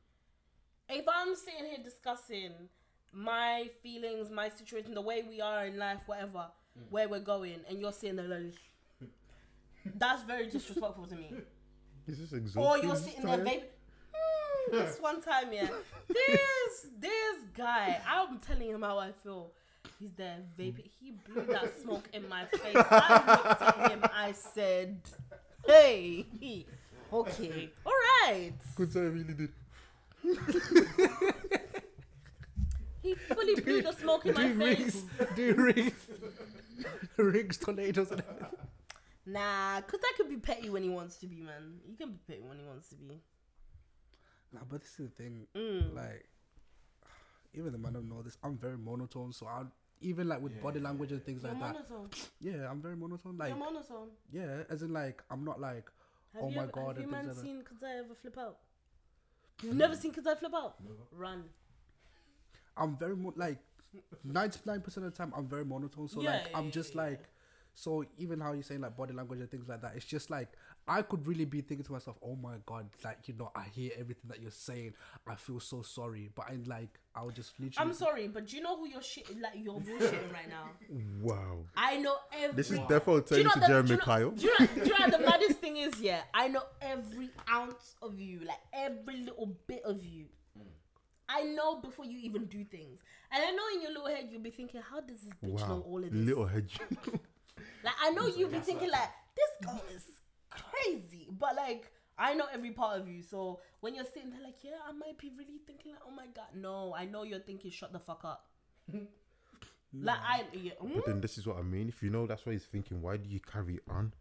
[0.89, 2.53] If I'm sitting here discussing
[3.13, 6.47] my feelings, my situation, the way we are in life, whatever,
[6.91, 8.55] where we're going, and you're sitting there like,
[9.97, 11.33] that's very disrespectful to me.
[12.07, 13.45] He's just Or you're he's sitting there, tired.
[13.45, 13.65] baby.
[14.15, 15.69] Hmm, this one time, yeah.
[16.09, 19.53] This this guy, I'm telling him how I feel.
[20.01, 20.91] He's there vaping.
[21.01, 22.75] He blew that smoke in my face.
[22.75, 24.01] I looked at him.
[24.13, 25.01] I said,
[25.67, 26.27] "Hey,
[27.13, 27.93] okay, all
[28.27, 29.53] right." Good time, really did.
[33.03, 34.79] He fully blew the smoke in my Do face.
[34.79, 35.05] rings,
[35.35, 35.93] do rings,
[37.17, 38.59] rings, tornadoes, and everything.
[39.27, 41.81] Nah, cause that could be petty when he wants to be, man.
[41.89, 43.21] You can be petty when he wants to be.
[44.53, 45.47] Nah, but this is the thing.
[45.57, 45.95] Mm.
[45.97, 46.27] Like,
[47.55, 48.37] even the man don't know this.
[48.45, 49.63] I'm very monotone, so I
[50.03, 51.77] even like with Yeah, body yeah, language and things You're like that.
[52.41, 53.39] Yeah, I'm very monotone.
[53.39, 54.09] Like, You're monotone.
[54.33, 55.85] yeah, as in like I'm not like
[56.35, 58.15] Have Oh you my ever, God, Have you and man things like seen Kudzai ever
[58.21, 58.59] flip out?
[59.63, 60.75] You've never seen Kudzai flip out?
[60.83, 60.97] Never.
[61.13, 61.45] Run.
[62.77, 63.59] I'm very mo- like
[64.25, 66.09] ninety nine percent of the time I'm very monotone.
[66.09, 67.21] So Yeah, like yeah, I'm yeah, just yeah, like
[67.75, 70.49] so even how you're saying like body language and things like that, it's just like
[70.89, 73.93] I could really be thinking to myself, Oh my god, like you know, I hear
[73.99, 74.95] everything that you're saying.
[75.27, 76.31] I feel so sorry.
[76.35, 79.27] But I like I'll just literally I'm sorry, but do you know who you're shit
[79.41, 80.71] like you're bullshitting right now?
[81.23, 81.65] Wow.
[81.77, 82.87] I know every This is Wow.
[82.89, 84.31] definitely Do you turning know to the- Jeremy do you know- Kyle.
[84.31, 86.01] Do you, know, do you know the maddest thing is?
[86.01, 90.27] Yeah, I know every ounce of you, like every little bit of you.
[91.29, 92.99] I know before you even do things,
[93.31, 95.83] and I know in your little head you'll be thinking, "How does this bitch know
[95.87, 96.79] all of this?" Little hedge.
[97.85, 100.05] Like I know you'll be thinking like this girl is
[100.55, 103.23] crazy, but like I know every part of you.
[103.23, 106.27] So when you're sitting there like, yeah, I might be really thinking like, oh my
[106.35, 108.47] god, no, I know you're thinking, shut the fuck up.
[109.95, 111.89] like I, yeah, but mm, then this is what I mean.
[111.89, 114.13] If you know that's what he's thinking, why do you carry on?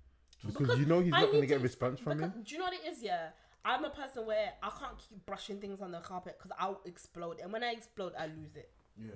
[0.42, 2.44] Because, Because you know he's I not going to get to- response from because- him.
[2.44, 3.02] Do you know what it is?
[3.04, 3.30] Yeah,
[3.64, 7.40] I'm a person where I can't keep brushing things on the carpet because I'll explode,
[7.42, 8.72] and when I explode, I lose it.
[8.98, 9.12] Yeah.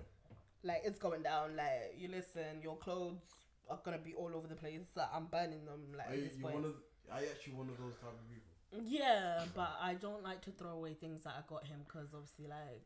[0.64, 1.56] Like it's going down.
[1.56, 3.22] Like you listen, your clothes
[3.70, 4.82] are gonna be all over the place.
[4.96, 5.82] Like I'm burning them.
[5.98, 6.66] Like Are at you, this you point.
[7.08, 7.22] One of?
[7.22, 8.56] Are you actually one of those type of people?
[8.84, 12.48] Yeah, but I don't like to throw away things that I got him because obviously,
[12.48, 12.84] like,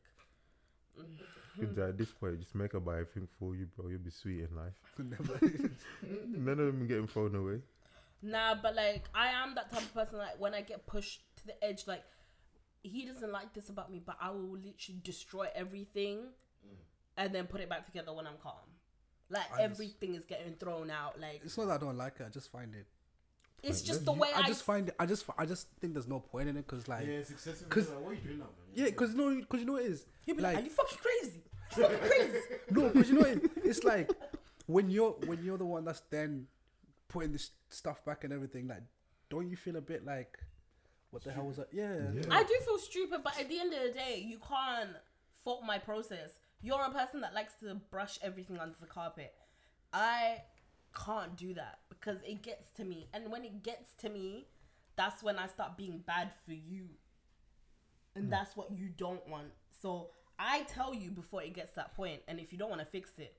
[1.57, 3.89] Good at this point, just make her buy everything for you, bro.
[3.89, 4.73] You'll be sweet in life.
[4.97, 5.39] Never.
[6.27, 7.61] None of them getting thrown away.
[8.21, 8.55] nah.
[8.55, 10.17] But like, I am that type of person.
[10.17, 12.03] Like, when I get pushed to the edge, like,
[12.81, 16.75] he doesn't like this about me, but I will literally destroy everything mm.
[17.17, 18.53] and then put it back together when I'm calm.
[19.29, 21.19] Like I just- everything is getting thrown out.
[21.19, 22.25] Like it's not that I don't like it.
[22.25, 22.87] I just find it.
[23.63, 24.95] It's just the way I I, just find it.
[24.99, 27.69] I just I just think there's no point in it because like yeah, it's excessive.
[27.69, 28.53] 'cause- Like, what are you doing now, man?
[28.75, 30.05] yeah, because no, because you know what it is.
[30.25, 31.43] He'll be like, like "Are you fucking crazy?
[31.77, 32.39] You fucking crazy."
[32.71, 34.11] no, because you know it, it's like
[34.67, 36.47] when you're when you're the one that's then
[37.07, 38.67] putting this stuff back and everything.
[38.67, 38.83] Like,
[39.29, 40.37] don't you feel a bit like,
[41.11, 41.67] what the hell was that?
[41.71, 42.21] Yeah, Yeah.
[42.29, 44.91] I do feel stupid, but at the end of the day, you can't
[45.43, 46.31] fault my process.
[46.61, 49.33] You're a person that likes to brush everything under the carpet.
[49.93, 50.43] I
[50.93, 53.07] can't do that because it gets to me.
[53.13, 54.47] And when it gets to me,
[54.95, 56.85] that's when I start being bad for you.
[58.15, 59.47] And that's what you don't want.
[59.81, 62.81] So I tell you before it gets to that point, and if you don't want
[62.81, 63.35] to fix it,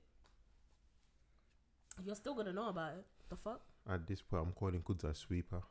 [2.03, 3.05] you're still gonna know about it.
[3.29, 3.61] The fuck?
[3.89, 5.61] At this point, I'm calling Kuds a sweeper.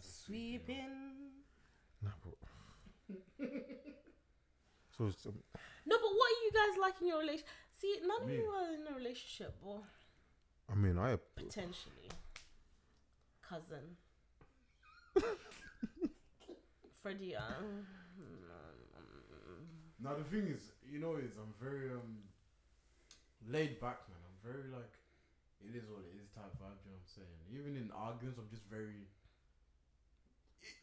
[0.00, 1.32] Sweeping.
[2.02, 2.32] Nah, bro.
[4.96, 5.34] so, it's, um,
[5.86, 7.48] No, but what are you guys like in your relationship?
[7.80, 8.36] See, none of Me.
[8.36, 9.80] you are in a relationship, or
[10.74, 12.10] I mean, I potentially
[13.48, 13.94] cousin.
[17.02, 17.42] Freddie, uh,
[20.02, 22.26] Now the thing is, you know, is I'm very um
[23.46, 24.18] laid back, man.
[24.26, 24.98] I'm very like,
[25.62, 26.82] it is what it is type vibe.
[26.82, 27.38] You know what I'm saying?
[27.54, 29.06] Even in arguments, I'm just very.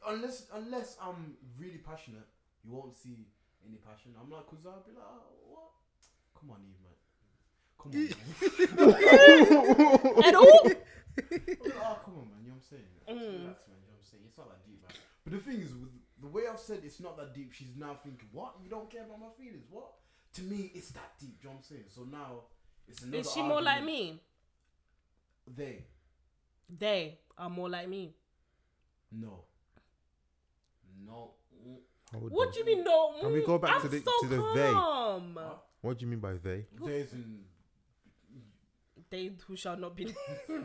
[0.08, 2.30] Unless unless I'm really passionate,
[2.64, 3.28] you won't see
[3.68, 4.16] any passion.
[4.16, 5.76] I'm like, cause I'll be like, oh, what?
[6.40, 6.96] Come on, Eve, man.
[7.82, 7.98] Come on.
[7.98, 8.08] Man.
[10.26, 12.40] and oh, oh, come on, man.
[12.44, 12.92] You know what I'm saying?
[13.10, 13.32] Mm.
[13.42, 13.78] Relax, man.
[13.82, 14.24] You know what I'm saying?
[14.28, 14.94] It's not that deep, man.
[15.24, 15.90] But the thing is, with
[16.22, 18.56] the way I've said it's not that deep, she's now thinking, what?
[18.64, 19.66] You don't care about my feelings?
[19.70, 19.92] What?
[20.36, 21.42] To me, it's that deep.
[21.42, 21.84] Do you know what I'm saying?
[21.90, 22.42] So now,
[22.88, 23.18] it's another.
[23.20, 24.22] is she more like me?
[25.56, 25.84] They.
[26.70, 28.14] They are more like me.
[29.12, 29.44] No.
[31.06, 31.32] No.
[31.68, 31.78] Mm.
[32.30, 33.14] What do you mean no?
[33.20, 34.72] Can we Mm, go back I'm to the- so to the they?
[34.72, 35.38] calm.
[35.40, 35.54] Huh?
[35.82, 36.66] What do you mean by they?
[36.80, 37.44] There's in.
[39.12, 40.06] They who shall not be.
[40.06, 40.64] Nah.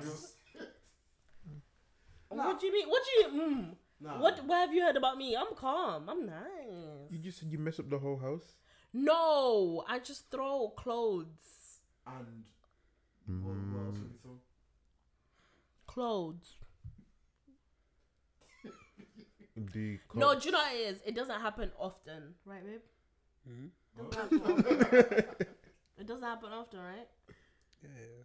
[2.46, 2.88] What do you mean?
[2.88, 3.74] What do you mm?
[4.00, 4.20] Nah.
[4.20, 5.36] What what have you heard about me?
[5.36, 6.08] I'm calm.
[6.08, 7.10] I'm nice.
[7.10, 8.56] You just said you mess up the whole house.
[8.92, 11.80] No, I just throw clothes.
[12.06, 12.44] And
[13.44, 14.38] what, what else have you thrown?
[15.86, 16.56] Clothes.
[19.72, 21.00] Do you No, do you know what it is?
[21.06, 22.80] It doesn't happen often, right, babe?
[23.48, 23.70] Mhm.
[23.96, 25.24] Doesn't happen often.
[25.98, 27.08] it doesn't happen often, right?
[27.82, 28.24] Yeah, yeah.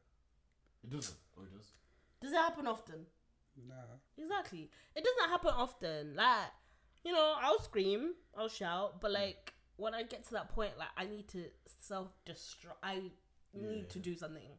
[0.83, 1.17] It doesn't.
[1.37, 1.71] Oh, it does.
[2.21, 3.05] Does it happen often?
[3.67, 3.97] Nah.
[4.17, 4.69] Exactly.
[4.95, 6.15] It doesn't happen often.
[6.15, 6.51] Like,
[7.03, 9.15] you know, I'll scream, I'll shout, but mm.
[9.15, 11.45] like when I get to that point, like I need to
[11.79, 12.77] self destruct.
[12.83, 13.01] I
[13.53, 14.57] need to do something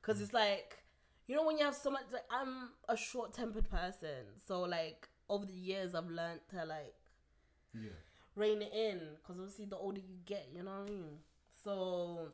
[0.00, 0.22] because mm.
[0.22, 0.78] it's like,
[1.26, 2.04] you know, when you have so much.
[2.12, 6.94] Like, I'm a short tempered person, so like over the years, I've learned to like
[7.74, 7.90] Yeah.
[8.34, 11.18] rein it in because obviously the older you get, you know what I mean.
[11.64, 12.32] So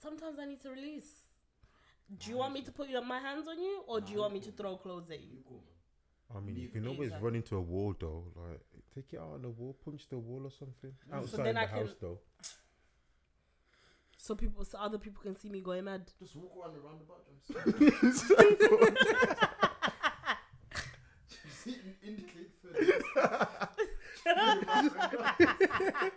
[0.00, 1.23] sometimes I need to release.
[2.18, 4.32] Do you want me to put your, my hands on you, or do you want
[4.34, 5.28] me to throw clothes at you?
[5.32, 5.72] You cool, man.
[6.36, 7.24] I mean, you can always Exactly.
[7.26, 8.24] run into a wall though.
[8.36, 8.60] Like,
[8.94, 10.92] take it out on the wall, punch the wall or something.
[11.10, 12.18] So Outside then the I can- house though.
[14.16, 16.10] So people, so other people can see me going mad.
[16.18, 17.24] Just walk around the roundabout.
[17.28, 17.40] I'm
[17.72, 17.92] saying.
[18.00, 18.30] Just
[21.66, 21.74] in-
[22.08, 23.02] indicate further.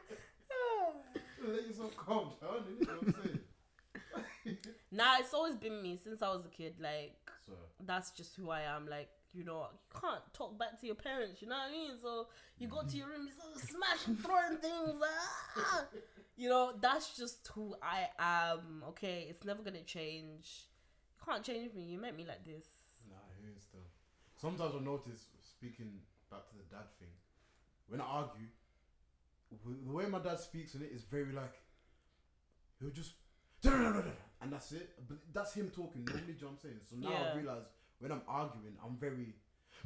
[1.48, 2.64] Let yourself calm down.
[2.80, 3.27] You know what I'm saying?
[4.98, 6.74] Nah, it's always been me since I was a kid.
[6.80, 7.54] Like So,
[7.86, 8.88] that's just who I am.
[8.90, 11.42] Like you know, you can't talk back to your parents.
[11.42, 11.92] You know what I mean?
[12.02, 12.28] So
[12.58, 15.00] you go to your room, you start smashing, throwing things.
[15.58, 15.86] Ah!
[16.36, 18.84] You know, that's just who I am.
[18.90, 20.68] Okay, it's never gonna change.
[21.20, 21.84] You can't change me.
[21.84, 22.66] You met me like this.
[23.10, 23.18] nah,
[23.56, 23.82] is still.
[24.36, 26.00] Sometimes I notice, speaking
[26.32, 27.10] back to the dad thing,
[27.88, 28.48] when I argue,
[29.86, 31.56] the way my dad speaks in it is very like,
[32.80, 33.14] he'll just,
[34.42, 34.90] and that's it.
[35.08, 36.80] But that's him talking normally, do you know what I'm saying?
[36.90, 37.32] So now Yeah.
[37.34, 37.66] I realize
[38.00, 39.34] when I'm arguing, I'm very,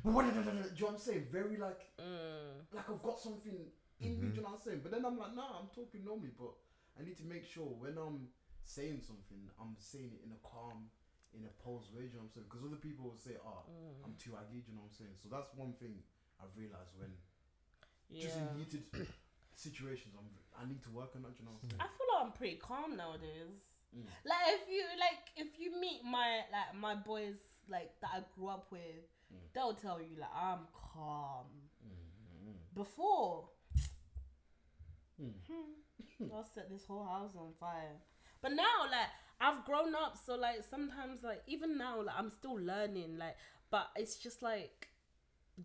[0.04, 1.28] but what, do you know what I'm saying?
[1.32, 2.66] Very like, Mm.
[2.74, 3.72] like I've got something
[4.02, 4.80] in me, do you know what I'm saying?
[4.84, 6.52] But then I'm like, nah, I'm talking normally, but
[7.00, 8.28] I need to make sure when I'm
[8.64, 10.90] saying something, I'm saying it in a calm,
[11.34, 12.46] in a posed way, do you know what I'm saying?
[12.50, 14.04] Because other people will say, ah, Mm.
[14.06, 15.16] I'm too aggy, do you know what I'm saying?
[15.16, 16.04] So that's one thing
[16.42, 17.16] I've realized when
[18.10, 18.28] Yeah.
[18.28, 18.84] just in heated
[19.56, 20.28] situations, I'm,
[20.60, 21.82] I need to work on that, do you know what I'm saying?
[21.82, 23.71] I feel like I'm pretty calm nowadays.
[23.98, 24.06] Mm.
[24.26, 27.40] Like if you like if you meet my like my boys
[27.70, 28.82] like that I grew up with,
[29.34, 29.38] Mm.
[29.54, 31.46] they'll tell you like I'm calm.
[31.86, 33.48] Mm, Before
[35.22, 35.32] mm,
[36.22, 36.32] mm.
[36.34, 37.96] I'll set this whole house on fire.
[38.42, 42.56] But now like I've grown up, so like sometimes like even now like I'm still
[42.60, 43.36] learning like,
[43.70, 44.88] but it's just like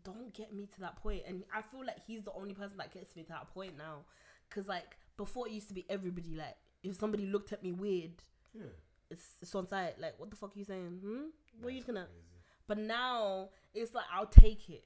[0.05, 2.93] don't get me to that point and i feel like he's the only person that
[2.93, 4.01] gets me to that point now
[4.49, 6.57] because like before it used to be everybody like
[6.91, 8.22] if somebody looked at me weird
[8.55, 8.62] Yeah.
[9.11, 9.99] it's, it's on site.
[10.01, 11.01] Like, what the fuck are you saying?
[11.03, 11.24] Hmm?
[11.61, 12.07] What are you gonna?
[12.07, 12.45] crazy.
[12.66, 14.84] But now it's like I'll take it.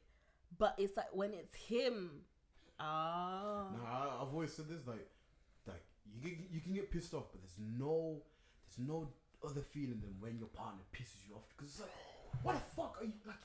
[0.59, 2.23] But it's like when it's him.
[2.79, 3.67] Ah.
[3.77, 5.07] No, I, I've always said this like,
[5.67, 5.83] like
[6.23, 8.23] you can, you can get pissed off, but there's no
[8.69, 9.09] there's no
[9.45, 11.91] other feeling than when your partner pisses you off because it's like,
[12.43, 13.37] what the fuck are you like?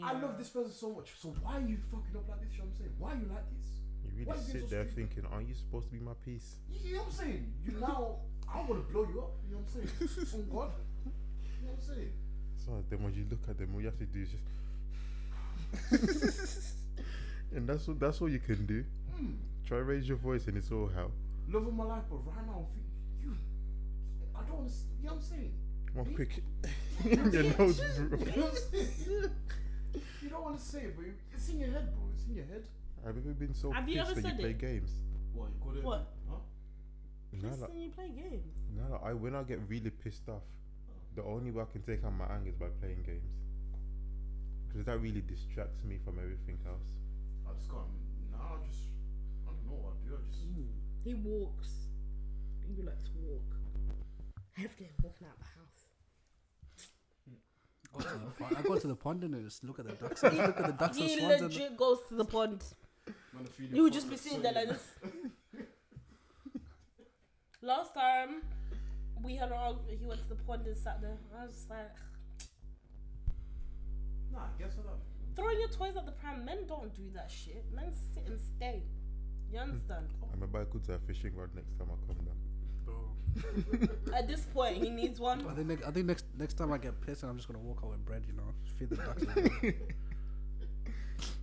[0.00, 2.52] I love this person so much, so why are you fucking up like this?
[2.52, 2.94] You know what I'm saying?
[2.98, 3.66] Why are you like this?
[4.04, 6.56] You really you sit there thinking, aren't you supposed to be my piece?
[6.84, 7.52] You know what I'm saying?
[7.64, 8.16] You now,
[8.52, 9.32] I want to blow you up.
[9.48, 10.44] You know what I'm saying?
[10.50, 10.72] On God.
[11.04, 12.12] You know what I'm saying?
[12.56, 14.42] So then when you look at them, all you have to do is just.
[17.54, 18.84] and that's all, that's all you can do.
[19.20, 19.36] Mm.
[19.66, 21.10] Try raise your voice and it's all hell.
[21.50, 22.90] Love of my life, but right now I'm thinking,
[23.22, 23.36] you,
[24.34, 25.52] I don't want to, you know what I'm saying?
[25.94, 26.42] One quick
[27.32, 28.18] your nose, bro.
[28.18, 29.30] You know what I'm saying?
[30.22, 32.04] You don't want to say it, but it's in your head, bro.
[32.14, 32.64] It's in your head.
[33.08, 34.58] Have you ever been so Have you pissed ever that you said play it?
[34.60, 34.90] games?
[35.32, 35.82] What, you call it?
[35.82, 36.12] What?
[36.28, 36.36] Huh?
[37.32, 38.52] No, like, Listen, you play games.
[38.76, 40.92] no, like, I when I get really pissed off, oh.
[41.16, 43.32] the only way I can take out my anger is by playing games.
[44.68, 46.92] Because that really distracts me from everything else.
[47.48, 47.88] I just got,
[48.30, 48.92] nah, I just,
[49.48, 50.12] I don't know what I do.
[50.12, 50.68] I just, mm.
[51.02, 51.88] He walks.
[52.76, 53.48] You like to walk.
[54.58, 55.88] Every day walking out the house.
[57.90, 58.56] Go to the pond.
[58.58, 60.22] I go to the pond and just look at the ducks.
[60.22, 61.40] look at the ducks and He swans.
[61.40, 62.62] And legit goes to the pond.
[63.32, 64.86] Man, You would just be sitting there like this.
[67.62, 68.42] Last time
[69.22, 71.18] we had an argument, he went to the pond and sat there.
[71.36, 71.96] I was just like,
[74.32, 74.86] Nah, guess what?
[74.86, 74.98] I'm-
[75.38, 76.44] throwing your toys at the pram.
[76.44, 77.64] Men don't do that shit.
[77.74, 78.82] Men sit and stay.
[79.52, 79.70] You hmm.
[79.70, 80.06] understand?
[80.22, 82.34] I remember I go to a fishing rod next time I come down.
[84.14, 85.46] At this point, he needs one.
[85.46, 87.80] I think, next, I think next next time I get pissed, I'm just gonna walk
[87.84, 88.24] out with bread.
[88.26, 88.42] You know,
[88.78, 89.22] feed the ducks.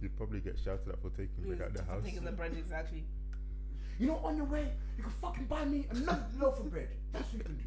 [0.02, 2.04] You'd probably get shouted at for taking bread out the For house.
[2.04, 3.04] taking the bread exactly.
[4.00, 6.90] You know, on your way, you can fucking buy me another loaf of bread.
[7.14, 7.64] That's what you can do.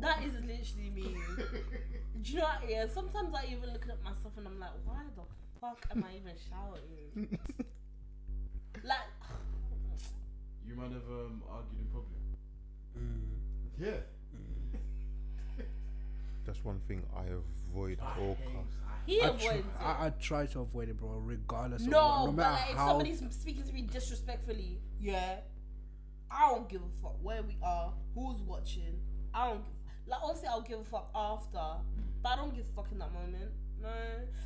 [0.00, 1.16] That is literally me.
[2.22, 2.68] Do you know what?
[2.68, 5.22] Yeah, sometimes I even look at myself and I'm like, why the
[5.60, 7.38] fuck am I even shouting?
[8.84, 8.98] like,
[10.66, 12.20] You might have um, argued in public.
[12.98, 13.20] Mm.
[13.78, 14.00] Yeah.
[16.60, 17.22] That's one thing I
[17.72, 18.76] avoid at all costs.
[18.86, 19.64] I he I, avoids tr- it.
[19.80, 21.92] I, I try to avoid it, bro, regardless of what.
[21.92, 22.88] No, No but matter like if how.
[22.88, 25.36] somebody's speaking to me disrespectfully, yeah,
[26.30, 29.00] I don't give a fuck where we are, who's watching.
[29.32, 29.72] I don't give.
[30.06, 31.80] Like obviously I'll give a fuck after,
[32.22, 33.52] but I don't give a fuck in that moment.
[33.80, 33.88] No,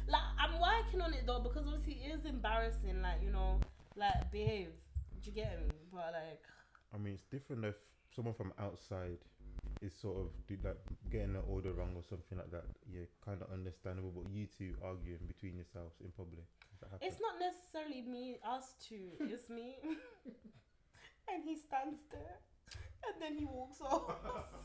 [0.07, 3.03] like I'm working on it though because obviously it is embarrassing.
[3.03, 3.59] Like you know,
[3.97, 4.69] like behave.
[5.21, 5.67] Do you get me?
[5.93, 6.43] But like,
[6.95, 7.75] I mean, it's different if
[8.15, 9.19] someone from outside
[9.85, 10.81] is sort of do like
[11.13, 12.65] getting the order wrong or something like that.
[12.89, 14.13] Yeah, kind of understandable.
[14.17, 17.07] But you two arguing between yourselves in public, does that happen?
[17.07, 19.13] it's not necessarily me, us two.
[19.21, 19.77] It's me,
[21.29, 22.41] and he stands there,
[23.05, 24.11] and then he walks off.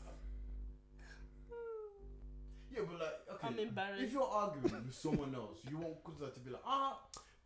[2.72, 3.46] Yeah, but like, okay.
[3.48, 4.00] I'm embarrassed.
[4.00, 7.00] If you're arguing with someone else, you won't consider to be like, ah,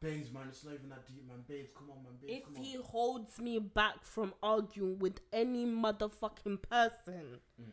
[0.04, 1.38] babes, man, it's not even that deep, man.
[1.48, 2.12] Babes, come on, man.
[2.20, 7.72] Babes, if he holds me back from arguing with any motherfucking person, Mm.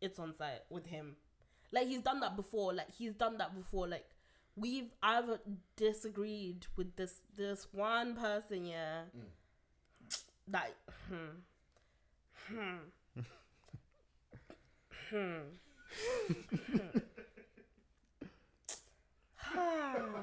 [0.00, 1.16] it's on site with him.
[1.72, 2.74] Like he's done that before.
[2.74, 3.88] Like he's done that before.
[3.88, 4.06] Like
[4.56, 5.38] we've I've
[5.76, 9.04] disagreed with this this one person, yeah.
[9.16, 9.30] Mm.
[10.48, 10.74] That
[11.08, 11.40] hmm.
[12.48, 13.22] Hmm.
[15.10, 15.38] hmm.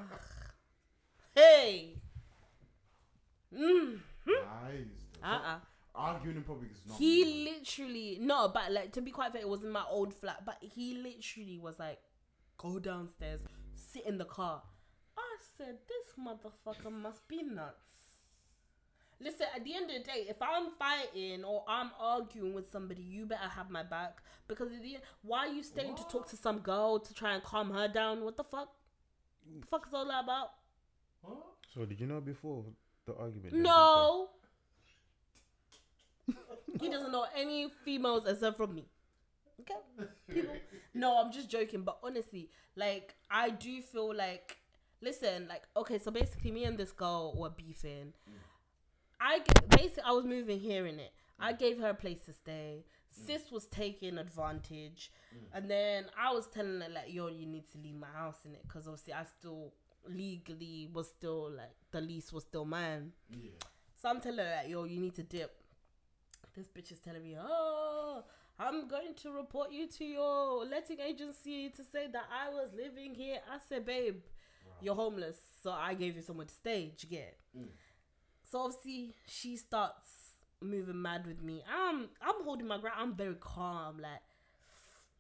[1.40, 1.96] hey.
[3.56, 4.00] Mm.
[4.28, 4.86] Nice.
[5.24, 5.58] Uh-uh.
[5.96, 6.98] Arguing in public is not.
[6.98, 10.14] He me, literally no, but like to be quite fair, it was in my old
[10.14, 10.46] flat.
[10.46, 12.00] But he literally was like,
[12.58, 13.42] "Go downstairs,
[13.76, 14.62] sit in the car."
[15.18, 18.00] I said, "This motherfucker must be nuts."
[19.22, 23.02] Listen, at the end of the day, if I'm fighting or I'm arguing with somebody,
[23.02, 26.30] you better have my back because at the end, why are you staying to talk
[26.30, 28.24] to some girl to try and calm her down?
[28.24, 28.70] What the fuck?
[29.60, 30.52] The fuck is all that about?
[31.24, 31.36] Huh?
[31.74, 32.66] So did you know before
[33.06, 33.54] the argument?
[33.54, 34.30] No.
[36.80, 38.86] he doesn't know any females except from me.
[39.62, 39.74] Okay.
[40.30, 40.56] People.
[40.94, 41.84] No, I'm just joking.
[41.84, 44.58] But honestly, like I do feel like,
[45.02, 48.14] listen, like okay, so basically, me and this girl were beefing.
[49.22, 51.12] I basically I was moving here in it.
[51.40, 52.86] I gave her a place to stay.
[53.12, 55.48] Sis was taking advantage, mm.
[55.52, 58.54] and then I was telling her like, "Yo, you need to leave my house in
[58.54, 59.74] it," because obviously I still
[60.08, 63.12] legally was still like the lease was still mine.
[63.32, 63.52] Yeah.
[64.02, 65.56] So I'm telling her, like, yo, you need to dip.
[66.56, 68.24] This bitch is telling me, oh,
[68.58, 73.14] I'm going to report you to your letting agency to say that I was living
[73.14, 73.39] here.
[73.52, 74.22] I said, babe,
[74.82, 76.93] you're homeless, so I gave you somewhere to stay.
[76.97, 77.38] Do you get?
[77.58, 77.68] Mm.
[78.50, 80.10] So obviously she starts
[80.62, 81.64] moving mad with me.
[81.70, 82.97] I'm I'm holding my ground.
[83.00, 84.00] I'm very calm.
[84.00, 84.22] Like,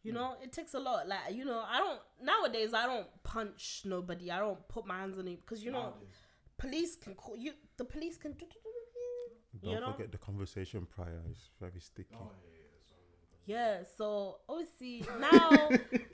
[0.03, 1.07] you know, it takes a lot.
[1.07, 2.73] Like, you know, I don't nowadays.
[2.73, 4.31] I don't punch nobody.
[4.31, 6.09] I don't put my hands on it because you know Nowadays.
[6.57, 7.51] police can call you.
[7.77, 8.31] The police can.
[8.33, 8.69] do- do- do-
[9.53, 9.91] do- Don't you know?
[9.91, 12.15] forget the conversation prior is very sticky.
[12.15, 13.01] Oh, yeah, yeah, that's what
[13.45, 13.83] Yeah.
[13.97, 15.69] So obviously now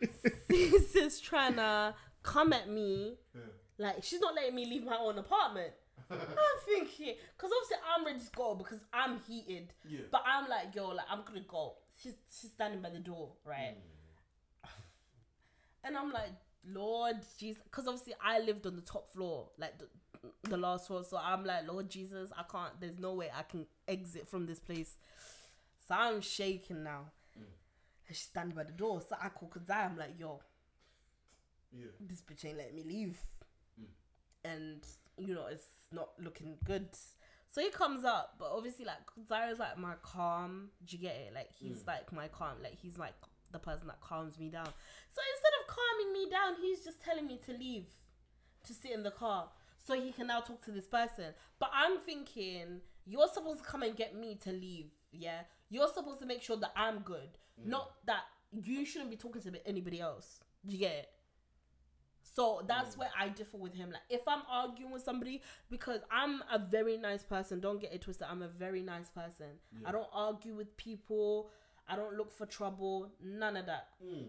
[0.49, 3.17] sis is trying to come at me.
[3.35, 3.41] Yeah.
[3.77, 5.73] Like she's not letting me leave my own apartment.
[6.11, 9.73] I'm thinking, because obviously I'm ready to go because I'm heated.
[9.87, 10.01] Yeah.
[10.11, 11.73] But I'm like, yo, like I'm gonna go.
[12.01, 13.75] She's she's standing by the door, right?
[14.65, 14.69] Mm.
[15.83, 16.31] And I'm like,
[16.67, 19.87] Lord Jesus, because obviously I lived on the top floor, like the,
[20.49, 21.03] the last floor.
[21.03, 22.79] So I'm like, Lord Jesus, I can't.
[22.79, 24.97] There's no way I can exit from this place.
[25.87, 27.11] So I'm shaking now.
[27.37, 27.43] Mm.
[28.07, 29.01] And she's standing by the door.
[29.07, 29.85] So I call Kudzai.
[29.85, 30.41] I'm like, yo,
[31.71, 31.87] Yeah.
[31.99, 33.19] this bitch ain't letting me leave.
[33.79, 33.85] Mm.
[34.43, 34.87] And,
[35.17, 35.65] you know, it's
[35.95, 36.89] not looking good.
[37.47, 38.97] So he comes up, but obviously, like,
[39.29, 40.69] Zaira's like my calm.
[40.85, 41.33] Do you get it?
[41.33, 41.87] Like, he's Mm.
[41.87, 42.61] like my calm.
[42.61, 43.13] Like, he's like
[43.51, 44.65] the person that calms me down.
[44.65, 47.87] So instead of calming me down, he's just telling me to leave,
[48.65, 51.33] to sit in the car, so he can now talk to this person.
[51.59, 55.43] But I'm thinking, you're supposed to come and get me to leave, yeah?
[55.69, 59.67] You're supposed to make sure that I'm good, not that you shouldn't be talking to
[59.67, 60.39] anybody else.
[60.65, 61.09] Do you get it?
[62.35, 62.99] So that's Mm.
[62.99, 63.91] where I differ with him.
[63.91, 68.01] Like, if I'm arguing with somebody, because I'm a very nice person, don't get it
[68.01, 68.27] twisted.
[68.29, 69.59] I'm a very nice person.
[69.79, 69.87] Yeah.
[69.89, 71.49] I don't argue with people.
[71.87, 73.11] I don't look for trouble.
[73.21, 73.87] None of that.
[74.03, 74.27] Mm.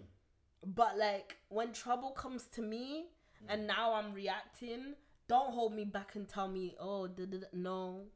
[0.65, 3.07] But like when trouble comes to me
[3.49, 4.95] and now I'm reacting,
[5.29, 7.47] don't hold me back and tell me, oh, da, da, da.
[7.53, 8.07] no.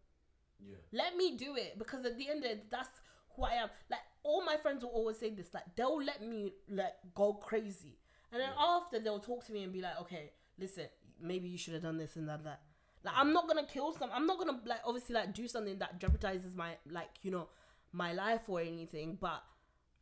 [0.61, 0.77] Yeah.
[0.93, 3.01] Let me do it because at the end of it, that's
[3.35, 3.71] who I am.
[3.91, 7.97] Like all my friends will always say this, like they'll let me like go crazy,
[8.33, 10.85] and then after they'll talk to me and be like, okay, listen,
[11.21, 12.61] maybe you should have done this and that that.
[13.05, 14.11] Like I'm not gonna kill some.
[14.13, 17.49] I'm not gonna like obviously like do something that jeopardizes my like you know
[17.93, 19.43] my life or anything, but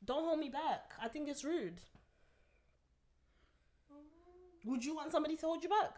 [0.04, 0.92] Don't hold me back.
[1.02, 1.80] I think it's rude.
[4.64, 5.96] Would you want somebody to hold you back?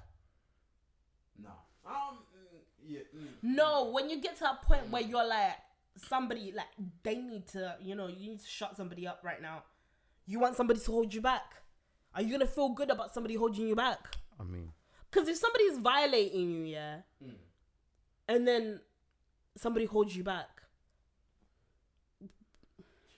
[1.43, 1.51] Nah.
[1.87, 2.19] Um.
[2.37, 3.01] mm, Yeah.
[3.17, 5.57] mm, No, when you get to a point where you're like
[5.97, 6.69] somebody like
[7.03, 9.65] they need to, you know, you need to shut somebody up right now.
[10.27, 11.63] You want somebody to hold you back.
[12.15, 14.17] Are you gonna feel good about somebody holding you back?
[14.39, 14.73] I mean,
[15.11, 17.35] Because if somebody's violating you, yeah, Mm.
[18.29, 18.81] and then
[19.57, 20.49] somebody holds you back,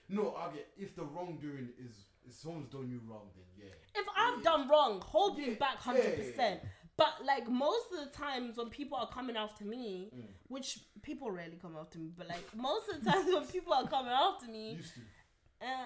[0.09, 3.73] No, I get if the wrongdoing is if someone's done you wrong, then yeah.
[4.01, 6.61] if I've done wrong, hold me Yeah, back yeah, hundred yeah, percent.
[6.95, 10.27] But like most of the times when people are coming after me, Mm.
[10.47, 13.87] which people rarely come after me, but like most of the times when people are
[13.87, 15.65] coming after me, Used to.
[15.67, 15.85] uh,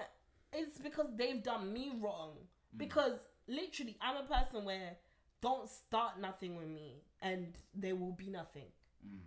[0.52, 2.36] it's because they've done me wrong.
[2.74, 2.78] Mm.
[2.78, 4.96] Because literally, I'm a person where
[5.40, 8.66] don't start nothing with me and there will be nothing.
[9.06, 9.18] Mm.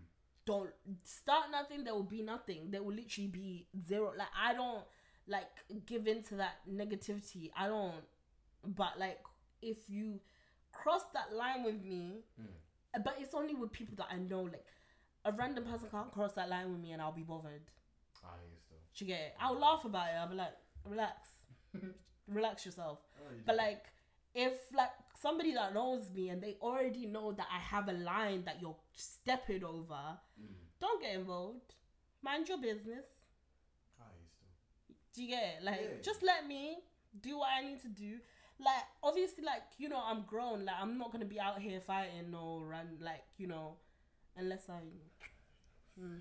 [0.46, 0.70] Don't
[1.04, 2.72] start nothing, there will be nothing.
[2.72, 4.14] There will literally be zero.
[4.18, 4.84] Like, I don't
[5.28, 5.48] like
[5.86, 7.52] give into that negativity.
[7.56, 8.04] I don't.
[8.66, 9.20] But like,
[9.62, 10.20] if you
[10.74, 13.04] cross that line with me, Mm.
[13.04, 14.42] but it's only with people that I know.
[14.44, 14.66] Like,
[15.24, 17.62] a random person can't cross that line with me and I'll be bothered.
[18.24, 18.74] I used to.
[18.98, 19.34] Do you get it?
[19.40, 20.16] I'll laugh about it.
[20.20, 21.30] I'll be like, relax,
[22.32, 23.00] relax yourself.
[23.20, 23.86] Oh, you But like,
[24.34, 28.44] if like somebody that knows me and they already know that I have a line
[28.46, 30.56] that you're stepping over, Mm.
[30.80, 31.76] don't get involved.
[32.24, 33.06] Mind your business.
[34.00, 34.94] I used to.
[35.14, 35.64] Do you get it?
[35.64, 36.02] Like, Yeah.
[36.02, 36.84] just let me
[37.20, 38.20] do what I need to do.
[38.60, 40.66] Like, obviously, like you know, I'm grown.
[40.66, 42.98] Like, I'm not gonna be out here fighting or run.
[43.00, 43.78] Like, you know,
[44.38, 44.80] unless I.
[46.00, 46.20] Hmm.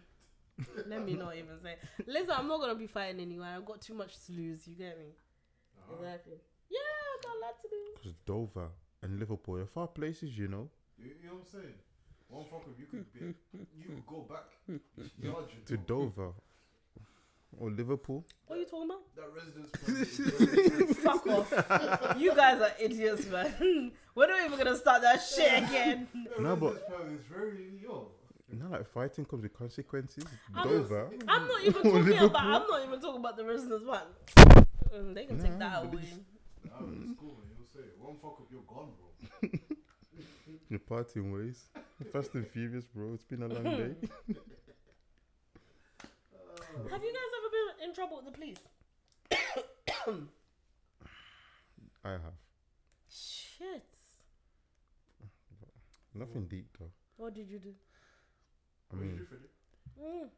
[0.86, 1.76] Let me not even say.
[2.06, 3.48] Listen, I'm not gonna be fighting anyone.
[3.48, 4.66] I've got too much to lose.
[4.68, 5.14] You get me?
[5.98, 6.34] Exactly.
[6.68, 7.76] Yeah, I got a lot to do.
[7.96, 8.68] because Dover
[9.02, 10.68] and Liverpool are far places, you know.
[10.98, 11.74] You, you know what I'm saying?
[12.28, 13.34] One fuck up, you could be,
[13.76, 14.44] you could go back.
[15.66, 15.76] To.
[15.76, 16.32] Dover
[17.58, 18.24] or Liverpool.
[18.46, 19.02] What are you talking about?
[19.16, 20.18] That residence permit is
[20.78, 22.16] very Fuck off.
[22.18, 23.90] You guys are idiots, man.
[24.14, 26.06] We're not even gonna start that shit again.
[26.30, 28.08] That No, but- residence permit is very yo.
[28.52, 30.24] No, like fighting comes with consequences.
[30.54, 31.10] I'm- Dover.
[31.26, 32.42] I'm not even talking about.
[32.44, 34.66] I'm not even talking about the residence one.
[34.94, 36.02] Mm, they can take that away.
[36.02, 36.18] it's-
[36.64, 37.48] Nah, it's cool, man.
[37.56, 39.08] You'll say one fuck up, you're gone, bro.
[40.68, 41.70] Your parting ways.
[42.12, 43.14] Fast and Furious, bro.
[43.14, 43.94] It's been a long day.
[46.90, 48.58] Have you guys ever been in trouble with the police?
[52.04, 52.38] I have.
[53.08, 53.84] Shit.
[56.14, 56.90] Nothing deep though.
[57.16, 57.74] What did you do?
[58.92, 60.02] I What did mean, you do?
[60.02, 60.28] Mm.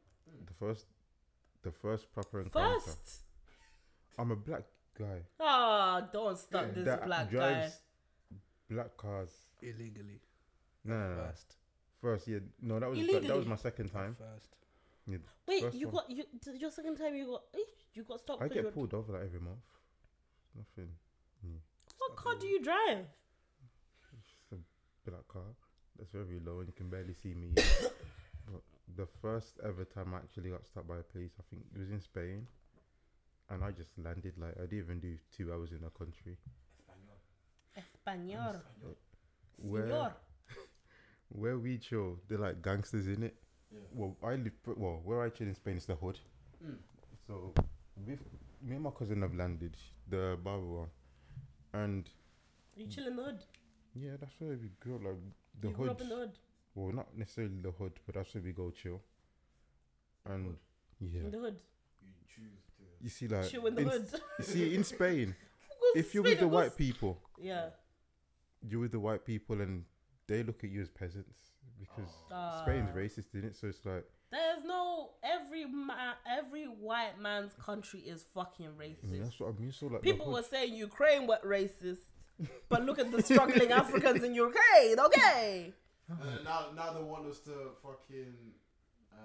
[0.47, 0.87] the first,
[1.63, 2.81] the first proper encounter.
[2.81, 3.23] First.
[4.19, 4.63] I'm a black
[4.99, 5.21] guy.
[5.41, 7.31] Ah, don't stop this that black guy.
[7.31, 7.81] drives
[8.71, 9.31] black cars.
[9.63, 10.21] illegally.
[10.85, 11.23] No, no, no.
[11.23, 11.57] First.
[12.01, 13.39] First, yeah, no, that was that, Illegally?
[13.39, 14.17] was my second time.
[14.19, 14.49] First.
[15.47, 15.95] Wait, First you one.
[15.95, 17.59] got you th- your second time you got eh,
[17.95, 18.43] you got stopped.
[18.43, 19.59] I 'cause you get pulled over like every month.
[20.57, 20.91] Nothing.
[21.99, 23.07] What car do you drive?
[24.19, 25.43] It's a black car
[25.99, 27.53] that's very low and you can barely see me.
[27.57, 28.63] but
[28.97, 31.91] the first ever time I actually got stopped by the police, I think it was
[31.91, 32.47] in Spain,
[33.53, 36.37] and I just landed like I didn't even do two hours in the country.
[37.77, 38.61] Español.
[39.57, 40.13] Where Señor.
[41.29, 43.35] where we chill, they're like gangsters in it.
[43.71, 43.79] Yeah.
[43.95, 46.19] Well, I live well where I chill in Spain is the hood.
[46.65, 46.77] Mm.
[47.27, 47.55] So
[48.07, 48.21] with
[48.63, 49.77] me and my cousin have landed
[50.09, 50.89] the barber one,
[51.73, 52.09] and
[52.77, 53.45] You chill in the hood.
[53.95, 55.05] yeah, that's where we grew up.
[55.05, 55.17] Like
[55.61, 55.91] the you grew hood.
[55.93, 56.33] up in the hood.
[56.75, 59.01] Well, not necessarily the hood, but that's where we go chill.
[60.25, 60.57] And Hood.
[61.01, 61.61] yeah, In the hood.
[62.03, 62.72] You choose to.
[63.03, 64.07] You see, like chill in the in- hood.
[64.39, 65.35] you see in Spain,
[65.97, 67.71] if you're with the white people, Yeah.
[68.67, 69.85] you're with the white people, and
[70.29, 71.39] they look at you as peasants
[71.79, 72.11] because
[72.63, 72.97] Spain's Ah.
[72.97, 73.57] racist, isn't it?
[73.57, 79.11] So it's like There's no every ma- every white man's country is fucking I racist.
[79.11, 79.73] mean, that's what I mean.
[79.73, 81.99] So like the People hood- were saying Ukraine were racist,
[82.69, 84.99] but look at the struggling Africans in Ukraine.
[84.99, 85.75] Okay.
[86.11, 88.35] Uh, now, now they want us to fucking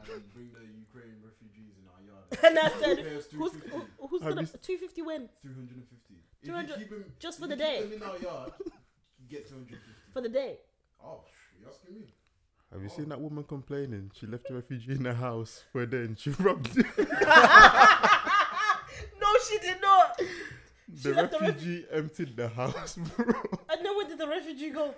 [0.02, 2.26] um, bring the Ukraine refugees in our yard.
[2.45, 6.16] And I said, Who's 250, who- who's Have gonna you s- two fifty win 350.
[6.41, 7.95] If 200 you keep them, just if for you the keep day.
[7.95, 8.52] in our yard,
[9.20, 9.84] you get 250.
[10.14, 10.60] for the day?
[11.04, 12.14] Oh, sh- you asking me?
[12.72, 14.12] Have you seen that woman complaining?
[14.20, 16.84] She left a refugee in the house for a day and she robbed no,
[19.50, 20.20] she did not.
[21.04, 23.26] the left the ref- refugee emptied the house, bro.
[23.70, 24.93] And then where did the refugee go?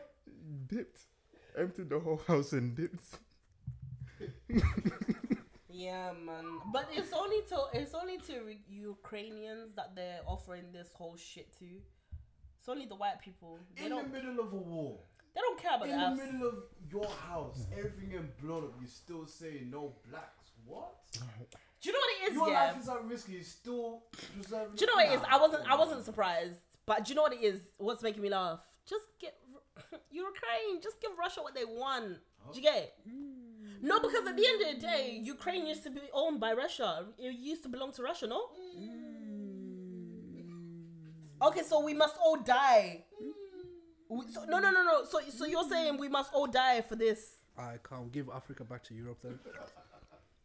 [0.68, 1.00] Dipped,
[1.58, 3.20] emptied the whole house and dipped.
[5.80, 6.45] Yeah, man.
[6.74, 11.58] But it's only to it's only to re- Ukrainians that they're offering this whole shit
[11.60, 11.66] to.
[12.60, 13.60] It's only the white people.
[13.78, 15.00] They In the don't middle of a war,
[15.34, 16.20] they don't care about in us.
[16.20, 16.56] the middle of
[16.91, 20.52] your house, everything in blood up, you still say no blacks.
[20.66, 20.95] What?
[21.14, 21.20] Do
[21.84, 22.36] you know what it is?
[22.36, 22.64] Your yeah.
[22.66, 23.30] life is at risk.
[23.30, 24.76] You still preserving.
[24.76, 25.22] Do you know what it is?
[25.22, 25.72] Nah, I wasn't.
[25.72, 26.60] I wasn't surprised.
[26.86, 27.62] But do you know what it is?
[27.78, 28.60] What's making me laugh?
[28.86, 29.38] Just get
[30.12, 30.82] Ukraine.
[30.84, 32.18] Just give Russia what they want.
[32.52, 32.93] Do you get it?
[33.82, 37.06] No, because at the end of the day, Ukraine used to be owned by Russia.
[37.18, 38.42] It used to belong to Russia, no?
[38.78, 40.50] Mm.
[41.42, 43.06] Okay, so we must all die.
[44.10, 45.06] We- so, no, no, no, no.
[45.06, 47.38] So, so you're saying we must all die for this?
[47.58, 49.40] I can't give Africa back to Europe then.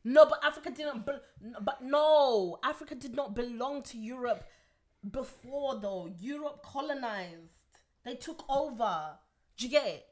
[0.04, 1.06] No, but Africa didn't.
[1.06, 1.12] Be-
[1.60, 4.44] but no, Africa did not belong to Europe
[5.10, 6.08] before, though.
[6.20, 7.52] Europe colonized.
[8.04, 9.18] They took over.
[9.56, 10.06] Do you get it?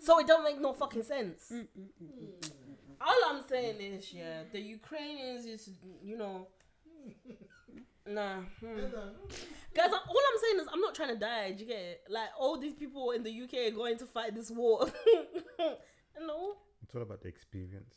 [0.00, 1.50] So it don't make no fucking sense.
[1.52, 2.52] Mm, mm, mm,
[3.00, 5.70] all I'm saying is, yeah, the Ukrainians is,
[6.02, 6.48] you know,
[8.06, 8.36] nah.
[8.60, 8.76] hmm.
[9.74, 11.52] Guys, all I'm saying is, I'm not trying to die.
[11.52, 12.02] Do you get it?
[12.08, 14.86] Like all these people in the UK are going to fight this war.
[16.20, 16.54] no.
[16.82, 17.94] It's all about the experience.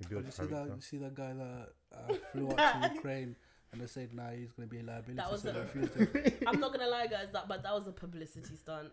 [0.00, 0.66] You Did you see that?
[0.66, 3.36] You see that guy that uh, flew out to Ukraine
[3.72, 5.96] and they said, "Nah, he's gonna be a liability." That was so a- they refused
[6.16, 6.42] it.
[6.46, 8.90] I'm not gonna lie, guys, that but that was a publicity stunt.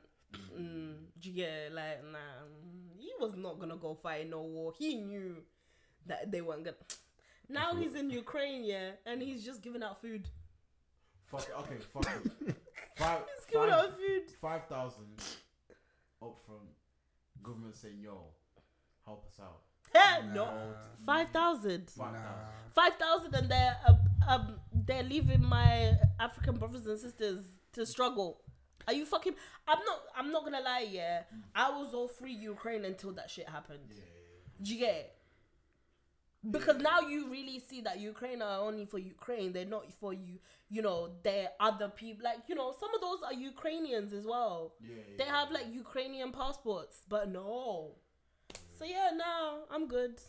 [0.57, 1.73] Mm, do you get it?
[1.73, 2.17] like nah?
[2.17, 4.73] mm, He was not gonna go fight no war.
[4.77, 5.38] He knew
[6.05, 6.77] that they weren't gonna.
[7.49, 10.29] Now he's in Ukraine, yeah, and he's just giving out food.
[11.25, 11.53] Fuck it.
[11.59, 11.77] Okay.
[11.93, 12.07] Fuck
[12.47, 12.55] it.
[12.95, 13.21] Five.
[13.36, 14.23] He's giving five- out food.
[14.39, 15.07] Five thousand
[16.21, 16.61] up from
[17.43, 18.23] government saying, "Yo,
[19.05, 19.59] help us out."
[19.93, 20.34] Hell Nah.
[20.34, 20.73] no,
[21.05, 21.89] five thousand.
[21.89, 22.19] Five Nah.
[22.73, 23.95] Five thousand, and they're uh,
[24.29, 28.39] um they're leaving my African brothers and sisters to struggle.
[28.88, 29.34] Are you fucking?
[29.67, 29.99] I'm not.
[30.15, 30.88] I'm not gonna lie.
[30.89, 31.23] Yeah,
[31.55, 33.79] I was all free Ukraine until that shit happened.
[33.89, 34.03] Yeah.
[34.61, 35.15] Do you get it?
[36.49, 39.53] Because now you really see that Ukraine are only for Ukraine.
[39.53, 40.39] They're not for you.
[40.69, 42.23] You know, they're other people.
[42.23, 44.73] Like you know, some of those are Ukrainians as well.
[44.82, 44.95] Yeah.
[44.95, 45.17] yeah.
[45.19, 47.91] They have like Ukrainian passports, but no.
[48.77, 50.19] So yeah, no, I'm good.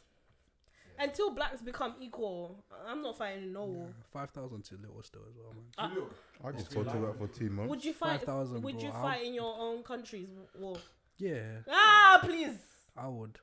[0.99, 3.89] Until blacks become equal, I'm not fighting no war.
[4.13, 5.65] Five thousand too little still as well, man.
[5.79, 7.71] Uh, I just Okay, fought to like- work for two months.
[7.71, 8.21] Would you fight?
[8.21, 8.83] 5,000, Would bro.
[8.85, 10.29] you I'll- fight in your own country's
[10.59, 10.77] war?
[11.19, 12.59] Yeah, Ah, please.
[12.97, 13.39] I would.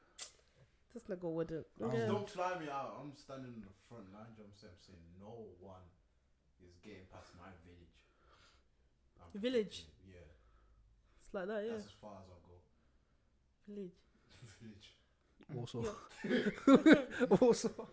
[0.93, 1.65] This nigga wouldn't.
[1.79, 2.07] Yeah.
[2.07, 2.97] Don't fly me out.
[2.99, 4.25] I'm standing in the front line.
[4.27, 5.81] I'm saying, I'm saying no one
[6.65, 7.95] is getting past my village.
[9.21, 9.85] I'm Village?
[10.07, 10.15] Yeah.
[11.21, 11.71] It's like that, yeah.
[11.73, 12.57] That's as far as I'll go.
[13.67, 13.91] Village.
[14.61, 14.95] village.
[15.57, 15.83] Also,
[16.23, 16.49] Yeah.
[17.41, 17.89] also,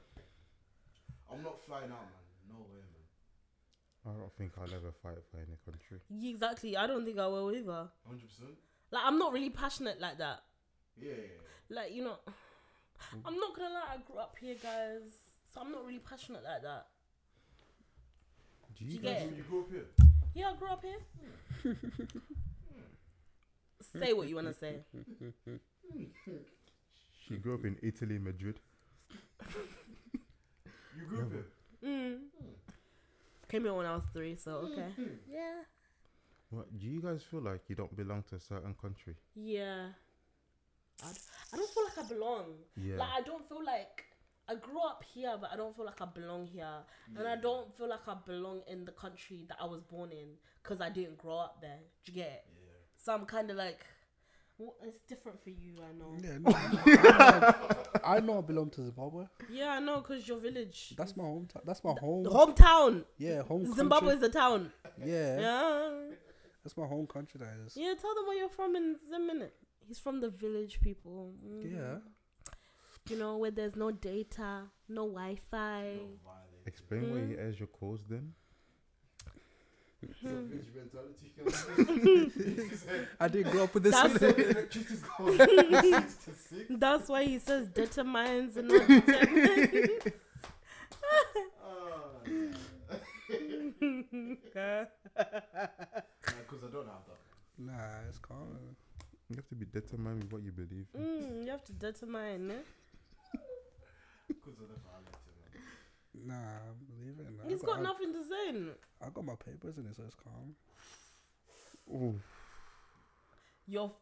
[1.33, 2.25] I'm not flying out, man.
[2.49, 4.15] No way, man.
[4.15, 6.01] I don't think I'll ever fight for any country.
[6.11, 6.77] Yeah, Exactly.
[6.77, 7.89] I don't think I will either.
[8.07, 8.51] Hundred percent.
[8.91, 10.41] Like I'm not really passionate like that.
[11.01, 11.11] Yeah.
[11.11, 11.77] yeah, yeah.
[11.77, 12.17] Like you know,
[13.25, 13.95] I'm not gonna lie.
[13.95, 15.03] I grew up here, guys,
[15.53, 16.87] so I'm not really passionate like that.
[18.79, 19.29] Do You you get guys?
[19.29, 19.37] it?
[19.37, 19.87] You grew up here.
[20.35, 21.01] Yeah, I grew up here.
[21.63, 21.73] Hmm.
[24.01, 24.85] say what you wanna say.
[24.93, 25.29] Hmm.
[25.45, 25.57] Hmm.
[27.27, 28.61] She grew up in Italy, Madrid.
[30.97, 31.47] You grew up here.
[31.85, 32.19] Mm.
[32.39, 32.47] Hmm.
[33.49, 34.89] Came here when I was three, so okay.
[34.97, 35.15] Hmm.
[35.29, 35.63] Yeah.
[36.51, 36.79] What?
[36.79, 39.15] Do you guys feel like you don't belong to a certain country?
[39.35, 39.89] Yeah.
[41.05, 41.21] I, d-
[41.53, 42.45] I don't feel like I belong.
[42.77, 42.97] Yeah.
[42.97, 44.05] Like I don't feel like
[44.49, 46.79] I grew up here, but I don't feel like I belong here,
[47.17, 47.43] and I hmm.
[47.43, 50.29] don't feel like I belong in the country that I was born in
[50.63, 51.79] because I didn't grow up there.
[52.05, 52.45] Do you get it?
[52.65, 52.73] Yeah.
[52.97, 53.85] So I'm kind of like,
[54.59, 55.75] well, it's different for you.
[55.79, 56.17] I know.
[56.23, 59.25] yeah, no, I, know, I know I belong to Zimbabwe.
[59.51, 60.95] Yeah, I know because your village.
[60.97, 61.61] That's my hometown.
[61.65, 62.23] That's my home.
[62.25, 63.05] the hometown.
[63.19, 63.73] yeah, home.
[63.75, 64.29] Zimbabwe is Country.
[64.29, 64.73] the town.
[65.05, 65.91] Yeah, Yeah.
[66.65, 67.39] that's my home country.
[67.41, 67.77] That is.
[67.77, 67.95] Yeah.
[68.01, 69.55] Tell them where you're from in a minute.
[69.87, 71.33] He's from the village, people.
[71.47, 71.73] Mm.
[71.73, 71.99] Yeah.
[73.09, 75.83] You know where there's no data, no Wi-Fi.
[75.97, 76.31] No.
[76.67, 77.31] Explain why Mm.
[77.31, 78.33] you airs your calls then.
[80.23, 81.33] Some village mentality.
[83.21, 83.95] I didn't grow up with this.
[83.95, 86.65] That's- The electricity's gone six to six.
[86.71, 90.13] That's why he says determines and not determines.
[91.65, 92.21] Oh,
[93.29, 94.89] Because
[96.63, 97.21] I don't have that.
[97.59, 97.73] nah,
[98.09, 98.57] it's calm.
[99.29, 100.87] You have to be determined with what you believe.
[100.97, 102.51] mm, you have to determine.
[102.53, 102.63] Eh?
[104.29, 105.26] Because of the violence, man.
[106.25, 106.35] Nah,
[106.89, 107.27] believe it.
[107.37, 107.49] Nah.
[107.49, 108.71] He's I got I- nothing to say.
[109.05, 110.55] I got my papers in it, so it's calm.
[111.93, 112.21] Ooh.
[113.67, 113.93] You're.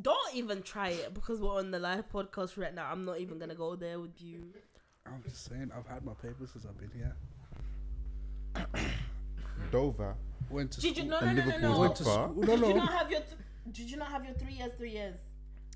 [0.00, 2.88] Don't even try it because we're on the live podcast right now.
[2.90, 4.44] I'm not even gonna go there with you.
[5.06, 7.14] I'm just saying, I've had my papers since I've been here.
[9.70, 10.14] Dover.
[10.50, 11.10] Went to Did you school.
[11.10, 11.80] no no And no no Liverpool no?
[11.80, 12.34] Went to school.
[12.36, 12.74] No, Did you no.
[12.76, 13.20] not have your?
[13.20, 13.38] Th-
[13.72, 14.72] did you not have your three years?
[14.76, 15.14] Three years.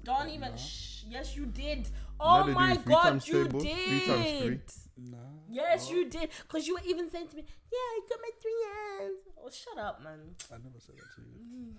[0.08, 0.52] Don't even.
[0.52, 0.56] Nah.
[0.56, 1.86] Sh- yes, you did.
[2.18, 4.62] Oh nah, my god, you table, did.
[4.96, 5.18] Nah.
[5.50, 5.94] Yes, oh.
[5.94, 6.30] you did.
[6.48, 9.76] Cause you were even saying to me, "Yeah, I got my three hands." Oh, shut
[9.78, 10.18] up, man.
[10.50, 11.74] I never said that to you.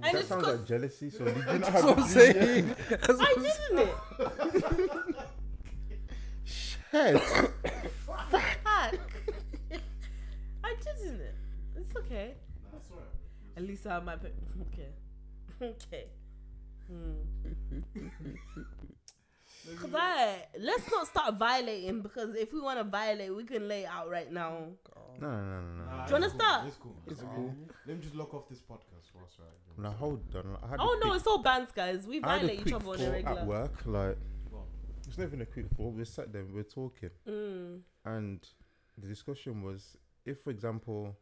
[0.00, 0.12] Mm.
[0.12, 1.10] That sounds like jealousy.
[1.10, 2.76] So did you not have what I'm saying?
[2.88, 3.94] That's I didn't it.
[6.44, 7.20] Shit.
[8.06, 8.34] Fuck.
[8.64, 8.90] I
[10.84, 11.34] didn't it.
[11.76, 12.34] It's okay.
[13.56, 14.22] At least I might.
[14.22, 14.28] Be-
[14.72, 14.90] okay.
[15.62, 16.04] Okay.
[16.88, 18.30] Hmm.
[19.80, 23.82] Cause I let's not start violating because if we want to violate, we can lay
[23.82, 24.66] it out right now.
[25.20, 25.84] No, no, no, no, no.
[25.84, 26.66] Nah, Do you wanna it's cool, start?
[26.68, 26.96] It's cool.
[27.08, 27.54] It's Let me- cool.
[27.86, 29.78] Let me just lock off this podcast for us, right?
[29.82, 30.56] Now hold on.
[30.62, 32.06] I had a Oh no, quick- it's all bands, guys.
[32.06, 33.40] We I had a violate each quick other on a thought regular.
[33.40, 33.86] at work.
[33.86, 34.18] Like
[34.52, 34.62] Go
[35.08, 35.92] it's not even a quick thought.
[35.94, 37.80] We sat there, we are talking, Mm.
[38.04, 38.48] and
[38.98, 41.16] the discussion was if, for example,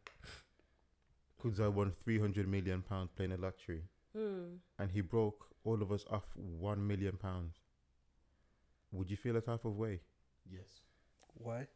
[1.41, 3.81] Kudzai won three hundred million pounds playing a lottery,
[4.15, 4.57] Mm.
[4.77, 7.55] and he broke all of us off one million pounds.
[8.91, 9.99] Would you feel a type of way,
[10.49, 10.63] Yes.
[11.33, 11.67] Why?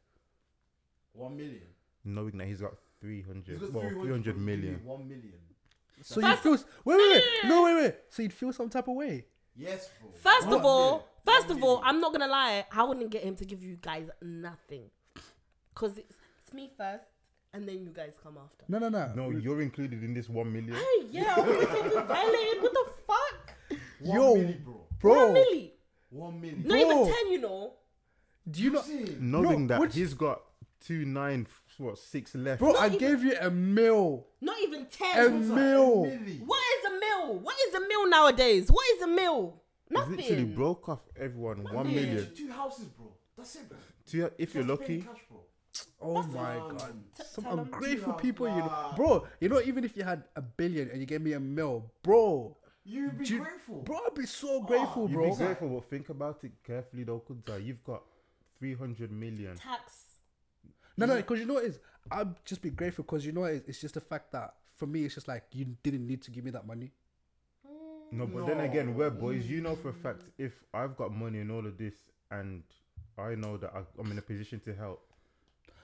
[1.13, 1.63] One million.
[2.05, 4.37] knowing that he's got three He's hundred, got well, 300, three hundred but you give
[4.37, 4.85] me million?
[4.85, 5.33] One million.
[6.01, 6.51] So you feel?
[6.85, 7.23] Wait, wait, wait.
[7.49, 7.95] No, wait, wait.
[8.09, 9.25] So you'd feel some type of way.
[9.55, 10.11] Yes, bro.
[10.11, 11.05] First One of all, million.
[11.25, 11.81] first of all.
[11.83, 12.65] I'm not gonna lie.
[12.71, 14.83] I wouldn't get him to give you guys nothing,
[15.75, 17.03] cause it's, it's me first,
[17.53, 18.63] and then you guys come after.
[18.69, 19.11] No, no, no.
[19.13, 20.75] No, you're included in this one million.
[20.75, 22.61] Hey, yeah, I'm gonna say we violated.
[22.61, 23.17] What the fuck?
[24.01, 24.87] One Yo, milli, bro.
[24.99, 25.25] bro.
[25.27, 25.71] One milli.
[26.09, 26.63] One million.
[26.67, 27.73] Not even ten, you know.
[28.49, 30.41] Do you I'm not, saying, Knowing No, that which- he's got
[30.79, 31.45] two nine,
[31.77, 32.59] what six left.
[32.59, 32.73] bro?
[32.75, 34.25] I even- gave you a mil.
[34.41, 35.25] Not even ten.
[35.25, 36.03] A mil.
[36.05, 36.41] milli.
[36.45, 37.39] What is a mill?
[37.39, 38.71] What is a mill nowadays?
[38.71, 39.61] What is a mill?
[39.87, 40.15] He's Nothing.
[40.17, 42.35] literally broke off everyone one Yeah, million.
[42.35, 43.11] Two houses, bro.
[43.37, 43.77] That's it, bro.
[44.05, 45.39] Two, if you're Just pay lucky, Cash, bro.
[46.01, 46.93] Oh That's my um, god.
[47.17, 47.59] T- Some tell 'em.
[47.59, 48.95] ungrateful people, you know, nah.
[48.95, 49.27] bro.
[49.39, 52.55] You know, even if you had a billion and you gave me a mil, bro,
[52.83, 53.81] You'd be you- grateful.
[53.81, 55.29] bro, I'd be so grateful, you'd you'd bro.
[55.31, 55.69] be grateful.
[55.69, 57.63] But think about it carefully, though, Kudzai.
[57.65, 58.03] You've got
[58.57, 59.55] three hundred million.
[59.57, 60.05] Tax.
[60.97, 61.79] No, no, because you know what it is.
[62.11, 63.63] I'd just be grateful because you know what it is.
[63.67, 66.43] It's just the fact that for me, it's just like you didn't need to give
[66.43, 66.91] me that money.
[68.11, 69.45] No, but then again, we're boys.
[69.45, 69.81] You know Mm.
[69.83, 71.93] for a fact if I've got money and all of this,
[72.31, 72.63] and
[73.17, 75.05] I know that I, I'm in a position to help.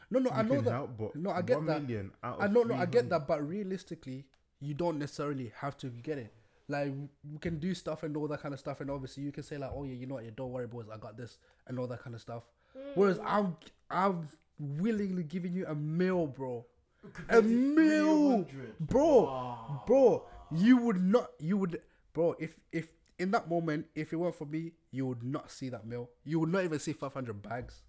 [0.10, 0.72] No, no, you I know can that.
[0.72, 1.82] help, but no, I get one that.
[1.84, 3.28] million out of I know, no, I get that.
[3.28, 4.26] But realistically,
[4.60, 6.34] you don't necessarily have to get it.
[6.68, 6.94] Like
[7.32, 9.58] we can do stuff and all that kind of stuff, and obviously you can say
[9.58, 11.38] like, oh yeah, you know what, yeah, don't worry, boys, I got this
[11.68, 12.44] and all that kind of stuff.
[12.76, 12.82] Mm.
[12.96, 13.56] Whereas I'm,
[13.92, 14.28] I'm
[14.60, 16.66] willingly giving you a meal, bro.
[17.04, 18.48] A Compared meal,
[18.80, 19.84] bro, Wow.
[19.86, 20.26] bro.
[20.52, 21.82] You would not, you would,
[22.14, 22.36] bro.
[22.40, 22.90] If if
[23.20, 26.10] in that moment, if it weren't for me, you would not see that meal.
[26.24, 27.82] You would not even see five hundred bags.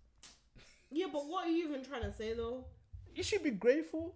[0.91, 2.65] Yeah, but what are you even trying to say though?
[3.15, 4.15] You should be grateful.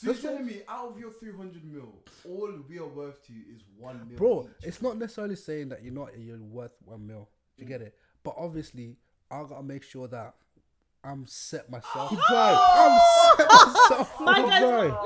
[0.00, 0.16] The fuck?
[0.16, 1.94] So you're telling me out of your 300 mil,
[2.28, 4.18] all we are worth to you is one mil.
[4.18, 4.66] bro each.
[4.68, 7.68] it's not necessarily saying that you're not you're worth one mil you Mm.
[7.68, 8.96] get it but obviously
[9.30, 10.34] i gotta make sure that
[11.02, 13.00] i'm set myself Kudzai, i'm
[13.38, 14.48] set myself My up.
[14.48, 14.62] guys.
[14.62, 14.98] Kudzai,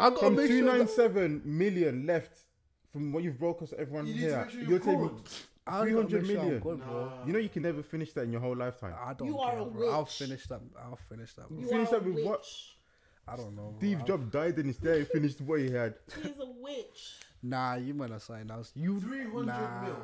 [0.00, 2.38] i gotta from make two sure nine that seven million left
[2.90, 4.48] from what you've broke us everyone You here.
[4.50, 5.28] sure you're you're telling me good.
[5.66, 6.74] I gotta 300 make sure I'm bro.
[6.76, 7.26] Nah.
[7.26, 8.94] you know you can never finish that in your whole lifetime.
[8.98, 9.90] I don't You care, are a bro.
[9.92, 10.60] I'll finish that.
[10.82, 11.44] I'll finish that.
[11.50, 12.24] You Finish are that a with witch.
[12.24, 12.44] what?
[13.26, 13.74] I don't know.
[13.78, 15.94] Steve I'll- Jobs died and instead he finished what he had.
[16.22, 17.16] He's a witch.
[17.42, 18.72] Nah, you might have something else.
[18.74, 19.82] You 300 nah.
[19.82, 19.96] mil.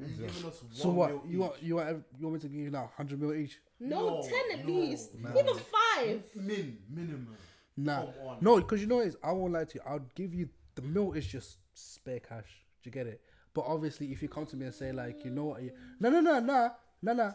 [0.00, 1.10] And you're giving us So one what?
[1.24, 3.58] mil You want you want you want me to give you now hundred mil each?
[3.80, 5.14] No, No, ten at no, least.
[5.18, 5.30] nah.
[5.30, 6.22] Even five.
[6.34, 7.36] Min, minimum.
[7.76, 8.36] Nah, Come on.
[8.40, 9.80] no, because you know what it is I won't lie to you.
[9.86, 12.64] I'll give you the mil is just spare cash.
[12.82, 13.20] Do you get it?
[13.52, 15.70] But obviously, if you come to me and say like, you know what, you,
[16.00, 16.70] no, no, no, no,
[17.02, 17.34] no, no,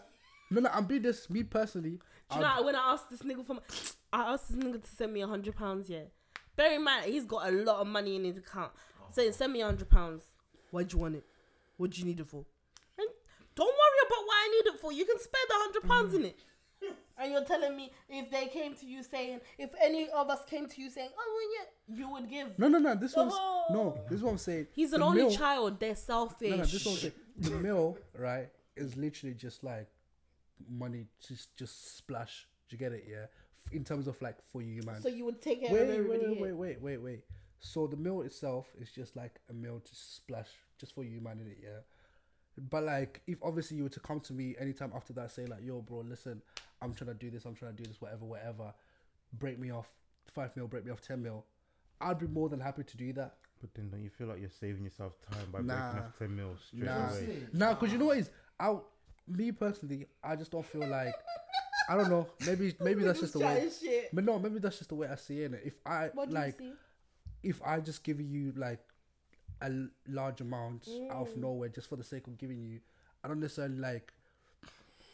[0.52, 1.30] no, no, I'm being this.
[1.30, 2.00] Me personally,
[2.32, 3.62] Do you know when I asked this nigga for, my,
[4.14, 5.90] I asked this nigga to send me a hundred pounds.
[5.90, 6.04] Yeah,
[6.56, 8.72] bear in mind he's got a lot of money in his account.
[9.12, 10.24] Saying send me a hundred pounds.
[10.72, 11.26] Why do you want it?
[11.78, 12.46] What do you need it for?
[12.98, 13.08] And
[13.56, 14.92] don't worry about what I need it for.
[14.92, 16.40] You can spare the hundred pounds in it.
[17.22, 20.68] And you're telling me if they came to you saying, if any of us came
[20.70, 22.58] to you saying, oh well, yeah, you would give.
[22.58, 22.96] no, no, no.
[22.96, 23.66] This one's Oh.
[23.72, 24.00] no.
[24.10, 24.68] This is what I'm saying.
[24.74, 25.82] He's an The only child.
[25.82, 26.50] They're selfish.
[26.52, 27.14] No, no, this is saying.
[27.40, 28.48] The mill, right,
[28.78, 29.90] is literally just like
[30.68, 32.48] money, just just splash.
[32.68, 33.06] Do you get it?
[33.10, 33.26] Yeah.
[33.72, 35.02] In terms of like for you, man.
[35.02, 35.72] so you would take it.
[35.72, 36.26] wait, of wait, everybody.
[36.28, 37.24] wait, wait, wait, wait, wait.
[37.60, 40.48] So the mill itself is just like a mill to splash,
[40.80, 41.80] just for you, man, in it, yeah.
[42.70, 45.64] But like, if obviously you were to come to me anytime after that, say like,
[45.64, 46.42] "Yo, bro, listen,
[46.82, 48.74] I'm trying to do this, I'm trying to do this, whatever, whatever,"
[49.34, 49.88] break me off
[50.34, 51.46] five mil, break me off ten mil,
[52.02, 53.36] I'd be more than happy to do that.
[53.62, 55.92] But then don't you feel like you're saving yourself time by Nah.
[55.92, 57.48] breaking off 10 mils straight Nah, away?
[57.52, 58.78] nah, because you know what is, I,
[59.30, 61.14] me personally, I just don't feel like,
[61.90, 63.56] I don't know, maybe maybe that's just the way.
[63.56, 64.10] Chatting shit.
[64.14, 65.54] But no, maybe that's just the way I see it.
[65.64, 66.60] If I What like,
[67.44, 68.80] if I just give you like
[69.62, 69.72] a
[70.08, 71.38] large amount out of Mm.
[71.38, 72.80] nowhere just for the sake of giving you,
[73.24, 74.12] I don't necessarily like.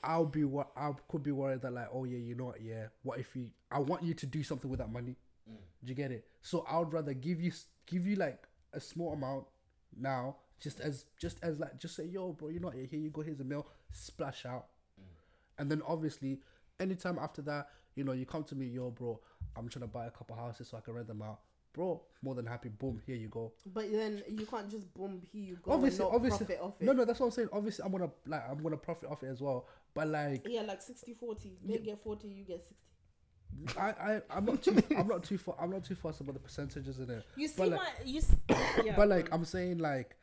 [0.04, 2.88] I'll be what I could be worried that like, oh yeah, you know what, yeah.
[3.02, 3.50] What if you?
[3.72, 5.16] I want you to do something with that money.
[5.50, 5.56] Mm.
[5.84, 6.28] Do you get it?
[6.44, 7.52] So I would rather give you
[7.88, 8.44] give you like
[8.74, 9.46] a small amount
[9.98, 13.00] now, just as just as like just say, yo, bro, you know what, yeah, here
[13.00, 13.66] you go, here's a meal,
[13.96, 14.68] splash out,
[15.00, 15.04] Mm.
[15.60, 16.40] and then obviously,
[16.80, 19.18] anytime after that, You know, you come to me, yo, bro,
[19.56, 21.40] I'm trying to buy a couple houses so I can rent them out.
[21.72, 22.68] Bro, more than happy.
[22.68, 23.54] Boom, here you go.
[23.74, 26.84] But then you can't just boom here you go Obviously, obviously, profit off it.
[26.84, 27.48] no, no, that's what I'm saying.
[27.54, 29.66] Obviously, I'm gonna like, I'm gonna profit off it as well.
[29.94, 31.58] But like, Yeah, like 60 40.
[31.64, 33.80] They get 40, you get 60.
[33.80, 36.42] I, I, I'm not too, I'm not too, fu- I'm not too fussed about the
[36.42, 37.24] percentages in it.
[37.38, 38.22] You see But like- my you
[38.84, 40.18] yeah, but like, I'm saying like,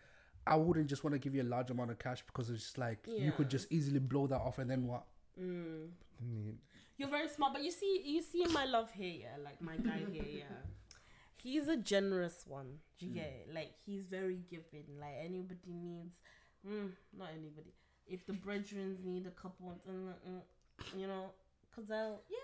[0.46, 2.78] I wouldn't just want to give you a large amount of cash because it's just
[2.78, 5.04] like you could just easily blow that off and then what?
[5.40, 5.88] mm.
[6.22, 6.54] Mm,
[6.98, 9.36] You're very smart, but you see, you see my love here, yeah.
[9.42, 10.44] Like my guy here, yeah.
[11.36, 12.78] He's a generous one.
[12.98, 13.48] Do you get it?
[13.52, 14.84] Like he's very giving.
[15.00, 16.16] Like anybody needs,
[16.64, 17.72] mm, not anybody.
[18.06, 20.42] If the brethren need a couple, mm, mm,
[21.00, 21.32] you know,
[21.74, 22.38] cause I'll yeah.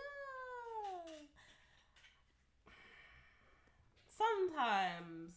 [4.08, 5.36] Sometimes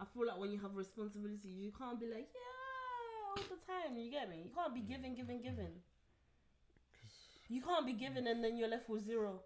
[0.00, 3.96] I feel like when you have responsibility, you can't be like yeah all the time.
[3.96, 4.42] You get me?
[4.44, 5.74] You can't be giving, giving, giving.
[7.48, 9.40] You can't be giving and then you're left with zero.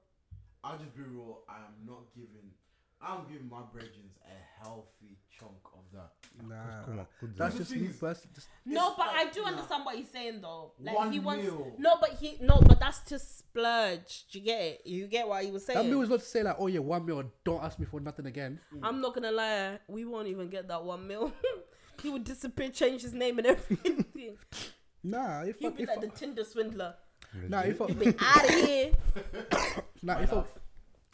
[0.64, 1.40] I'll just be real.
[1.48, 2.52] I am not giving.
[3.00, 6.12] I'm giving my brethren a healthy chunk of that.
[6.42, 8.32] Nah, come on, good that's just me is- personally.
[8.34, 9.48] Just No, It's but I do nah.
[9.48, 10.72] understand what he's saying though.
[10.80, 11.72] Like One he wants meal.
[11.78, 14.24] no, but he no, but that's to splurge.
[14.32, 14.82] Do you get it?
[14.86, 15.78] You get what he was saying?
[15.78, 18.00] that meal is not to say like, oh yeah, one meal, don't ask me for
[18.00, 18.58] nothing again.
[18.74, 18.80] Mm.
[18.82, 21.30] I'm not gonna lie, we won't even get that one mil.
[22.02, 24.04] he would disappear, change his name and everything.
[25.04, 26.94] Nah, if I, He'd be if like I, the Tinder swindler.
[27.48, 28.92] nah, if I, Be out of here.
[30.02, 30.42] nah, if I,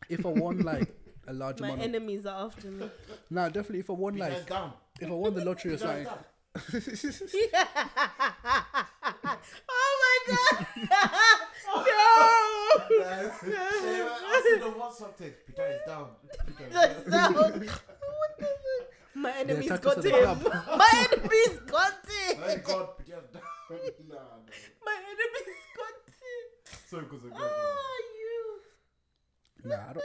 [0.09, 0.89] if I won like
[1.27, 2.89] a large My amount, of, enemies are after me.
[3.31, 4.73] nah, definitely if I won You guys like, down.
[5.01, 6.07] If I won the lottery or You something.
[9.75, 10.67] oh my god!
[12.89, 15.47] Yeah, I see the WhatsApp text.
[15.47, 16.07] Peter is down.
[16.47, 16.73] Peter is
[17.11, 17.33] down.
[17.33, 17.35] down.
[17.35, 17.59] What
[18.39, 18.91] the fuck?
[19.15, 20.13] My enemies attacked got us him.
[20.13, 20.43] club.
[20.79, 22.37] My enemies got him.
[22.39, 23.43] Thank God, Peter is down.
[24.09, 24.21] nah, no.
[24.85, 26.45] My enemies got him.
[26.89, 27.41] So because of God.
[27.43, 28.03] Oh,
[29.65, 29.71] you.
[29.71, 30.05] Nah, I don't.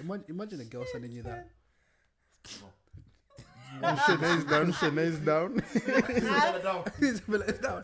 [0.00, 1.48] Imagine, imagine a girl sending you that.
[4.06, 5.60] Shanae's down, Shanae's down.
[5.72, 6.84] Peter down.
[7.00, 7.82] It's like, it's down.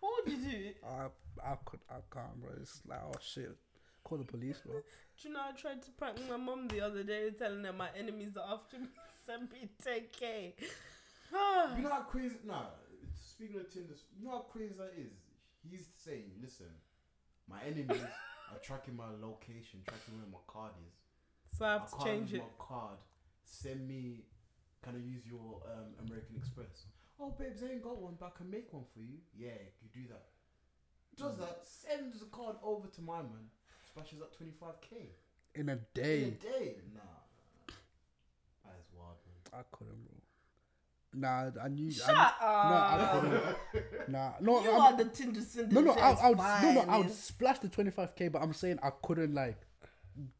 [0.00, 0.70] What would you do?
[0.86, 1.06] I,
[1.52, 2.50] I could, I can't, bro.
[2.60, 3.56] It's like, oh shit,
[4.02, 4.74] call the police, bro.
[4.74, 7.88] Do you know I tried to prank my mom the other day, telling her my
[7.98, 8.88] enemies are after me.
[9.26, 10.52] Send me 10k.
[11.76, 12.36] You know how crazy?
[12.46, 12.66] Nah.
[13.20, 15.10] Speaking of Tinder, you know how crazy that is.
[15.68, 16.66] He's saying, "Listen,
[17.50, 18.02] my enemies
[18.52, 21.58] are tracking my location, tracking where my card is.
[21.58, 22.44] so I I have to can't change use it.
[22.44, 22.98] my card.
[23.44, 24.24] Send me.
[24.82, 26.86] Can I use your um, American Express?
[27.18, 29.18] Oh, babes, I ain't got one, but I can make one for you.
[29.38, 29.52] Yeah,
[29.82, 30.24] you do that.
[31.16, 31.60] Does that?
[31.64, 33.48] Sends the card over to my man.
[33.86, 35.10] Splashes up twenty five k
[35.54, 36.22] In a day.
[36.22, 36.74] in a day, day.
[36.92, 37.00] Nah,
[38.64, 39.60] that is wild, man.
[39.60, 40.14] I couldn't, bro.
[41.16, 41.90] Nah, I knew.
[41.92, 42.36] Shut I, up.
[42.42, 44.08] No, I couldn't.
[44.08, 45.72] Nah, no, you I'm- are the Tinder syndicate.
[45.72, 48.42] no, no, I, I would, no, no, I would splash the twenty five k, but
[48.42, 49.56] I'm saying I couldn't like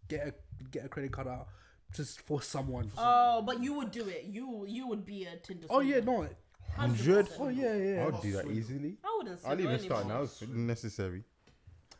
[0.08, 0.34] get a
[0.72, 1.46] get a credit card out
[1.94, 2.90] just for someone.
[2.98, 4.24] Oh, but you would do it.
[4.24, 5.66] You you would be a Tinder.
[5.70, 6.24] oh yeah, swindler.
[6.24, 6.28] no.
[6.76, 7.28] 100?
[7.38, 8.04] Oh yeah, yeah.
[8.04, 8.96] I'll do that easily.
[9.04, 9.40] I wouldn't.
[9.44, 11.22] I'll swindle even start now if necessary.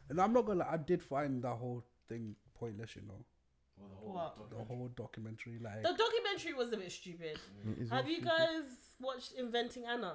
[0.08, 0.66] And I'm not gonna.
[0.68, 2.96] I did find that whole thing pointless.
[2.96, 3.24] You know,
[3.78, 4.36] Well, the whole What?
[4.36, 4.76] the documentary.
[4.76, 5.58] whole documentary.
[5.62, 7.38] Like, The documentary was a bit stupid.
[7.66, 8.64] It is Have you guys
[9.00, 10.14] watched Inventing Anna?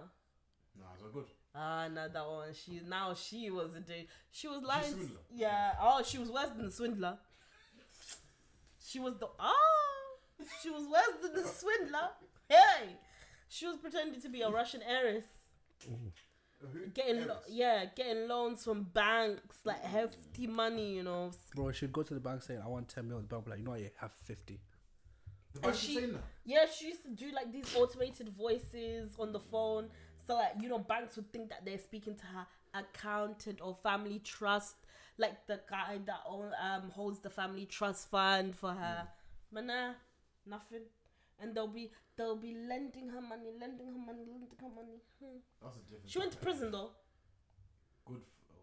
[0.77, 1.25] Nah, it's all good.
[1.55, 2.53] Ah, not that one.
[2.53, 4.07] She now she was a dude.
[4.31, 4.91] She was lying.
[4.93, 5.21] swindler?
[5.33, 5.73] yeah.
[5.81, 7.17] Oh, she was worse than the swindler.
[8.89, 10.17] She was the oh,
[10.61, 12.09] she was worse than the swindler.
[12.47, 12.95] Hey,
[13.47, 15.25] she was pretending to be a Russian heiress,
[16.93, 20.95] getting lo- yeah, getting loans from banks, like hefty money.
[20.95, 23.45] You know, bro, she'd go to the bank saying, "I want ten million." The bank
[23.45, 24.59] would be like, "You know, what, you have 50.
[25.55, 29.89] And bank she- Yeah, she used to do like these automated voices on the phone.
[30.25, 34.19] So like you know, banks would think that they're speaking to her accountant or family
[34.19, 34.75] trust,
[35.19, 39.07] like the guy that own, um holds the family trust fund for her.
[39.51, 39.93] But nah,
[40.45, 40.85] nothing.
[41.41, 44.97] And they'll be they'll be lending her money, lending her money, lending her money.
[45.23, 45.37] Hmm.
[45.61, 46.09] That's a different.
[46.09, 46.91] She went to prison though.
[48.05, 48.21] Good.
[48.47, 48.59] For, oh.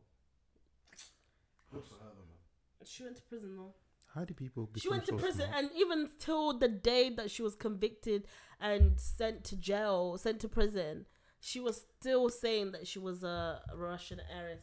[1.73, 2.85] Good for her, though, man.
[2.85, 3.75] She went to prison though.
[4.15, 5.65] How do people become She went to so prison, smart?
[5.65, 8.27] and even till the day that she was convicted
[8.61, 11.05] and sent to jail, sent to prison,
[11.41, 14.61] she was still saying that she was a Russian heiress.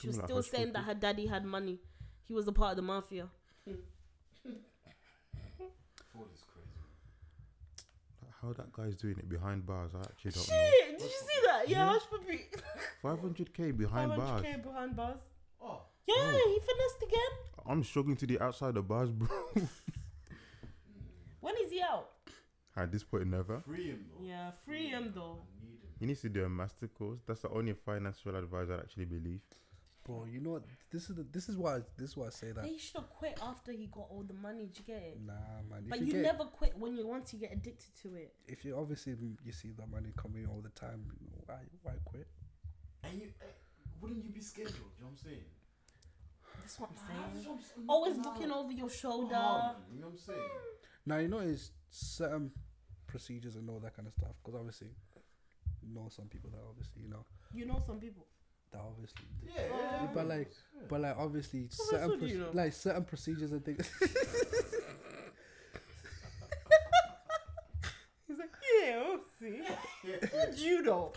[0.00, 1.80] She was still hush saying that her daddy had money.
[2.24, 3.28] He was a part of the mafia.
[3.66, 3.78] Fraud
[6.34, 6.68] is crazy.
[8.40, 10.54] How that guy's doing it behind bars, I actually don't know.
[10.54, 10.98] Shit!
[10.98, 11.68] Did you see that?
[11.68, 11.98] Yeah, Yeah.
[11.98, 12.40] Hushpuppi.
[13.04, 14.42] 500k behind bars.
[14.42, 15.18] 500k behind bars.
[15.60, 16.54] Oh, Yeah, Oh.
[16.54, 17.32] he finessed again.
[17.66, 19.28] I'm struggling to the outside the bars, bro.
[21.40, 22.10] When is he out?
[22.76, 23.60] At this point, never.
[23.60, 24.24] free him though.
[24.24, 25.38] Yeah, free him though.
[25.42, 25.90] I need him.
[25.98, 27.20] He needs to do a master course.
[27.26, 29.40] That's the only financial advice I actually believe.
[30.08, 30.24] Bro.
[30.24, 30.62] You know what?
[30.90, 32.64] This is the, this is why this is why I say that.
[32.64, 34.70] He should have quit after he got all the money.
[34.72, 35.18] Do you get it?
[35.24, 35.32] Nah,
[35.70, 35.84] man.
[35.88, 38.32] But you, you get, never quit when you once you get addicted to it.
[38.46, 39.14] if you obviously
[39.44, 41.04] you see that money coming all the time,
[41.46, 42.26] why why quit?
[43.04, 43.44] And you, eh,
[44.00, 44.74] wouldn't you be scheduled?
[44.74, 45.44] You know what I'm saying?
[46.60, 47.46] That's what I'm saying.
[47.58, 49.36] that's I'm Always not- looking over your shoulder.
[49.38, 50.50] Oh, you know what I'm saying?
[51.06, 52.50] Now you know it's certain
[53.06, 54.32] procedures and all that kind of stuff.
[54.42, 54.88] Because obviously,
[55.82, 57.24] you know some people that obviously you know
[57.54, 58.26] You know some people.
[58.72, 59.26] That obviously.
[59.46, 60.10] Yeah, yeah, oh.
[60.14, 60.34] but yeah.
[60.34, 60.50] like,
[60.88, 62.50] but like obviously Well, that's certain what you know.
[62.52, 63.90] like certain procedures and things.
[68.26, 68.50] He's like,
[68.82, 69.60] yeah, we'll see.
[70.36, 71.12] How do you know?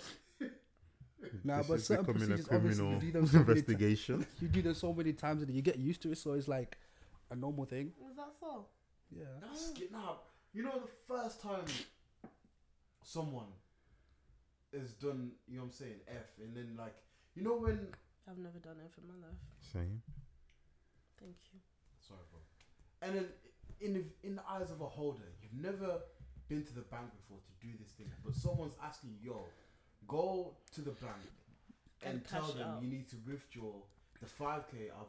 [1.44, 3.46] nah, This but is certain becoming a procedures obviously criminal you do them so many
[3.46, 4.26] ti- investigation.
[4.42, 6.78] you do them so many times and you get used to it, so it's like
[7.30, 7.92] a normal thing.
[8.10, 8.66] Is that so?
[9.12, 9.26] Yeah.
[9.42, 10.16] That's get nah.
[10.54, 11.66] You know the first time
[13.04, 13.46] someone
[14.78, 16.96] has done, you know what I'm saying, F, and then like,
[17.36, 17.88] you know when,
[18.30, 19.38] I've never done it for my life.
[19.74, 20.02] Same.
[21.20, 21.60] Thank you.
[22.08, 22.40] sorry, bro,
[23.08, 23.26] and then
[23.80, 26.00] in the, in the eyes of a holder, you've never
[26.48, 29.40] been to the bank before to do this thing, but someone's asking you, yo,
[30.08, 31.16] go to the bank
[32.04, 32.82] and And tell them out.
[32.82, 33.72] you need to withdraw
[34.20, 35.08] the 5k of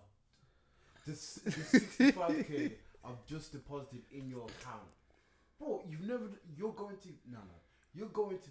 [1.07, 2.73] this, the 65k
[3.05, 4.87] I've just deposited in your account.
[5.59, 6.25] Bro, you've never,
[6.57, 7.59] you're going to, no, no,
[7.95, 8.51] you're going to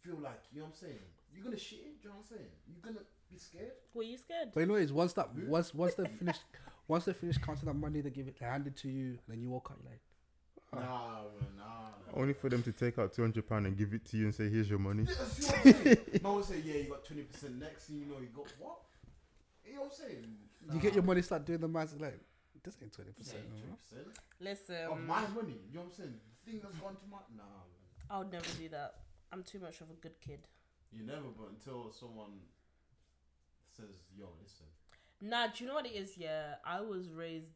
[0.00, 1.00] feel like, you know what I'm saying?
[1.34, 2.50] You're gonna shit it, you know what I'm saying?
[2.66, 3.72] You're gonna be scared.
[3.92, 4.50] Were you scared?
[4.54, 5.48] But you know, it's once that hmm?
[5.48, 6.38] once once they finish,
[6.88, 9.18] once they finish counting that money, they give it, they hand it to you, and
[9.28, 10.00] then you walk out you're like,
[10.74, 11.64] Nah, man, nah.
[11.64, 12.20] nah.
[12.20, 14.34] Only for them to take out two hundred pound and give it to you and
[14.34, 15.98] say, "Here's your money." Yeah, see what I'm saying?
[16.22, 18.78] Man will say, yeah, you got 20% next thing you know, you got what?
[19.66, 20.36] You know what I'm saying?
[20.72, 22.18] you get your money, start doing the math, like
[22.62, 23.42] this ain't twenty percent.
[23.92, 24.04] 20%.
[24.40, 26.14] Listen, Of my money, you know what I'm saying?
[26.44, 27.18] The thing that's gone to my.
[27.36, 28.10] Nah, man.
[28.10, 28.94] I would never do that.
[29.32, 30.40] I'm too much of a good kid.
[30.92, 32.38] You never, but until someone
[33.76, 34.66] says, yo, listen.
[35.20, 36.16] Nah, do you know what it is?
[36.16, 37.50] Yeah, I was raised,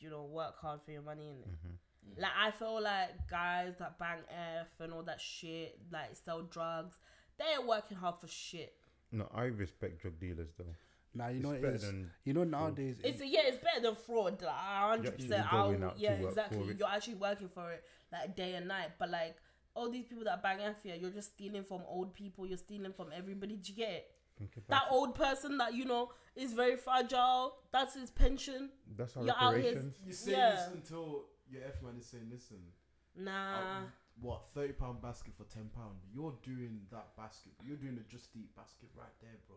[0.00, 2.20] you know, work hard for your money and Mhm.
[2.20, 6.98] like I feel like guys that bang F and all that shit, like sell drugs,
[7.38, 8.76] they ain't working hard for shit.
[9.10, 10.74] No, I respect drug dealers though.
[11.14, 11.82] Now you know it's it better is.
[11.82, 14.42] than You know nowadays, It's yeah, it's better than fraud.
[14.42, 15.50] Like hundred percent.
[15.50, 16.58] going I'll out to yeah, work exactly.
[16.64, 16.78] for it.
[16.78, 18.90] You're actually working for it like day and night.
[18.98, 19.36] But like
[19.74, 22.46] all these people that bang F here, you're just stealing from old people.
[22.46, 23.56] You're stealing from everybody.
[23.56, 24.10] Do you get it?
[24.36, 27.54] think about That old person that you know is very fragile.
[27.70, 28.70] That's his pension.
[28.96, 29.96] That's our you're out here- reparations.
[30.04, 30.50] You say Yeah.
[30.56, 32.72] this until your F man is saying, listen,
[33.14, 33.82] Nah.
[33.82, 33.86] uh,
[34.20, 35.70] what, £30 basket for £10.
[36.12, 37.52] You're doing that basket.
[37.62, 39.56] You're doing the Just Eat basket right there, bro.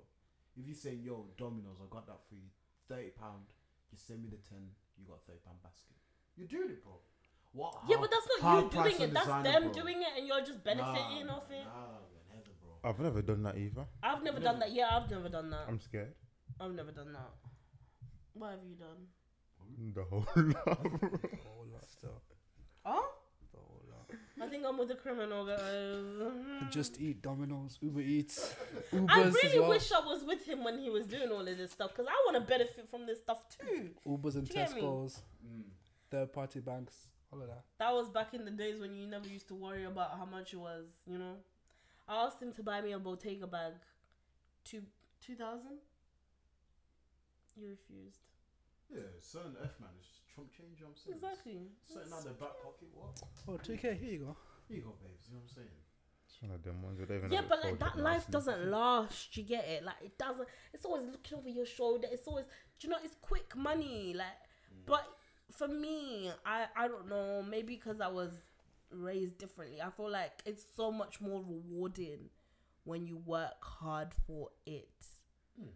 [0.55, 2.49] If you say, yo, Domino's, I got that for you,
[2.87, 3.47] £30,
[3.91, 4.59] you send me the 10
[4.97, 5.95] you got £30 basket.
[6.35, 6.99] You're doing it, bro.
[7.57, 7.73] What?
[7.89, 9.13] yeah, but that's not you doing it.
[9.13, 9.73] That's them bro.
[9.73, 11.65] doing it, and you're just benefiting Nah, off it.
[11.65, 11.97] Nah,
[12.35, 12.89] never, bro.
[12.89, 13.85] I've never done that either.
[14.03, 14.71] I've never done that.
[14.71, 15.65] Yeah, I've never done that.
[15.67, 16.13] I'm scared.
[16.59, 17.31] I've never done that.
[18.33, 19.07] What have you done?
[19.93, 20.83] The whole lot.
[20.83, 22.21] the whole lot still.
[22.85, 23.09] Oh,
[23.51, 24.15] The whole lot.
[24.41, 26.71] I think I'm with a criminal, guys.
[26.71, 28.55] Just eat Domino's, Uber Eats,
[28.93, 29.69] Ubers I really well.
[29.69, 32.31] wish I was with him when he was doing all of this stuff because I
[32.31, 33.89] want to benefit from this stuff too.
[34.07, 34.81] Ubers and Do you get me?
[34.83, 35.63] Tesco's, Mm.
[36.11, 36.95] third party banks,
[37.31, 37.63] all of that.
[37.79, 40.53] That was back in the days when you never used to worry about how much
[40.53, 41.35] it was, you know.
[42.07, 43.73] I asked him to buy me a Bottega bag,
[44.63, 44.83] two
[45.25, 45.79] two thousand.
[47.55, 48.21] You refused.
[48.93, 51.19] Yeah, certain F man is just chump change, you know what I'm saying?
[51.19, 51.59] Exactly.
[51.83, 53.19] Certain out their back pocket, what?
[53.49, 54.37] Oh, 2K, here you go.
[54.69, 55.77] Here you go, babes, you know what I'm saying?
[56.27, 58.31] It's one of them ones that don't even Yeah, but like that life nicely.
[58.31, 59.35] doesn't last.
[59.35, 59.83] You get it?
[59.83, 60.47] Like it doesn't.
[60.73, 62.07] It's always looking over your shoulder.
[62.11, 62.45] It's always,
[62.79, 64.13] do you know, it's quick money.
[64.15, 64.27] Like,
[64.71, 64.85] mm.
[64.85, 65.07] but
[65.51, 67.43] for me, I I don't know.
[67.47, 68.31] Maybe because I was
[68.91, 69.81] raised differently.
[69.81, 72.29] I feel like it's so much more rewarding
[72.83, 74.89] when you work hard for it.
[75.59, 75.69] Hmm.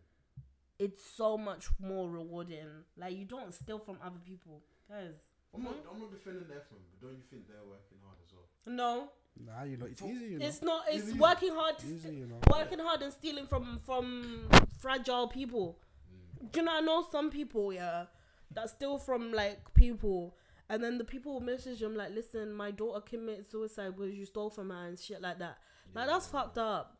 [0.79, 2.85] It's so much more rewarding.
[2.97, 5.13] Like you don't steal from other people, guys.
[5.53, 8.17] I'm not, I'm not defending the F man, but don't you think they're working hard
[8.25, 8.47] as well?
[8.65, 9.09] No,
[9.45, 10.45] Nah, you know, it's easy, you know.
[10.45, 10.83] it's not.
[10.89, 11.17] It's Easy.
[11.19, 11.77] working hard.
[11.79, 12.37] To easy, you know.
[12.51, 15.77] working hard and stealing from from fragile people.
[16.43, 16.51] Mm.
[16.51, 16.71] Do you know?
[16.77, 18.05] I know some people, yeah,
[18.53, 20.35] that steal from like people,
[20.69, 24.25] and then the people will message them like, "Listen, my daughter committed suicide because you
[24.25, 25.57] stole from her and shit like that."
[25.93, 26.97] Like that's fucked up.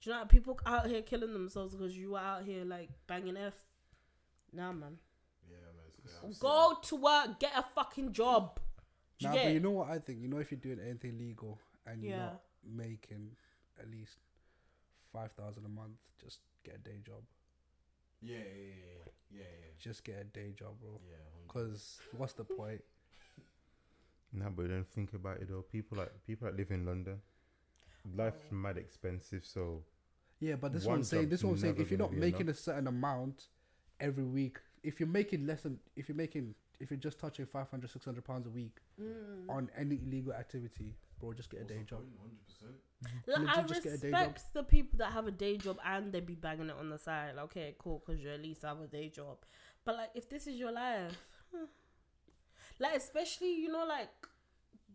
[0.00, 0.24] Do you know?
[0.26, 3.54] People out here killing themselves because you were out here like banging f.
[4.52, 4.98] Nah, man.
[5.48, 6.48] Yeah, man, it's good.
[6.48, 8.58] I'm Go to work, get a fucking job.
[9.18, 10.20] Do you Nah, get but you know what I think?
[10.22, 12.26] You know, if you're doing anything legal and you're Yeah.
[12.26, 13.36] not making
[13.78, 14.16] at least
[15.12, 17.22] five thousand a month, just get a day job.
[18.22, 19.66] Yeah, yeah, yeah, yeah, yeah, yeah.
[19.78, 21.00] Just get a day job, bro.
[21.08, 21.16] yeah
[21.46, 22.82] Because what's the point?
[24.32, 25.62] Nah, but then think about it though.
[25.62, 27.20] People like people that live in London,
[28.16, 28.62] life's mm.
[28.62, 29.44] mad expensive.
[29.44, 29.82] So
[30.38, 31.28] Yeah, but this is One I'm saying.
[31.28, 31.76] This is what saying.
[31.78, 33.48] If you're not be making a certain amount
[33.98, 37.88] every week, if you're making less than, if you're making, if you're just touching 500,
[37.90, 39.48] 600 pounds a week Mm.
[39.50, 42.00] on any illegal activity, bro, just get a day job.
[42.20, 42.72] Hundred percent.
[43.26, 44.20] Like, I Legit just get a day job.
[44.20, 46.98] respect the people that have a day job and they be banging it on the
[46.98, 47.34] side.
[47.36, 49.38] Like, okay, cool, because you at least have a day job.
[49.84, 51.16] But like, if this is your life,
[52.78, 54.08] like especially you know like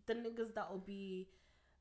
[0.06, 1.28] the niggas that will be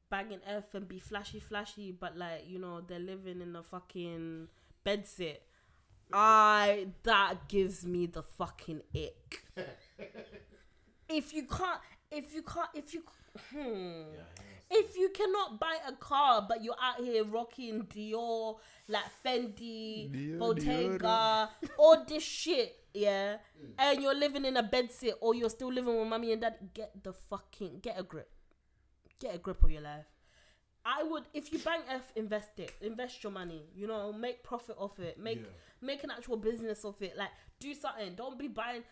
[0.10, 4.48] banging F and be flashy, flashy, but like you know they're living in a fucking
[4.84, 5.44] bed sit.
[6.14, 9.44] I that gives me the fucking ick.
[11.10, 11.80] if you can't,
[12.12, 13.04] if you can't, if you,
[13.52, 14.14] hmm.
[14.14, 14.22] Yeah.
[14.68, 18.58] If you cannot buy a car, but you're out here rocking Dior,
[18.88, 23.38] like Fendi, Dior, Bottega, all this shit, yeah,
[23.78, 27.04] and you're living in a bedsit or you're still living with mommy and dad, get
[27.04, 28.30] the fucking get a grip,
[29.20, 30.15] get a grip of your life.
[30.86, 34.76] I would, if you bank F, invest it, invest your money, you know, make profit
[34.78, 35.48] off it, make Yeah.
[35.82, 38.14] make an actual business of it, like do something.
[38.16, 38.84] Don't be buying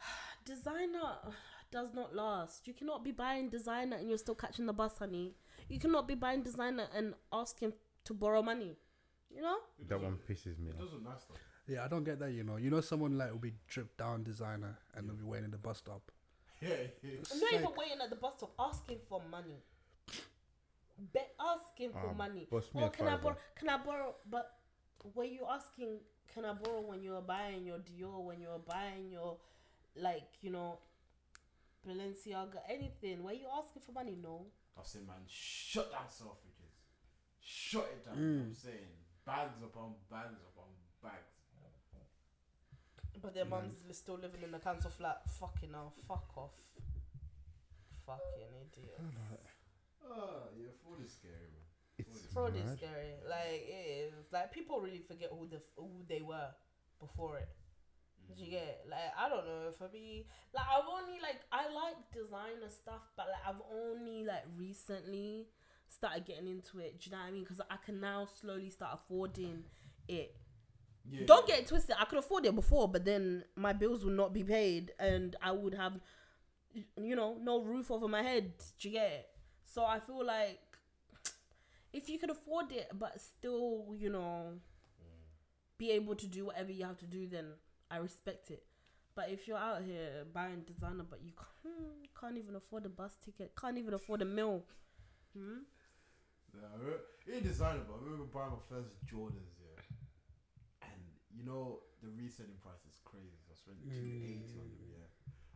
[0.44, 1.18] designer
[1.70, 2.66] does not last.
[2.66, 5.34] You cannot be buying designer and you're still catching the bus, honey.
[5.68, 8.76] You cannot be buying designer and asking to borrow money.
[9.34, 9.56] You know?
[9.88, 10.80] That one pisses me It off.
[10.80, 11.34] does look nice though.
[11.74, 12.32] Yeah, I don't get that.
[12.32, 15.44] You know, you know, someone like will be dripped down designer and they'll be waiting
[15.46, 16.10] at the bus stop.
[16.60, 16.70] Yeah,
[17.04, 17.10] yeah.
[17.32, 19.62] I'm not even waiting at the bus stop asking for money.
[21.12, 22.46] Be asking for Um, money.
[22.50, 23.36] bust me a can I borrow?
[23.54, 24.16] Can I borrow?
[24.28, 24.58] But
[25.14, 26.00] were you asking?
[26.34, 28.22] Can I borrow when you're buying your Dior?
[28.24, 29.38] When you're buying your,
[29.96, 30.78] like you know,
[31.86, 33.22] Balenciaga, anything?
[33.22, 34.16] Were you asking for money?
[34.20, 34.46] No.
[34.76, 36.74] I've seen man shut down Selfridges.
[37.40, 38.18] Shut it down.
[38.18, 38.56] you know what I'm Mm.
[38.56, 38.88] saying
[39.24, 40.68] bags upon bags upon
[41.02, 41.32] bags.
[43.20, 45.26] But their mum's li- still living in the council flat.
[45.28, 46.52] Fucking hell, fuck off.
[48.06, 49.00] Fucking idiot.
[50.04, 51.68] Oh, yeah, food is scary, man.
[51.98, 53.18] It's Fraud is scary.
[53.28, 54.32] Like it is.
[54.32, 56.50] Like people really forget who the who they were
[57.00, 57.48] before it.
[58.28, 58.54] Did you mm-hmm.
[58.54, 58.90] get it?
[58.90, 63.26] like I don't know for me like I've only like I like designer stuff but
[63.26, 65.48] like I've only like recently
[65.88, 67.00] started getting into it.
[67.00, 67.42] Do you know what I mean?
[67.42, 69.64] Because I can now slowly start affording
[70.06, 70.36] it.
[71.10, 71.24] Yeah.
[71.26, 71.96] Don't get it twisted.
[71.98, 75.52] I could afford it before, but then my bills would not be paid, and I
[75.52, 75.94] would have,
[77.00, 78.52] you know, no roof over my head.
[78.78, 79.26] Do you get it?
[79.70, 80.58] So I feel like
[81.92, 84.54] if you can afford it, but still, you know,
[85.76, 87.52] be able to do whatever you have to do, then
[87.90, 88.64] I respect it.
[89.14, 93.14] But if you're out here buying designer, but you can't, can't even afford a bus
[93.24, 94.64] ticket, can't even afford a meal,
[95.36, 95.66] hmm?
[96.54, 100.88] Yeah, I remember, in designer, but I remember buying my first Jordans, yeah.
[100.88, 103.36] And you know the reselling price is crazy.
[103.44, 105.10] So I spent two eighty on them, yeah.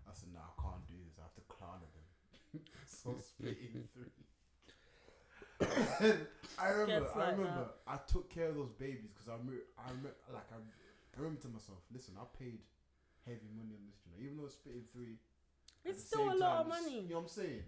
[0.05, 1.17] I said, nah, I can't do this.
[1.17, 2.02] I have to clown at them.
[2.87, 3.57] so I three.
[6.59, 9.63] I remember, Gets I like remember, I took care of those babies because I remember,
[9.79, 12.59] I remember, like I, I remember to myself, listen, I paid
[13.27, 15.17] heavy money on this, you know, even though it's split in three.
[15.87, 17.01] at It's the still a same lot of time, it's- money.
[17.07, 17.63] You know what I'm saying?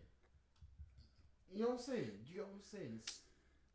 [1.55, 2.11] You know what I'm saying?
[2.19, 2.93] Do you get what I'm saying?
[2.98, 3.15] It's,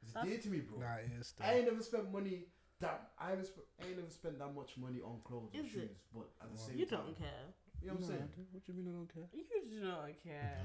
[0.04, 0.80] it's That's- dear to me, bro.
[0.84, 1.46] Nah, it is still.
[1.48, 2.52] I ain't never spent money
[2.84, 5.88] that I haven't sp- I ain't never spent that much money on clothes or shoes,
[5.88, 5.96] it?
[6.12, 6.68] but at the Wow.
[6.68, 7.48] same You time, don't care.
[7.82, 8.30] You know what I'm No, saying?
[8.36, 9.24] don't- What do you mean I don't care?
[9.34, 9.44] You
[9.80, 10.58] do not care.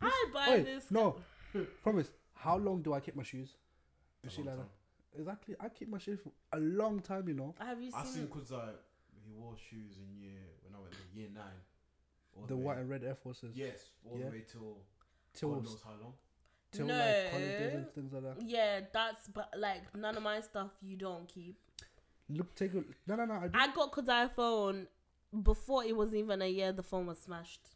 [0.00, 0.08] Nah.
[0.08, 0.90] I buy Wait, this.
[0.90, 1.16] no.
[1.82, 2.10] Promise.
[2.34, 3.56] How long do I keep my shoes?
[4.22, 4.66] A Is she long like time.
[5.14, 5.18] that?
[5.20, 5.56] Exactly.
[5.58, 7.26] I keep my shoes for a long time.
[7.28, 7.54] You know.
[7.58, 8.00] Have you seen?
[8.00, 8.12] I seen?
[8.12, 8.32] seen it?
[8.34, 8.68] because I
[9.24, 11.44] he wore shoes in year when I went to year nine.
[12.36, 13.56] all The way- white and red Air Forces.
[13.56, 14.26] Yes, all Yeah.
[14.26, 14.76] the way till
[15.32, 16.14] Till God knows how long.
[16.70, 16.94] till No.
[16.98, 18.42] like holidays and things like that.
[18.42, 21.58] Yeah, that's but like none of my stuff you don't keep.
[22.28, 23.34] Look, take a no, no, no.
[23.34, 23.58] I do.
[23.58, 24.86] I got Kudzai phone
[25.42, 26.72] before it was even a year.
[26.72, 27.68] The phone was smashed,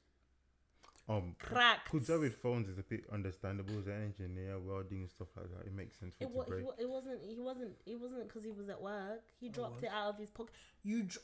[1.08, 1.90] Um, cracked.
[1.90, 3.78] Kudzai with phones is a bit understandable.
[3.78, 6.44] As an engineer, welding and stuff like that, it makes sense for It, it wa-
[6.44, 6.66] to he break.
[6.66, 7.22] wa- it wasn't.
[7.24, 7.72] He wasn't.
[7.86, 9.22] It wasn't because he was at work.
[9.40, 9.84] He dropped was.
[9.84, 10.54] it out of his pocket.
[10.82, 11.22] You, dro-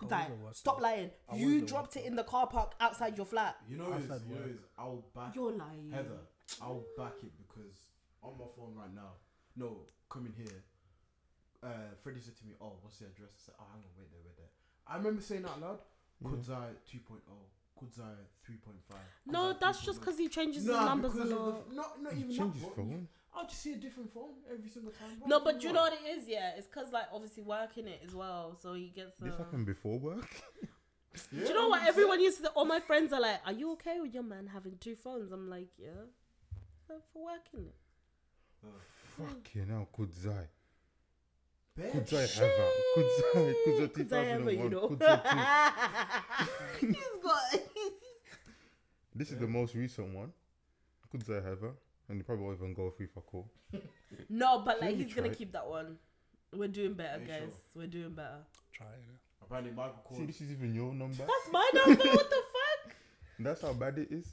[0.00, 1.10] was Kudzai, stop lying.
[1.28, 3.56] I You dropped it in the car park outside your flat.
[3.68, 4.50] You know, is Outside you know, work.
[4.50, 5.90] is I'll back You're lying.
[5.92, 6.20] Heather.
[6.62, 7.74] I'll back it because
[8.22, 9.12] on my phone right now.
[9.56, 10.62] No, coming here.
[11.62, 14.10] Uh, Freddie said to me, "Oh, what's the address?" I said, "Oh, hang on, wait
[14.12, 14.50] there, wait there."
[14.88, 15.80] I remember saying out loud,
[16.20, 16.28] Yeah.
[16.30, 17.20] "Kudzai 2.0,
[17.78, 18.96] Kudzai 3.5."
[19.26, 20.00] No, Kudzai that's just 3.0.
[20.00, 21.68] because he changes Nah, his numbers a because of lot.
[21.68, 22.84] the, not not He even changes that, bro.
[22.84, 23.08] phone.
[23.34, 25.22] I'll just see a different phone every single time.
[25.26, 26.54] No, but do you know what it is, yeah.
[26.56, 29.16] It's because like obviously working it as well, so he gets.
[29.20, 30.28] This happened before work.
[30.62, 30.68] Yeah,
[31.42, 31.86] Do you know what 100%.
[31.88, 32.48] everyone used to?
[32.50, 35.48] All my friends are like, "Are you okay with your man having two phones?" I'm
[35.50, 35.90] like, "Yeah,
[36.90, 37.74] uh, for working it."
[39.16, 40.46] Fucking hell, Kudzai.
[41.78, 41.92] Bitch.
[41.92, 42.68] Kudzai ever.
[42.96, 43.54] Kudzai.
[43.66, 44.70] Kudzai Because I ever, you 2001.
[44.70, 44.88] know.
[44.88, 45.20] Kudzai
[46.80, 46.86] 2.
[46.88, 47.60] He's got.
[49.14, 50.32] This is the most recent one.
[51.14, 51.72] Kudzai ever.
[52.08, 53.50] And you probably won't even go free for call.
[54.30, 55.36] No, but like we he's gonna tried.
[55.38, 55.98] keep that one.
[56.56, 57.40] We're doing better, Are guys.
[57.40, 57.82] sure?
[57.82, 58.38] We're doing better.
[58.72, 59.18] Try it.
[59.42, 61.18] Apparently, Michael See, this is even your number.
[61.18, 62.04] That's my number.
[62.04, 62.96] what the fuck?
[63.38, 64.26] That's how bad it is.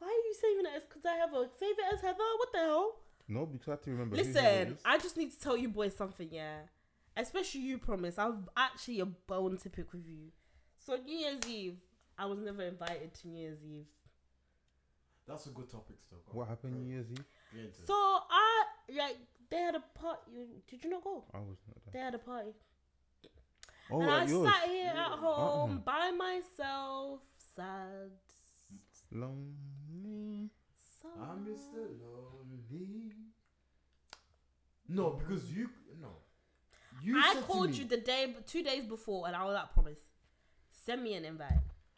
[0.00, 0.82] Why are you saving it as?
[0.82, 2.18] Because I have a save it as Heather.
[2.38, 2.96] What the hell?
[3.28, 4.16] No, because I have to remember.
[4.16, 4.78] whose number it Listen, is.
[4.84, 6.58] I just need to tell you boys something, yeah.
[7.16, 8.18] Especially you, promise.
[8.18, 10.32] I've actually a bone to pick with you.
[10.78, 11.76] So New Year's Eve,
[12.18, 13.86] I was never invited to New Year's Eve.
[15.26, 16.18] That's a good topic still.
[16.30, 16.92] Go What happened New.
[16.92, 17.24] Year's Eve?
[17.54, 17.86] Get into it.
[17.86, 18.64] So I
[18.98, 19.16] like
[19.50, 20.32] they had a party.
[20.68, 21.24] Did you not go?
[21.32, 21.92] I was not there.
[21.92, 22.50] They had a party,
[23.90, 24.46] Oh, and I yours.
[24.52, 25.76] sat here at home Uh-uh.
[25.78, 27.20] by myself,
[27.56, 28.10] sad.
[29.12, 30.50] Lonely.
[31.04, 31.22] Sad.
[31.22, 31.88] I'm Mr.
[32.02, 33.12] Lonely.
[34.88, 35.68] No, because you
[36.00, 36.08] no.
[37.02, 39.98] You I called me- you the day, two days before, and I was like, "Promise,
[40.70, 41.52] send me an invite."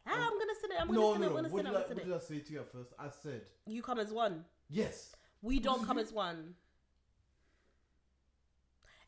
[0.06, 0.80] Ah, I'm gonna send it.
[0.80, 1.30] I'm gonna no, send no, it.
[1.30, 1.48] I'm no.
[1.48, 1.70] gonna What send it.
[1.70, 2.14] did, I, what did.
[2.14, 2.92] I say to you at first?
[2.98, 4.44] I said You come as one.
[4.68, 5.14] yes.
[5.42, 6.54] We don't come you- as one.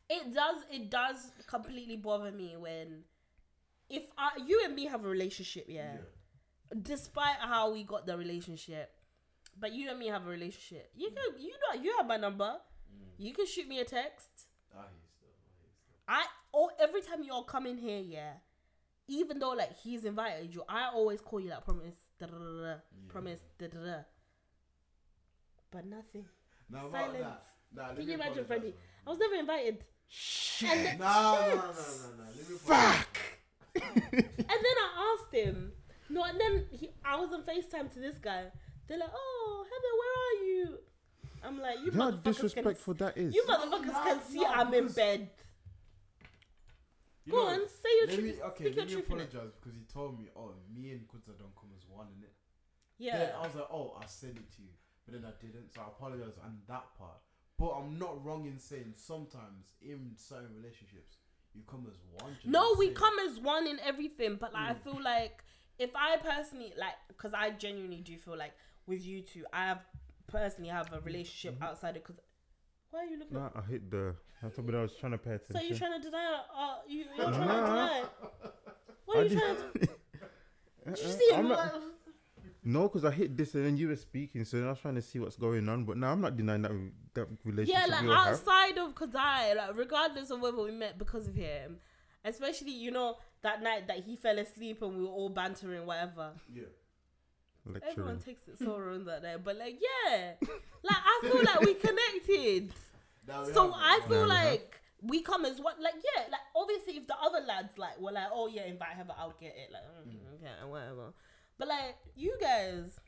[0.09, 0.63] It does.
[0.71, 3.03] It does completely bother me when,
[3.89, 5.97] if I, you and me have a relationship, yeah.
[6.81, 8.91] Despite how we got the relationship,
[9.59, 10.91] but you and me have a relationship.
[10.95, 12.45] You can, you know, you have my number.
[12.45, 13.07] Mm.
[13.17, 14.29] You can shoot me a text.
[14.75, 14.79] I.
[14.79, 14.87] I hate
[15.17, 15.69] stuff.
[16.07, 18.33] I oh every time y'all come in here, yeah.
[19.07, 22.75] Even though like he's invited you, I always call you like promise, da-da-da-da,
[23.07, 24.01] promise, da-da-da.
[25.71, 26.25] but nothing.
[26.69, 27.23] Now about Silence.
[27.23, 27.43] that.
[27.75, 28.65] Nah, let Can me you imagine, apologize, Freddie?
[28.67, 28.73] man.
[29.05, 29.83] I was never invited.
[30.69, 32.29] And then, Nah, nah, nah, nah, nah.
[32.37, 33.17] Let me Fuck.
[33.75, 34.23] and
[34.65, 35.71] then I asked him.
[36.09, 38.45] No, and then he, I was on Facetime to this guy.
[38.89, 40.79] They're like, "Oh, Heather, where are you?"
[41.43, 43.33] I'm like, "You You know how motherfuckers can, disrespectful that is.
[43.35, 45.29] you motherfuckers Nah, can nah, see nah, I'm in bed."
[47.25, 48.25] You Go know, on, say your Let truth.
[48.25, 48.63] me Speak okay.
[48.63, 51.69] your Let me truth apologize because he told me, oh, me and Kunta don't come
[51.77, 52.33] as one in it.
[52.97, 53.17] Yeah.
[53.19, 54.73] Then I was like, oh, I sent it to you,
[55.05, 57.19] but then I didn't, so I apologize on that part.
[57.59, 61.17] But I'm not wrong in saying sometimes in certain relationships
[61.53, 62.31] you come as one.
[62.41, 62.95] do you know No, we saying?
[62.95, 64.81] come as one in everything, but like, I Mm.
[64.83, 65.43] feel like
[65.77, 68.53] if I personally like, because I genuinely do feel like
[68.89, 69.79] with you two, I have
[70.27, 71.63] personally have a relationship Mm-hmm.
[71.63, 72.03] outside of.
[72.03, 72.17] Because
[72.91, 73.37] why are you looking?
[73.37, 74.15] Nah, I hit the.
[74.43, 75.55] I thought, but I was trying to pay attention.
[75.55, 76.39] So you're trying to deny?
[76.57, 78.03] Uh, you, you're trying to deny?
[79.05, 79.79] What I are you did- trying to?
[79.79, 80.95] Did you Uh-uh.
[81.17, 81.39] see him?
[81.39, 81.81] I'm not-
[82.63, 85.01] No, because I hit this and then you were speaking, so I was trying to
[85.01, 85.85] see what's going on.
[85.85, 86.71] But now I'm not denying that
[87.15, 88.33] that relationship yeah, like we all have.
[88.33, 91.77] outside of Kudzai, like regardless of whether we met because of him,
[92.23, 96.31] especially you know that night that he fell asleep and we were all bantering, whatever.
[96.53, 96.63] Yeah.
[97.65, 97.91] Lecturing.
[97.91, 100.33] Everyone takes it so wrong that day, but like yeah,
[100.83, 102.73] like I feel like we connected.
[103.27, 104.43] We So have I feel we have.
[104.51, 105.75] like we come as one.
[105.81, 109.03] Like yeah, like obviously if the other lads like were like, oh yeah, invite her,
[109.05, 109.71] but I'll get it.
[109.71, 111.13] Like mm, okay, whatever.
[111.59, 112.99] But like you guys,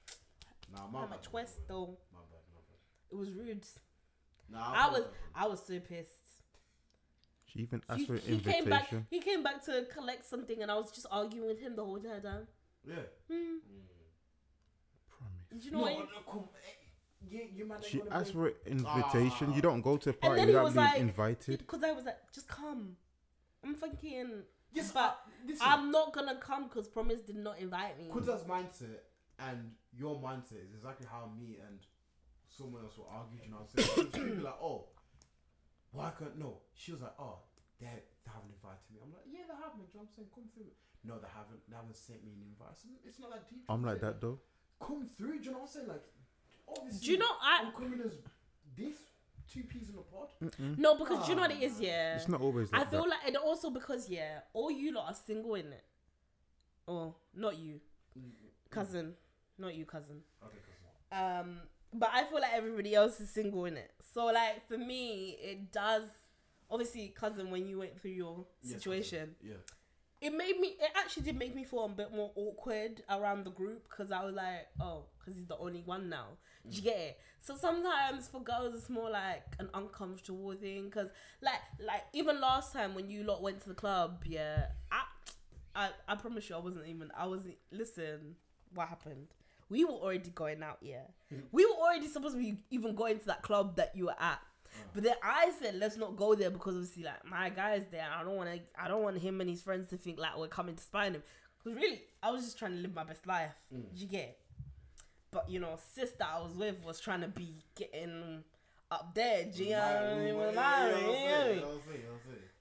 [0.76, 1.98] Nah, my I'm a twist bad, though.
[2.14, 3.11] My bad, my bad.
[3.11, 3.65] It was rude.
[4.52, 5.14] Nah, I was apologize.
[5.34, 6.10] I was so pissed.
[7.48, 8.91] She even asked He, for an he came back.
[8.94, 9.07] invitation.
[9.10, 11.99] He came back to collect something, and I was just arguing with him the whole
[11.99, 12.48] time.
[12.88, 12.95] Yeah.
[13.28, 13.57] Hmm.
[13.60, 13.91] Promise.
[15.52, 16.10] Did you know No, what?
[16.34, 19.53] no, eh, You, you She asked play- for an invitation.
[19.53, 21.60] You don't go to a party without being like, invited.
[21.60, 22.95] Because I was like, just come.
[23.64, 25.68] I'm thinking, Yes, but but listen.
[25.69, 28.07] I'm not gonna come because Promise did not invite me.
[28.10, 29.03] Kunta's mindset
[29.38, 31.80] and your mindset is exactly how me and
[32.48, 33.40] someone else will argue.
[33.44, 34.11] You know what I'm saying?
[34.15, 34.88] She'll be like, oh,
[35.91, 36.60] why can't no?
[36.73, 37.40] She was like, oh,
[37.80, 38.99] they they haven't invited me.
[39.03, 39.91] I'm like, yeah, they haven't.
[39.91, 40.30] You know what I'm saying?
[40.34, 40.72] Come through.
[41.03, 41.60] No, they haven't.
[41.68, 42.80] They haven't sent me an invite.
[43.06, 43.65] It's not that deep.
[43.68, 44.40] I'm like that though.
[44.82, 44.99] Saying?
[44.99, 45.40] Come through.
[45.40, 45.88] Do you know what I'm saying?
[45.88, 46.03] Like,
[46.78, 47.06] obviously.
[47.06, 47.64] Do you know I?
[47.66, 48.14] I'm coming as
[48.78, 48.95] this
[49.52, 50.30] two peas in a pod.
[50.44, 50.78] Mm-mm.
[50.78, 52.16] No, because do you know what it is, yeah.
[52.16, 53.10] It's not always Like I feel that.
[53.10, 55.84] like, and also because yeah, all you lot are single in it.
[56.88, 57.80] Oh, not you,
[58.70, 59.14] cousin,
[59.58, 60.22] not you, cousin.
[60.44, 60.58] Okay,
[61.12, 61.40] cousin.
[61.52, 61.58] Um,
[61.94, 63.91] but I feel like everybody else is single in it.
[64.14, 66.03] So like for me, it does.
[66.70, 69.56] Obviously, cousin, when you went through your Yes, situation, Yeah.
[70.22, 70.76] It made me.
[70.80, 74.23] It actually did make me feel a bit more awkward around the group because I
[74.23, 76.27] was like, oh, because he's the only one now.
[76.69, 77.19] Do you get it?
[77.41, 81.07] So sometimes for girls, it's more like an uncomfortable thing because,
[81.41, 85.02] like, like even last time when you lot went to the club, yeah, I,
[85.76, 87.11] I, I promise you, I wasn't even.
[87.18, 87.56] I wasn't.
[87.72, 88.35] Listen,
[88.76, 89.27] what happened?
[89.69, 91.07] We were already going out, yeah.
[91.30, 91.39] Hmm.
[91.52, 94.39] We were already supposed to be even going to that club that you were at.
[94.93, 98.06] But then I said, let's not go there because obviously, like my guy's there.
[98.14, 98.60] I don't want to.
[98.81, 101.15] I don't want him and his friends to think like we're coming to spy on
[101.15, 101.23] him.
[101.64, 103.52] Because really, I was just trying to live my best life.
[103.72, 104.19] Did you get?
[104.22, 104.38] it?
[105.31, 108.43] But you know, sister I was with was trying to be getting
[108.89, 109.45] up there.
[109.45, 110.38] Do you know what I mean?
[110.38, 111.61] With my- you know I mean?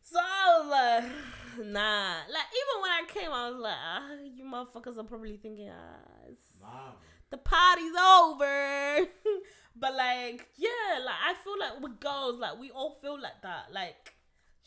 [0.03, 2.15] So I was like, nah.
[2.31, 6.93] Like even when I came, I was like, ah, you motherfuckers are probably thinking, ah,
[7.31, 9.09] the party's over.
[9.77, 13.73] but like, yeah, like I feel like with girls, like we all feel like that.
[13.73, 14.15] Like,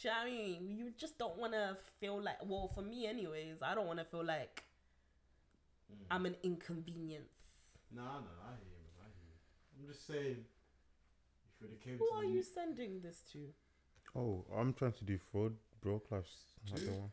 [0.02, 0.78] do you know what I mean?
[0.78, 2.38] You just don't want to feel like.
[2.46, 4.64] Well, for me, anyways, I don't want to feel like
[5.92, 6.06] mm.
[6.10, 7.40] I'm an inconvenience.
[7.96, 8.90] Nah, nah, I hear you.
[9.00, 9.82] I hear you.
[9.82, 10.38] I'm just saying,
[11.62, 13.40] if it came Who to are the you sending this to?
[14.16, 16.30] Oh, I'm trying to do fraud broadcast.
[16.70, 16.92] Not the Who?
[16.92, 17.12] one.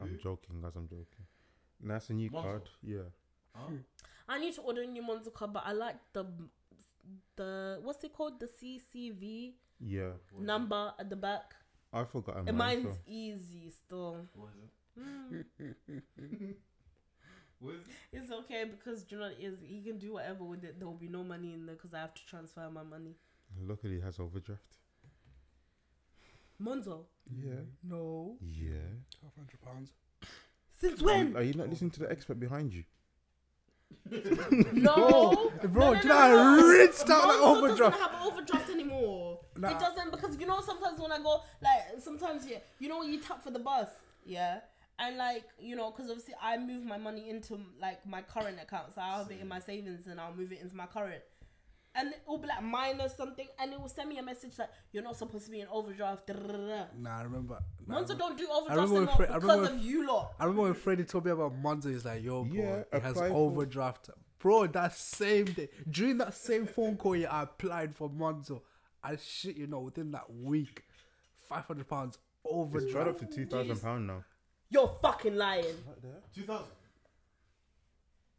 [0.00, 0.72] I'm joking, guys.
[0.76, 1.26] I'm joking.
[1.82, 2.42] And that's a new Monzo?
[2.42, 2.62] card.
[2.82, 2.98] Yeah.
[3.54, 3.72] Huh?
[4.28, 6.24] I need to order a new Monzo card, but I like the
[7.36, 8.40] the what's it called?
[8.40, 10.10] The CCV Yeah.
[10.32, 11.54] What is number at the back.
[11.92, 12.36] I forgot.
[12.46, 14.26] And mine, mine's so- easy still.
[14.34, 15.00] What is it?
[15.00, 16.54] Mm,
[17.58, 17.94] What is it?
[18.12, 20.78] it's okay because you know what it is he can do whatever with it.
[20.78, 23.16] There will be no money in there because I have to transfer my money.
[23.60, 24.78] Luckily, it has overdraft.
[26.62, 27.04] Monzo.
[27.34, 27.60] Yeah.
[27.82, 28.36] No.
[28.40, 28.76] Yeah.
[29.18, 29.92] Twelve hundred pounds.
[30.80, 31.30] Since Are when?
[31.32, 32.84] you, are you not listening to the expert behind you?
[34.72, 36.66] No, Bro, no, no, do you no, know how no.
[36.66, 37.96] rinsed out that overdraft?
[37.96, 39.40] doesn't have overdraft anymore.
[39.56, 39.70] Nah.
[39.70, 43.20] It doesn't because you know sometimes when I go like sometimes yeah you know you
[43.20, 43.88] tap for the bus
[44.24, 44.60] yeah
[44.98, 48.94] and like you know because obviously I move my money into like my current account
[48.94, 51.22] so I'll have it in my savings and I'll move it into my current
[51.94, 54.68] and it will be like minus something and it will send me a message like
[54.92, 56.28] you're not supposed to be in overdraft.
[56.28, 57.58] Nah, I remember.
[57.86, 60.32] Nah, I Monzo remember- don't do remember overdrafts anymore Fre- because remember of you lot.
[60.38, 61.90] I remember when Freddie told me about Monzo.
[61.90, 66.16] He's like, "Yo, bro, Yeah, it has apply for- overdraft." Bro, that same day, during
[66.18, 68.62] that same phone call, yeah, I applied for Monzo.
[69.02, 70.84] I shit, you know, within that week,
[71.48, 72.86] five hundred pounds overdraft.
[72.86, 73.22] It's right overdraft.
[73.24, 74.24] up to two thousand pound now.
[74.70, 75.64] You're fucking lying.
[75.64, 76.22] Right there.
[76.32, 76.66] 2000.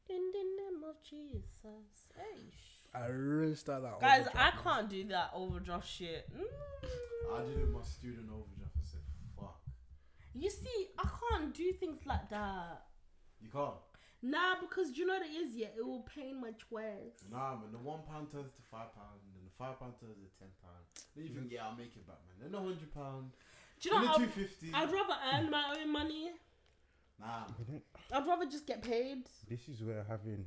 [0.10, 2.10] In the name of Jesus.
[2.15, 2.52] Hey.
[2.94, 4.00] I rinsed out that.
[4.02, 6.30] Guys, overdraft, I can't do that overdraft shit.
[6.36, 6.44] Mm.
[7.34, 8.76] I did it my student overdraft.
[8.76, 9.00] I said,
[9.38, 9.62] fuck.
[10.34, 12.84] You see, I can't do things like that.
[13.42, 13.76] You can't.
[14.24, 17.26] Nah, because you know what it is, yeah, it will pain my twist.
[17.32, 17.72] Nah, man.
[17.72, 20.50] The one pound turns to five pound, and then the five pound turns to ten
[20.62, 20.84] pound.
[21.16, 22.38] Then you think, yeah, I'll make it back, man.
[22.44, 23.32] Then the hundred pound.
[23.80, 24.70] Do you know the I'd, two fifty.
[24.74, 26.32] I'd rather earn my own money.
[27.20, 27.50] Nah.
[28.12, 29.26] I'd rather just get paid.
[29.50, 30.46] this is where having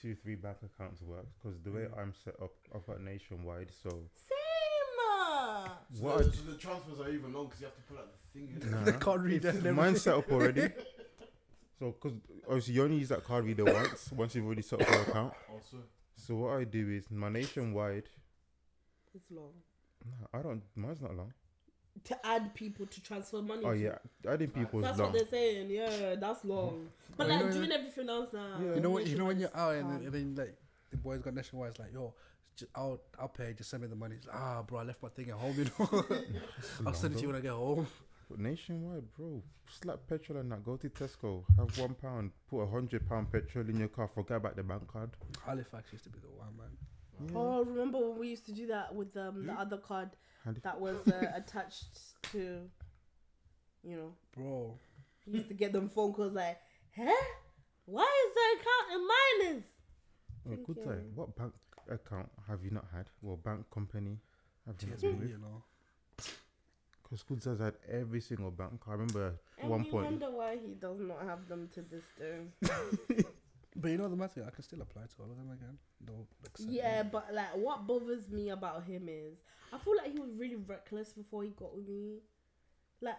[0.00, 1.98] two, three bank accounts works because the way mm.
[1.98, 3.70] I'm set up, I've got nationwide.
[3.82, 4.38] So Same.
[5.92, 6.18] So, what?
[6.18, 8.48] the, so the transfers are even long because you have to pull out the thing.
[8.48, 8.70] innit?
[8.70, 8.84] Nah.
[8.84, 9.44] They can't read it.
[9.44, 9.76] and everything.
[9.76, 10.68] Mine's set up already.
[11.80, 12.16] So, because
[12.46, 15.34] obviously you only use that card reader once, once you've already set up your account.
[15.50, 15.78] Oh, also,
[16.14, 18.04] So what I do is my nationwide.
[19.12, 19.50] It's long.
[20.06, 20.62] Nah, I don't.
[20.76, 21.32] Mine's not long.
[22.04, 23.62] To add people to transfer money.
[23.64, 23.78] Oh to.
[23.78, 23.98] yeah,
[24.28, 25.12] adding people That's long.
[25.12, 25.70] what they're saying.
[25.70, 26.88] Yeah, that's long.
[27.16, 28.58] But Oh, you like know- doing everything else now.
[28.60, 28.74] Yeah.
[28.74, 29.06] You know what?
[29.06, 29.92] You know when you're out and, calm.
[30.04, 30.56] then- and then like
[30.90, 31.70] the boys got nationwide.
[31.70, 32.12] It's like, yo,
[32.56, 33.54] just, I'll I'll pay.
[33.56, 34.16] Just send me the money.
[34.16, 35.54] It's like, ah, bro, I left my thing at home.
[35.56, 35.72] You know,
[36.80, 37.86] I'll long, send it to you when I get home.
[38.28, 40.64] But nationwide, bro, slap petrol and that.
[40.64, 44.08] Go to Tesco, have one pound, put a hundred pound petrol in your car.
[44.14, 45.10] Forget about the bank card.
[45.46, 47.34] Halifax used to be the one, man.
[47.36, 50.16] Oh, remember when we used to do that with um, the other card Halif-
[50.62, 51.98] that was uh, attached
[52.32, 52.60] to,
[53.82, 54.78] you know, Bro,
[55.26, 56.58] we used to get them phone calls like,
[56.96, 57.10] huh?
[57.86, 59.08] Why is the account in
[59.52, 59.64] minus?
[60.46, 61.12] Oh, good Thinking- time.
[61.14, 61.52] What bank
[61.90, 63.06] account have you not had?
[63.22, 64.18] Well, bank company
[64.66, 65.30] have you not TSB, been with?
[65.30, 65.62] you know.
[67.02, 68.80] Because Goods has had every single bank.
[68.88, 70.04] I remember at And one we point.
[70.06, 73.24] wonder why he does not have them to this day.
[73.76, 75.78] But you know the matter, I can still apply to all of them again.
[76.00, 76.76] They'll accept me.
[76.76, 79.38] Yeah, but like what bothers me about him is
[79.72, 82.18] I feel like he was really reckless before he got with me.
[83.00, 83.16] Like,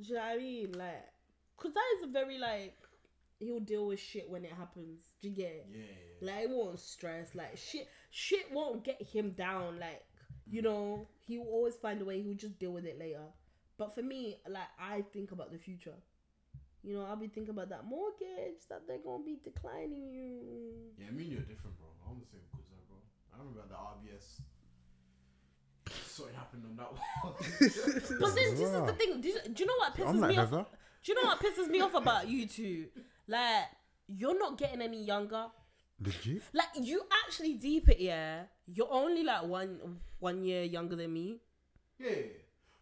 [0.00, 0.72] do you know what I mean?
[0.72, 1.08] Like,
[1.56, 2.74] cause that is a very like
[3.38, 5.00] he'll deal with shit when it happens.
[5.20, 5.66] Do you get it?
[5.70, 5.78] Yeah.
[6.22, 7.34] yeah, Like, it won't stress.
[7.34, 9.78] Like, shit, shit won't get him down.
[9.78, 10.04] Like,
[10.48, 12.22] you know, he will always find a way.
[12.22, 13.24] He'll just deal with it later.
[13.78, 15.94] But for me, like, I think about the future.
[16.86, 20.94] You know, I'll be thinking about that mortgage that they're gonna be declining you.
[20.98, 21.10] yeah.
[21.10, 21.88] Me and you're different, bro.
[22.06, 22.96] I'm the same as goods, bro.
[23.34, 24.38] I remember the RBS.
[26.06, 27.34] So it happened on that one.
[28.20, 29.20] But then this is the thing.
[29.20, 30.50] Do you, do you know what pisses I'm like me off?
[30.50, 30.64] Do
[31.12, 32.86] you know what pisses me off about you two?
[33.28, 33.64] Like,
[34.06, 35.46] you're not getting any younger.
[36.00, 36.42] Legit.
[36.54, 38.44] Like, you actually deep it, yeah.
[38.66, 41.40] You're only like one one year younger than me.
[41.98, 42.10] yeah.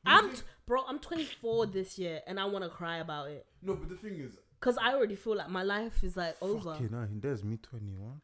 [0.06, 0.10] Yeah.
[0.10, 0.82] But the I'm thing- t- bro.
[0.86, 4.18] I'm 24 this year, and I want to cry about it no, but the thing
[4.20, 6.70] is, because I already feel like my life is like over.
[6.70, 8.20] Okay, hell, there's me 21.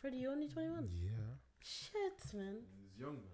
[0.00, 0.88] Freddie, you're only 21.
[0.94, 1.10] Yeah.
[1.62, 2.56] Shit, man.
[2.80, 3.24] he's young, man.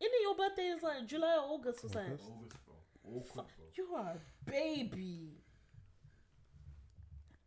[0.00, 2.12] Isn't your birthday is like July or August or something?
[2.12, 2.30] August.
[2.30, 2.74] August, bro.
[3.16, 3.66] Awkward, bro.
[3.76, 5.42] You are a baby.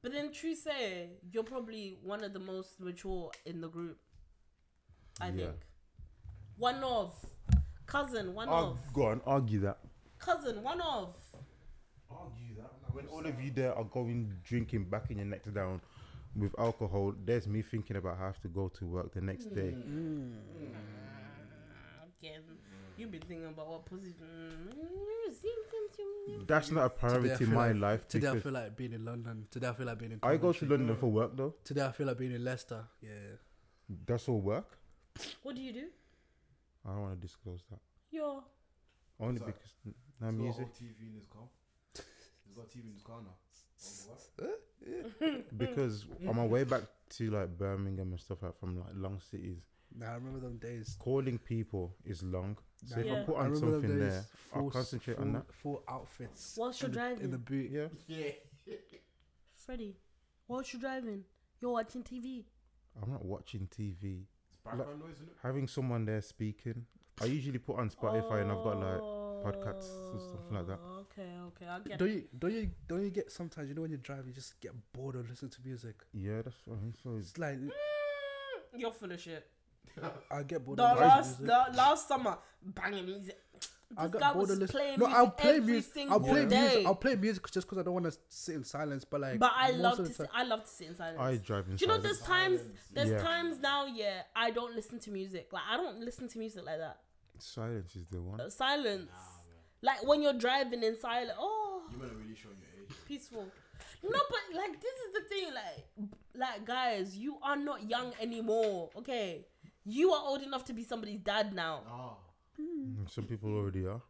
[0.03, 3.97] But then, true say, you're probably one of the most mature in the group.
[5.21, 5.45] I Yeah.
[5.47, 5.65] think.
[6.57, 7.15] One of.
[7.93, 8.93] Cousin, one I'll of.
[8.93, 9.77] go on, argue that.
[10.17, 11.15] Cousin, one of.
[12.09, 12.71] Argue that.
[12.91, 15.79] When all of you there are going drinking, backing your necks down,
[16.35, 19.45] with alcohol, there's me thinking about how I have to go to work the next
[19.53, 19.75] day.
[19.77, 20.33] Mm.
[22.19, 22.41] Again,
[22.97, 24.73] you've been thinking about what position.
[24.75, 28.51] Mm, That's not a priority I in feel my like- life Today I because feel
[28.53, 29.45] like being in London.
[29.51, 30.19] Today I feel like being in.
[30.23, 30.67] I go to Coventry.
[30.77, 31.53] London for work though.
[31.63, 32.83] Today I feel like being in Leicester.
[33.01, 33.09] Yeah.
[34.07, 34.79] That's all work.
[35.43, 35.87] What do you do?
[36.85, 37.79] I don't want to disclose that.
[38.11, 38.43] You're
[39.19, 40.73] Only What's because n- now He's got music.
[40.75, 41.43] TV in his car.
[42.45, 43.35] He's got TV in his car now.
[44.07, 45.45] What?
[45.57, 46.81] Because on my way back
[47.11, 49.59] to like Birmingham and stuff like from like long cities,
[49.95, 50.95] Nah, I remember them days.
[50.99, 52.57] calling people is long.
[52.85, 53.23] So if I Yeah.
[53.23, 54.11] put I on remember them something days.
[54.13, 55.53] there, I'll concentrate full, on that.
[55.53, 56.55] Full outfits.
[56.57, 57.23] Whilst you're in the- driving.
[57.25, 57.71] in the boot.
[57.71, 57.87] Yeah.
[58.07, 58.75] Yeah.
[59.55, 59.95] Freddie.
[60.47, 61.23] Whilst you're driving,
[61.61, 62.45] you're watching TV.
[63.01, 64.25] I'm not watching TV.
[64.65, 65.35] It's background noise, isn't it?
[65.43, 66.85] Having someone there speaking,
[67.21, 69.01] I usually put on Spotify and I've got like
[69.43, 70.79] podcasts and stuff like that.
[70.83, 72.13] Oh, Okay, okay, I get Don't it.
[72.13, 74.71] you don't you don't you get sometimes you know when you drive you just get
[74.93, 75.95] bored of listening to music.
[76.13, 76.93] yeah, that's fine.
[77.03, 77.69] So it's It's like Mm,
[78.77, 79.45] You're full of shit.
[80.31, 83.37] I get bored The of listening to last, the last summer, banging music.
[83.97, 84.81] I This got guy bored was of listening.
[84.81, 85.93] playing No, music I'll play every music.
[85.93, 86.61] single I'll play day.
[86.61, 86.85] music.
[86.85, 89.05] I'll play music just because I don't want to sit in silence.
[89.05, 90.03] But like, but I love to.
[90.03, 91.19] the Sit, time- I love to sit in silence.
[91.19, 92.79] I drive in Do you know there's times Silence.
[92.93, 93.21] there's Yeah.
[93.21, 96.77] times now yeah I don't listen to music like I don't listen to music like
[96.79, 96.99] that
[97.39, 98.39] Silence is the one.
[98.39, 102.85] Uh, silence Nah, like when you're driving in silence oh You better really show your
[102.85, 102.95] age.
[103.07, 103.45] peaceful
[104.03, 108.89] no but like this is the thing like like guys you are not young anymore
[108.97, 109.45] okay
[109.85, 112.13] you are old enough to be somebody's dad now Ah.
[112.59, 114.01] Mm, Some people already are.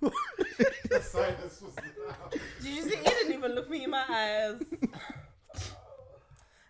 [0.00, 1.74] The silence was
[2.06, 2.32] loud.
[2.62, 2.96] Did you see?
[2.96, 4.62] He didn't even look me in my eyes.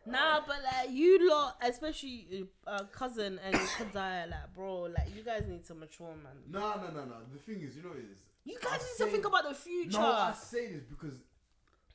[0.07, 5.45] Nah, but like you lot, especially uh, cousin and Kudzai, like bro, like you guys
[5.49, 6.33] need to mature, man.
[6.51, 7.15] No, no, no, no.
[7.33, 9.55] The thing is, you know, is You I guys need say- to think about the
[9.55, 9.99] future.
[9.99, 11.15] No, I say this because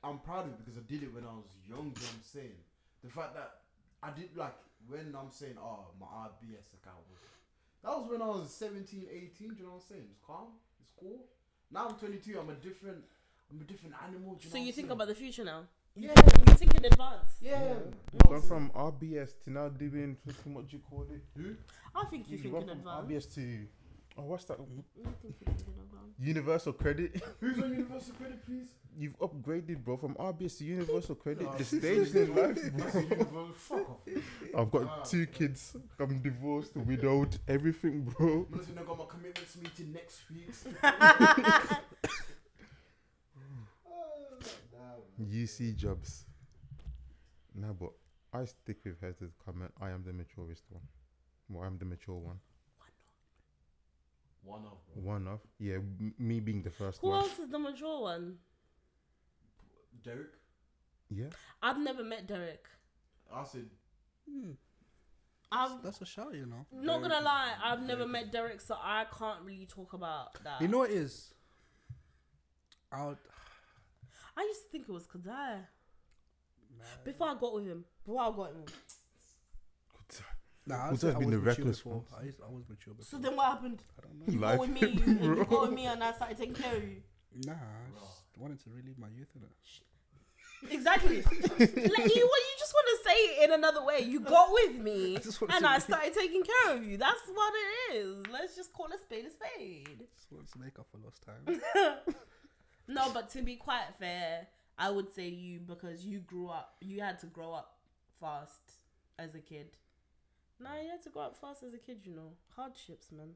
[0.06, 1.90] I'm proud of it because I did it when I was young.
[1.90, 2.60] You know what I'm saying?
[3.04, 3.66] The fact that
[4.04, 4.54] I did like
[4.88, 7.22] when I'm saying, oh, my RBS account was
[7.84, 9.50] that was when I was 17, 18.
[9.50, 10.08] Do you know what I'm saying?
[10.10, 11.26] It's calm, it's cool.
[11.72, 12.38] Now I'm 22.
[12.40, 13.02] I'm a different,
[13.52, 14.36] I'm a different animal.
[14.36, 15.64] Do you so know you think I'm about the future now?
[15.96, 16.12] Yeah.
[16.48, 17.38] You think in advance.
[17.42, 17.54] saying?
[17.54, 17.74] yeah.
[18.14, 21.22] You've gone from RBS to now doing fucking what do you call it?
[21.38, 21.56] who?
[21.96, 23.08] I think you You've think in advance.
[23.08, 23.68] RBS to
[24.18, 24.58] oh what's that?
[24.60, 24.84] You
[25.22, 26.14] think you think in advance.
[26.20, 27.22] Universal Credit.
[27.40, 28.68] Who's on Universal Credit, please?
[28.98, 31.58] You've upgraded, bro, from RBS to Universal Credit.
[31.58, 32.72] The stage in life,
[33.30, 33.50] bro.
[33.54, 33.98] Fuck off.
[34.58, 35.04] I've got Ah.
[35.04, 35.76] two kids.
[36.00, 38.48] I'm divorced, widowed, everything, bro.
[38.52, 40.50] Listen, I got my commitments meeting next week.
[45.22, 46.26] UC jobs.
[47.54, 47.92] No, but
[48.34, 49.72] I stick with her Heather's comment.
[49.82, 50.84] I am the maturest one.
[51.50, 52.40] Well, I'm the mature one.
[54.44, 54.78] One of.
[55.04, 57.20] One of yeah, m- me being the first Who one.
[57.22, 58.36] else is the mature one?
[60.06, 60.34] Derek.
[61.10, 61.26] Yeah,
[61.62, 62.66] I've never met Derek.
[63.34, 63.66] I said
[64.30, 64.52] Hmm,
[65.52, 66.66] I've that's a shout, you know.
[66.72, 70.62] not gonna lie, I've never met Derek, so I can't really talk about that.
[70.62, 71.34] You know what it is?
[72.92, 73.18] I'll.
[74.38, 75.60] I used to think it was Kudzai.
[77.04, 77.84] Before I got with him.
[78.06, 78.66] Before I got him.
[80.68, 81.94] Nah, I'd Who's say that I been was the reckless before.
[81.94, 82.08] ones?
[82.20, 83.06] I, used, I was mature before.
[83.06, 83.84] So then what happened?
[84.00, 84.34] I don't know.
[84.34, 85.46] You Life, got with me, you, you bro.
[85.46, 87.02] got with me and I started taking care of you.
[87.46, 89.50] Nah, I just wanted to relive my youth in it.
[90.72, 91.22] Exactly.
[91.22, 94.00] like you, you just want to say it in another way.
[94.00, 96.98] You got with me, I and I started taking care of you.
[96.98, 98.24] That's what it is.
[98.32, 100.04] Let's just call a spade a spade.
[100.16, 101.62] Just wanted to make up for lost time.
[102.88, 104.48] No, but to be quite fair,
[104.78, 106.76] I would say you because you grew up.
[106.82, 107.78] You had to grow up
[108.20, 108.62] fast
[109.18, 109.68] as a kid.
[110.60, 112.02] Nah, you had to grow up fast as a kid.
[112.04, 113.32] You know, hardships, man.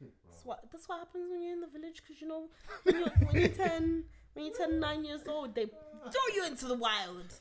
[0.28, 2.02] That's what that's what happens when you're in the village.
[2.06, 2.48] Cause you know,
[2.84, 4.04] when you're, when you're ten,
[4.34, 7.34] when you turn nine years old, they throw you into the wild.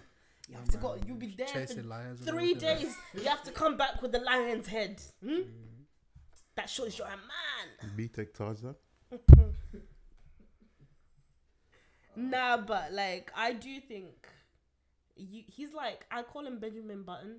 [0.49, 0.97] You have to go.
[1.05, 2.21] You'll be there Chasing for lions.
[2.21, 2.77] three everything.
[2.85, 2.95] days.
[3.13, 4.99] You have to come back with the lion's head.
[5.23, 5.41] Hmm?
[6.55, 7.95] That shows you're a man.
[7.95, 8.75] BTEC Tarzan.
[12.15, 14.27] Nah, but like I do think
[15.15, 17.37] you, he's like I call him Benjamin Button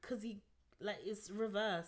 [0.00, 0.40] because he
[0.80, 1.86] like it's reverse.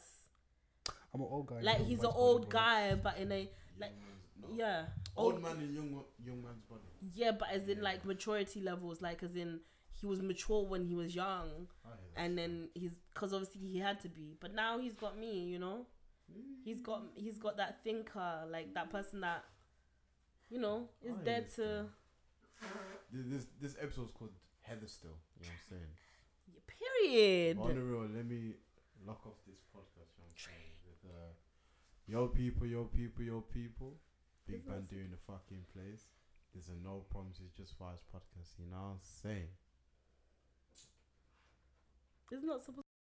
[1.13, 1.61] I'm an old guy.
[1.63, 3.49] Like he's an old guy, but in a
[3.81, 4.65] like Young man's- no.
[4.65, 4.85] yeah
[5.17, 6.83] Old man in young young man's body.
[7.13, 9.61] yeah, but as in like maturity levels, like as in
[9.93, 12.21] he was mature when he was young, I hear that.
[12.23, 15.59] and then he's because obviously he had to be, but now he's got me, you
[15.59, 15.87] know.
[16.65, 19.45] He's got he's got that thinker, like that person that
[20.51, 21.87] you know is I there to
[23.13, 24.33] This this episode's called
[24.63, 25.11] Heather still.
[25.39, 25.93] You know what I'm saying?
[26.67, 27.59] period.
[27.59, 28.55] On the real, let me
[29.07, 30.11] lock off this podcast.
[30.17, 30.73] You know what I'm saying?
[30.87, 31.33] With, uh,
[32.07, 33.95] Yo, people, yo, people, yo, people.
[34.47, 36.05] Big It's Band doing the fucking place.
[36.53, 38.59] There's a no promises, just vibes podcast.
[38.59, 39.49] You know what I'm saying?
[42.31, 42.84] It's not supposed